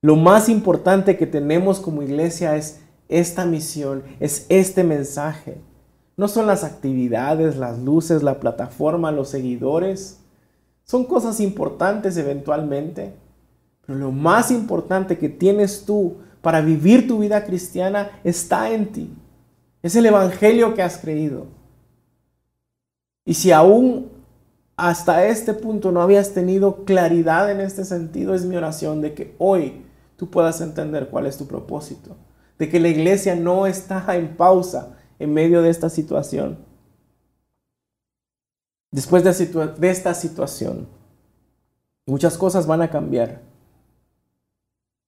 Lo 0.00 0.16
más 0.16 0.48
importante 0.48 1.16
que 1.18 1.26
tenemos 1.26 1.78
como 1.78 2.02
iglesia 2.02 2.56
es 2.56 2.80
esta 3.08 3.44
misión, 3.44 4.02
es 4.18 4.46
este 4.48 4.82
mensaje. 4.82 5.58
No 6.16 6.26
son 6.28 6.46
las 6.46 6.64
actividades, 6.64 7.56
las 7.56 7.78
luces, 7.78 8.22
la 8.22 8.40
plataforma, 8.40 9.12
los 9.12 9.28
seguidores. 9.28 10.21
Son 10.92 11.06
cosas 11.06 11.40
importantes 11.40 12.18
eventualmente. 12.18 13.14
Pero 13.86 13.98
lo 13.98 14.12
más 14.12 14.50
importante 14.50 15.16
que 15.16 15.30
tienes 15.30 15.86
tú 15.86 16.16
para 16.42 16.60
vivir 16.60 17.08
tu 17.08 17.20
vida 17.20 17.46
cristiana 17.46 18.10
está 18.24 18.70
en 18.70 18.92
ti. 18.92 19.10
Es 19.82 19.96
el 19.96 20.04
Evangelio 20.04 20.74
que 20.74 20.82
has 20.82 20.98
creído. 20.98 21.46
Y 23.24 23.32
si 23.32 23.52
aún 23.52 24.10
hasta 24.76 25.24
este 25.24 25.54
punto 25.54 25.92
no 25.92 26.02
habías 26.02 26.34
tenido 26.34 26.84
claridad 26.84 27.50
en 27.50 27.62
este 27.62 27.86
sentido, 27.86 28.34
es 28.34 28.44
mi 28.44 28.56
oración 28.56 29.00
de 29.00 29.14
que 29.14 29.34
hoy 29.38 29.86
tú 30.18 30.28
puedas 30.28 30.60
entender 30.60 31.08
cuál 31.08 31.24
es 31.24 31.38
tu 31.38 31.46
propósito. 31.46 32.18
De 32.58 32.68
que 32.68 32.78
la 32.78 32.88
iglesia 32.88 33.34
no 33.34 33.66
está 33.66 34.14
en 34.14 34.36
pausa, 34.36 34.98
en 35.18 35.32
medio 35.32 35.62
de 35.62 35.70
esta 35.70 35.88
situación. 35.88 36.58
Después 38.92 39.24
de, 39.24 39.90
esta 39.90 40.14
situación, 40.14 40.86
muchas 42.06 42.38
cosas 42.38 42.68
van 42.68 42.82
a 42.82 42.90
cambiar. 42.90 43.40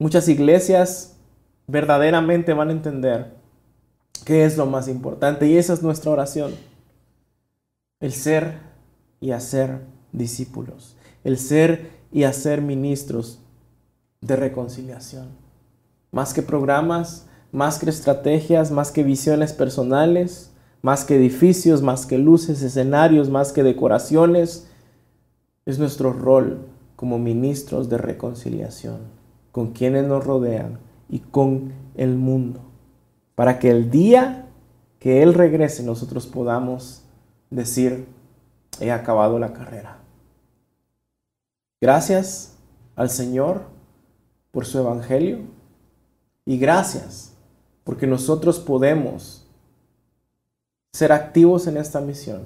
Muchas 0.00 0.28
iglesias 0.28 1.14
verdaderamente 1.68 2.52
van 2.52 2.70
a 2.70 2.72
entender 2.72 3.44
¿Qué 4.24 4.46
es 4.46 4.56
lo 4.56 4.66
más 4.66 4.88
importante? 4.88 5.46
Y 5.46 5.56
esa 5.58 5.74
es 5.74 5.82
nuestra 5.82 6.10
oración. 6.10 6.54
El 8.00 8.12
ser 8.12 8.58
y 9.20 9.32
hacer 9.32 9.80
discípulos. 10.12 10.96
El 11.24 11.38
ser 11.38 11.90
y 12.10 12.24
hacer 12.24 12.62
ministros 12.62 13.40
de 14.20 14.36
reconciliación. 14.36 15.28
Más 16.10 16.32
que 16.32 16.42
programas, 16.42 17.26
más 17.52 17.78
que 17.78 17.90
estrategias, 17.90 18.70
más 18.70 18.92
que 18.92 19.02
visiones 19.02 19.52
personales, 19.52 20.50
más 20.84 21.06
que 21.06 21.16
edificios, 21.16 21.80
más 21.80 22.04
que 22.04 22.18
luces, 22.18 22.60
escenarios, 22.60 23.30
más 23.30 23.54
que 23.54 23.62
decoraciones, 23.62 24.68
es 25.64 25.78
nuestro 25.78 26.12
rol 26.12 26.66
como 26.94 27.18
ministros 27.18 27.88
de 27.88 27.96
reconciliación 27.96 28.98
con 29.50 29.72
quienes 29.72 30.04
nos 30.04 30.26
rodean 30.26 30.78
y 31.08 31.20
con 31.20 31.72
el 31.94 32.16
mundo, 32.16 32.60
para 33.34 33.58
que 33.58 33.70
el 33.70 33.90
día 33.90 34.44
que 34.98 35.22
Él 35.22 35.32
regrese 35.32 35.82
nosotros 35.82 36.26
podamos 36.26 37.02
decir, 37.48 38.06
he 38.78 38.92
acabado 38.92 39.38
la 39.38 39.54
carrera. 39.54 40.00
Gracias 41.80 42.58
al 42.94 43.08
Señor 43.08 43.62
por 44.50 44.66
su 44.66 44.78
Evangelio 44.80 45.38
y 46.44 46.58
gracias 46.58 47.32
porque 47.84 48.06
nosotros 48.06 48.58
podemos 48.58 49.43
ser 50.94 51.10
activos 51.10 51.66
en 51.66 51.76
esta 51.76 52.00
misión. 52.00 52.42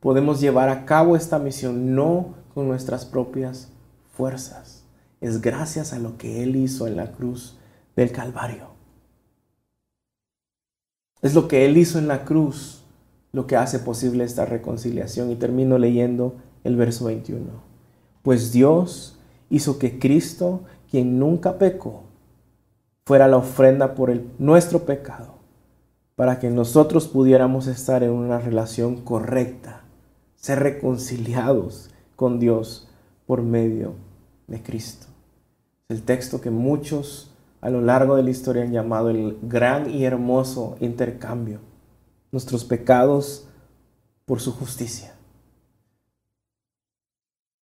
Podemos 0.00 0.40
llevar 0.40 0.70
a 0.70 0.86
cabo 0.86 1.16
esta 1.16 1.38
misión 1.38 1.94
no 1.94 2.34
con 2.54 2.66
nuestras 2.66 3.04
propias 3.04 3.68
fuerzas. 4.16 4.84
Es 5.20 5.42
gracias 5.42 5.92
a 5.92 5.98
lo 5.98 6.16
que 6.16 6.42
Él 6.42 6.56
hizo 6.56 6.86
en 6.86 6.96
la 6.96 7.12
cruz 7.12 7.58
del 7.94 8.10
Calvario. 8.10 8.68
Es 11.20 11.34
lo 11.34 11.46
que 11.46 11.66
Él 11.66 11.76
hizo 11.76 11.98
en 11.98 12.08
la 12.08 12.24
cruz 12.24 12.84
lo 13.32 13.46
que 13.46 13.56
hace 13.56 13.78
posible 13.78 14.24
esta 14.24 14.46
reconciliación. 14.46 15.30
Y 15.30 15.36
termino 15.36 15.76
leyendo 15.76 16.36
el 16.64 16.76
verso 16.76 17.04
21. 17.04 17.44
Pues 18.22 18.50
Dios 18.50 19.18
hizo 19.50 19.78
que 19.78 19.98
Cristo, 19.98 20.62
quien 20.90 21.18
nunca 21.18 21.58
pecó, 21.58 22.04
fuera 23.04 23.28
la 23.28 23.36
ofrenda 23.36 23.94
por 23.94 24.08
el, 24.08 24.30
nuestro 24.38 24.86
pecado, 24.86 25.33
para 26.16 26.38
que 26.38 26.50
nosotros 26.50 27.08
pudiéramos 27.08 27.66
estar 27.66 28.02
en 28.02 28.10
una 28.10 28.38
relación 28.38 29.02
correcta, 29.02 29.82
ser 30.36 30.60
reconciliados 30.60 31.90
con 32.16 32.38
Dios 32.38 32.88
por 33.26 33.42
medio 33.42 33.94
de 34.46 34.62
Cristo. 34.62 35.06
El 35.88 36.02
texto 36.02 36.40
que 36.40 36.50
muchos 36.50 37.30
a 37.60 37.70
lo 37.70 37.80
largo 37.80 38.16
de 38.16 38.22
la 38.22 38.30
historia 38.30 38.62
han 38.62 38.72
llamado 38.72 39.08
el 39.08 39.38
gran 39.42 39.90
y 39.90 40.04
hermoso 40.04 40.76
intercambio. 40.80 41.60
Nuestros 42.30 42.64
pecados 42.64 43.48
por 44.26 44.40
su 44.40 44.52
justicia. 44.52 45.14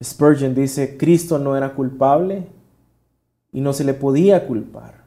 Spurgeon 0.03 0.55
dice, 0.55 0.97
Cristo 0.97 1.39
no 1.39 1.57
era 1.57 1.75
culpable 1.75 2.49
y 3.53 3.61
no 3.61 3.73
se 3.73 3.85
le 3.85 3.95
podía 3.95 4.47
culpar, 4.49 5.05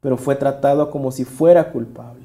pero 0.00 0.16
fue 0.16 0.34
tratado 0.34 0.90
como 0.90 1.12
si 1.12 1.24
fuera 1.24 1.70
culpable, 1.70 2.23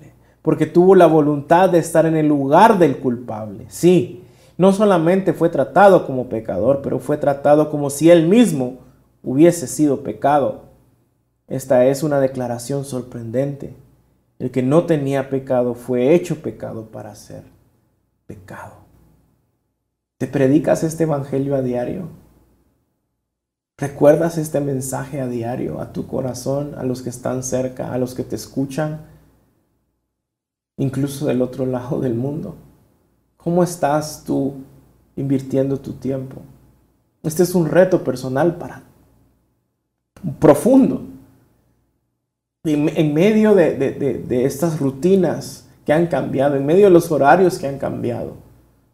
porque 0.49 0.65
tuvo 0.65 0.95
la 0.95 1.05
voluntad 1.05 1.69
de 1.69 1.77
estar 1.77 2.07
en 2.07 2.15
el 2.15 2.27
lugar 2.27 2.79
del 2.79 2.97
culpable. 2.97 3.65
Sí, 3.67 4.23
no 4.57 4.73
solamente 4.73 5.31
fue 5.31 5.49
tratado 5.49 6.07
como 6.07 6.27
pecador, 6.27 6.81
pero 6.81 6.97
fue 6.97 7.17
tratado 7.17 7.69
como 7.69 7.91
si 7.91 8.09
él 8.09 8.27
mismo 8.27 8.79
hubiese 9.21 9.67
sido 9.67 10.01
pecado. 10.01 10.61
Esta 11.47 11.85
es 11.85 12.01
una 12.01 12.19
declaración 12.19 12.83
sorprendente. 12.83 13.75
El 14.39 14.49
que 14.49 14.63
no 14.63 14.87
tenía 14.87 15.29
pecado 15.29 15.75
fue 15.75 16.15
hecho 16.15 16.41
pecado 16.41 16.87
para 16.87 17.13
ser 17.13 17.43
pecado. 18.25 18.73
¿Te 20.17 20.25
predicas 20.25 20.83
este 20.83 21.03
evangelio 21.03 21.55
a 21.55 21.61
diario? 21.61 22.07
¿Recuerdas 23.77 24.39
este 24.39 24.61
mensaje 24.61 25.21
a 25.21 25.27
diario 25.27 25.79
a 25.79 25.93
tu 25.93 26.07
corazón, 26.07 26.73
a 26.75 26.83
los 26.85 27.03
que 27.03 27.11
están 27.11 27.43
cerca, 27.43 27.93
a 27.93 27.99
los 27.99 28.15
que 28.15 28.23
te 28.23 28.35
escuchan, 28.35 29.08
incluso 30.79 31.27
del 31.27 31.43
otro 31.43 31.67
lado 31.67 31.99
del 31.99 32.15
mundo? 32.15 32.55
¿Cómo 33.37 33.63
estás 33.63 34.23
tú 34.25 34.55
invirtiendo 35.15 35.79
tu 35.79 35.93
tiempo? 35.93 36.41
Este 37.21 37.43
es 37.43 37.53
un 37.53 37.67
reto 37.67 38.03
personal 38.03 38.55
para 38.55 38.83
profundo. 40.39 41.03
En, 42.63 43.13
medio 43.13 43.55
de, 43.55 43.75
de 43.75 44.45
estas 44.45 44.79
rutinas 44.79 45.69
que 45.85 45.93
han 45.93 46.07
cambiado, 46.07 46.55
en 46.55 46.65
medio 46.65 46.85
de 46.85 46.91
los 46.91 47.11
horarios 47.11 47.57
que 47.57 47.67
han 47.67 47.77
cambiado, 47.77 48.33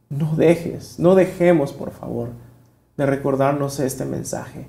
no 0.09 0.35
dejes, 0.35 0.99
no 0.99 1.15
dejemos, 1.15 1.73
por 1.73 1.91
favor, 1.91 2.29
de 2.97 3.05
recordarnos 3.05 3.79
este 3.79 4.05
mensaje 4.05 4.67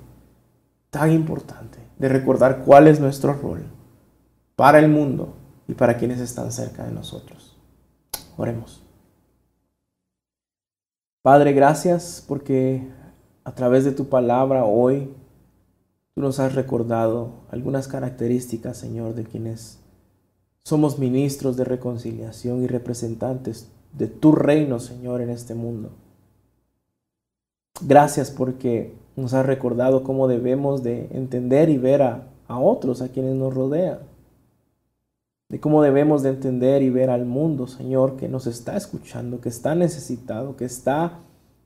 tan 0.91 1.13
importante, 1.13 1.79
de 1.99 2.09
recordar 2.09 2.63
cuál 2.65 2.89
es 2.89 3.01
nuestro 3.01 3.35
rol 3.35 3.65
para 4.57 4.79
el 4.79 4.89
mundo 4.89 5.35
y 5.69 5.75
para 5.75 5.97
quienes 5.97 6.21
están 6.21 6.53
cerca 6.53 6.85
de 6.85 6.93
nosotros. 6.93 7.57
Oremos. 8.37 8.83
Padre, 11.23 11.53
gracias 11.53 12.25
porque 12.27 12.87
a 13.45 13.55
través 13.55 13.85
de 13.85 13.93
tu 13.93 14.09
palabra 14.09 14.65
hoy 14.65 15.13
tú 16.15 16.21
nos 16.21 16.39
has 16.39 16.55
recordado 16.55 17.33
algunas 17.51 17.89
características, 17.89 18.77
Señor, 18.77 19.15
de 19.15 19.25
quienes 19.25 19.81
somos 20.63 20.99
ministros 20.99 21.57
de 21.57 21.65
reconciliación 21.65 22.63
y 22.63 22.67
representantes 22.69 23.71
de 23.93 24.07
tu 24.09 24.33
reino, 24.33 24.79
Señor, 24.79 25.21
en 25.21 25.31
este 25.31 25.55
mundo. 25.55 25.91
Gracias 27.81 28.31
porque 28.31 28.95
nos 29.17 29.35
has 29.35 29.47
recordado 29.47 30.05
cómo 30.05 30.29
debemos 30.29 30.83
de 30.83 31.09
entender 31.11 31.71
y 31.71 31.79
ver 31.79 32.03
a, 32.03 32.29
a 32.47 32.59
otros, 32.59 33.03
a 33.03 33.09
quienes 33.09 33.35
nos 33.35 33.53
rodean 33.53 34.16
de 35.49 35.61
cómo 35.61 35.83
debemos 35.83 36.23
de 36.23 36.31
entender 36.31 36.83
y 36.83 36.91
ver 36.91 37.11
al 37.11 37.25
mundo, 37.25 37.67
Señor, 37.67 38.17
que 38.17 38.29
nos 38.29 38.47
está 38.47 38.77
escuchando, 38.77 39.41
que 39.41 39.49
está 39.49 39.75
necesitado, 39.75 40.57
que 40.57 40.65
está 40.65 41.21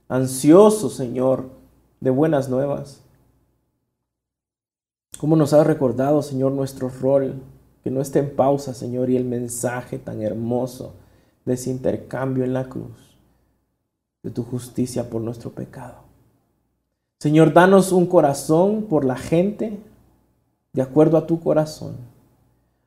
ansioso, 0.08 0.90
Señor, 0.90 1.48
de 2.00 2.10
buenas 2.10 2.50
nuevas. 2.50 3.00
Cómo 5.18 5.36
nos 5.36 5.52
ha 5.54 5.64
recordado, 5.64 6.22
Señor, 6.22 6.52
nuestro 6.52 6.88
rol, 6.88 7.42
que 7.82 7.90
no 7.90 8.02
esté 8.02 8.18
en 8.18 8.36
pausa, 8.36 8.74
Señor, 8.74 9.08
y 9.08 9.16
el 9.16 9.24
mensaje 9.24 9.98
tan 9.98 10.22
hermoso 10.22 10.94
de 11.46 11.54
ese 11.54 11.70
intercambio 11.70 12.44
en 12.44 12.52
la 12.52 12.68
cruz, 12.68 13.16
de 14.22 14.30
tu 14.30 14.42
justicia 14.42 15.08
por 15.08 15.22
nuestro 15.22 15.50
pecado. 15.52 15.94
Señor, 17.18 17.54
danos 17.54 17.92
un 17.92 18.06
corazón 18.06 18.84
por 18.84 19.06
la 19.06 19.16
gente, 19.16 19.78
de 20.72 20.82
acuerdo 20.82 21.16
a 21.16 21.26
tu 21.26 21.40
corazón 21.40 22.09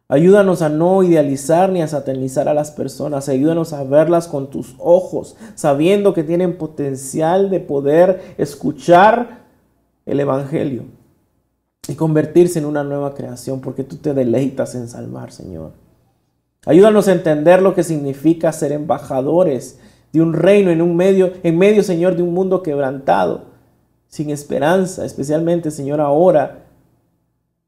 Ayúdanos 0.10 0.62
a 0.62 0.70
no 0.70 1.02
idealizar 1.02 1.70
ni 1.72 1.82
a 1.82 1.88
satanizar 1.88 2.50
a 2.50 2.54
las 2.54 2.72
personas. 2.72 3.30
Ayúdanos 3.30 3.74
a 3.74 3.84
verlas 3.84 4.28
con 4.28 4.50
tus 4.50 4.76
ojos, 4.78 5.36
sabiendo 5.56 6.14
que 6.14 6.24
tienen 6.24 6.58
potencial 6.58 7.50
de 7.50 7.60
poder 7.60 8.36
escuchar 8.38 9.44
el 10.06 10.20
Evangelio 10.20 10.84
y 11.88 11.96
convertirse 11.96 12.60
en 12.60 12.66
una 12.66 12.84
nueva 12.84 13.14
creación, 13.14 13.62
porque 13.62 13.84
tú 13.84 13.98
te 13.98 14.14
deleitas 14.14 14.76
en 14.76 14.88
salvar, 14.88 15.32
Señor. 15.32 15.72
Ayúdanos 16.66 17.08
a 17.08 17.14
entender 17.14 17.62
lo 17.62 17.74
que 17.74 17.84
significa 17.84 18.54
ser 18.54 18.72
embajadores 18.72 19.80
de 20.12 20.22
un 20.22 20.34
reino 20.34 20.70
en 20.70 20.82
un 20.82 20.96
medio, 20.96 21.34
en 21.44 21.58
medio, 21.58 21.84
Señor, 21.84 22.16
de 22.16 22.24
un 22.24 22.34
mundo 22.34 22.62
quebrantado, 22.62 23.46
sin 24.08 24.30
esperanza, 24.30 25.06
especialmente, 25.06 25.72
Señor, 25.72 26.00
ahora 26.00 26.63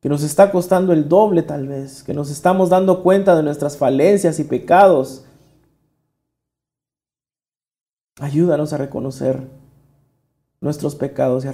que 0.06 0.10
nos 0.10 0.22
está 0.22 0.52
costando 0.52 0.94
el 0.94 1.10
doble 1.10 1.42
tal 1.42 1.68
vez, 1.68 2.04
que 2.04 2.14
nos 2.14 2.30
estamos 2.30 2.70
dando 2.70 3.02
cuenta 3.02 3.36
de 3.36 3.42
nuestras 3.42 3.76
falencias 3.76 4.40
y 4.40 4.44
pecados. 4.44 5.26
Ayúdanos 8.20 8.72
a 8.72 8.78
reconocer 8.78 9.42
nuestros 10.62 10.94
pecados 10.94 11.44
y 11.44 11.48
a, 11.48 11.52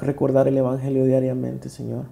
recordar 0.00 0.48
el 0.48 0.58
Evangelio 0.58 1.04
diariamente, 1.04 1.68
Señor. 1.68 2.06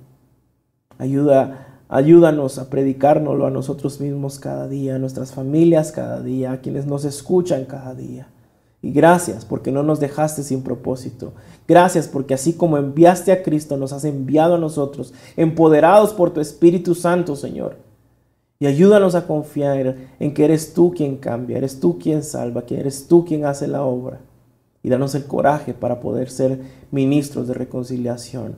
Ayuda, 0.97 1.81
ayúdanos 1.89 2.59
a 2.61 2.71
predicárnoslo 2.71 3.45
a 3.45 3.51
nosotros 3.51 4.01
mismos 4.01 4.39
cada 4.39 4.69
día, 4.69 4.95
a 4.95 5.01
nuestras 5.01 5.33
familias 5.33 5.91
cada 5.91 6.23
día, 6.23 6.53
a 6.53 6.61
quienes 6.61 6.87
nos 6.87 7.05
escuchan 7.05 7.65
cada 7.65 7.97
día. 7.97 8.29
Y 8.85 8.93
gracias 8.93 9.47
porque 9.47 9.73
no 9.73 9.83
nos 9.83 9.99
dejaste 9.99 10.43
sin 10.43 10.61
propósito. 10.61 11.33
Gracias 11.67 12.07
porque 12.07 12.35
así 12.35 12.53
como 12.53 12.77
enviaste 12.77 13.33
a 13.33 13.43
Cristo, 13.43 13.79
nos 13.79 13.95
has 13.95 14.05
enviado 14.05 14.57
a 14.57 14.59
nosotros, 14.59 15.15
empoderados 15.39 16.13
por 16.13 16.35
tu 16.35 16.43
Espíritu 16.43 16.95
Santo, 16.95 17.35
Señor. 17.35 17.79
Y 18.59 18.67
ayúdanos 18.67 19.15
a 19.15 19.27
confiar 19.27 19.97
en 20.21 20.35
que 20.35 20.45
eres 20.45 20.75
tú 20.75 20.93
quien 20.95 21.17
cambia, 21.17 21.57
eres 21.57 21.81
tú 21.81 21.99
quien 21.99 22.23
salva, 22.23 22.67
que 22.67 22.79
eres 22.79 23.09
tú 23.09 23.25
quien 23.25 23.47
hace 23.47 23.69
la 23.69 23.85
obra. 23.85 24.21
Y 24.83 24.91
danos 24.91 25.15
el 25.15 25.25
coraje 25.25 25.73
para 25.73 26.01
poder 26.01 26.29
ser 26.29 26.61
ministros 26.91 27.49
de 27.49 27.55
reconciliación 27.55 28.57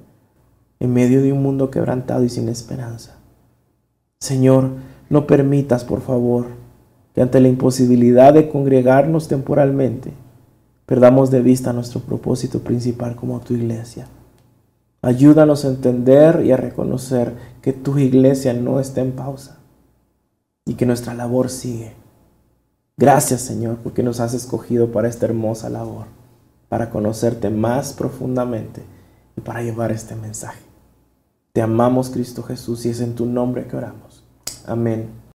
en 0.80 0.92
medio 0.92 1.22
de 1.22 1.32
un 1.32 1.40
mundo 1.40 1.70
quebrantado 1.70 2.24
y 2.24 2.30
sin 2.30 2.48
esperanza. 2.48 3.16
Señor, 4.18 4.70
no 5.08 5.28
permitas, 5.28 5.84
por 5.84 6.00
favor, 6.00 6.46
que 7.16 7.22
ante 7.22 7.40
la 7.40 7.48
imposibilidad 7.48 8.34
de 8.34 8.50
congregarnos 8.50 9.26
temporalmente, 9.26 10.12
perdamos 10.84 11.30
de 11.30 11.40
vista 11.40 11.72
nuestro 11.72 12.00
propósito 12.00 12.58
principal 12.58 13.16
como 13.16 13.40
tu 13.40 13.54
iglesia. 13.54 14.06
Ayúdanos 15.00 15.64
a 15.64 15.68
entender 15.68 16.44
y 16.44 16.52
a 16.52 16.58
reconocer 16.58 17.32
que 17.62 17.72
tu 17.72 17.96
iglesia 17.96 18.52
no 18.52 18.80
está 18.80 19.00
en 19.00 19.12
pausa 19.12 19.60
y 20.66 20.74
que 20.74 20.84
nuestra 20.84 21.14
labor 21.14 21.48
sigue. 21.48 21.94
Gracias 22.98 23.40
Señor 23.40 23.78
porque 23.82 24.02
nos 24.02 24.20
has 24.20 24.34
escogido 24.34 24.92
para 24.92 25.08
esta 25.08 25.24
hermosa 25.24 25.70
labor, 25.70 26.08
para 26.68 26.90
conocerte 26.90 27.48
más 27.48 27.94
profundamente 27.94 28.82
y 29.38 29.40
para 29.40 29.62
llevar 29.62 29.90
este 29.90 30.16
mensaje. 30.16 30.60
Te 31.54 31.62
amamos 31.62 32.10
Cristo 32.10 32.42
Jesús 32.42 32.84
y 32.84 32.90
es 32.90 33.00
en 33.00 33.14
tu 33.14 33.24
nombre 33.24 33.66
que 33.66 33.76
oramos. 33.76 34.22
Amén 34.66 35.24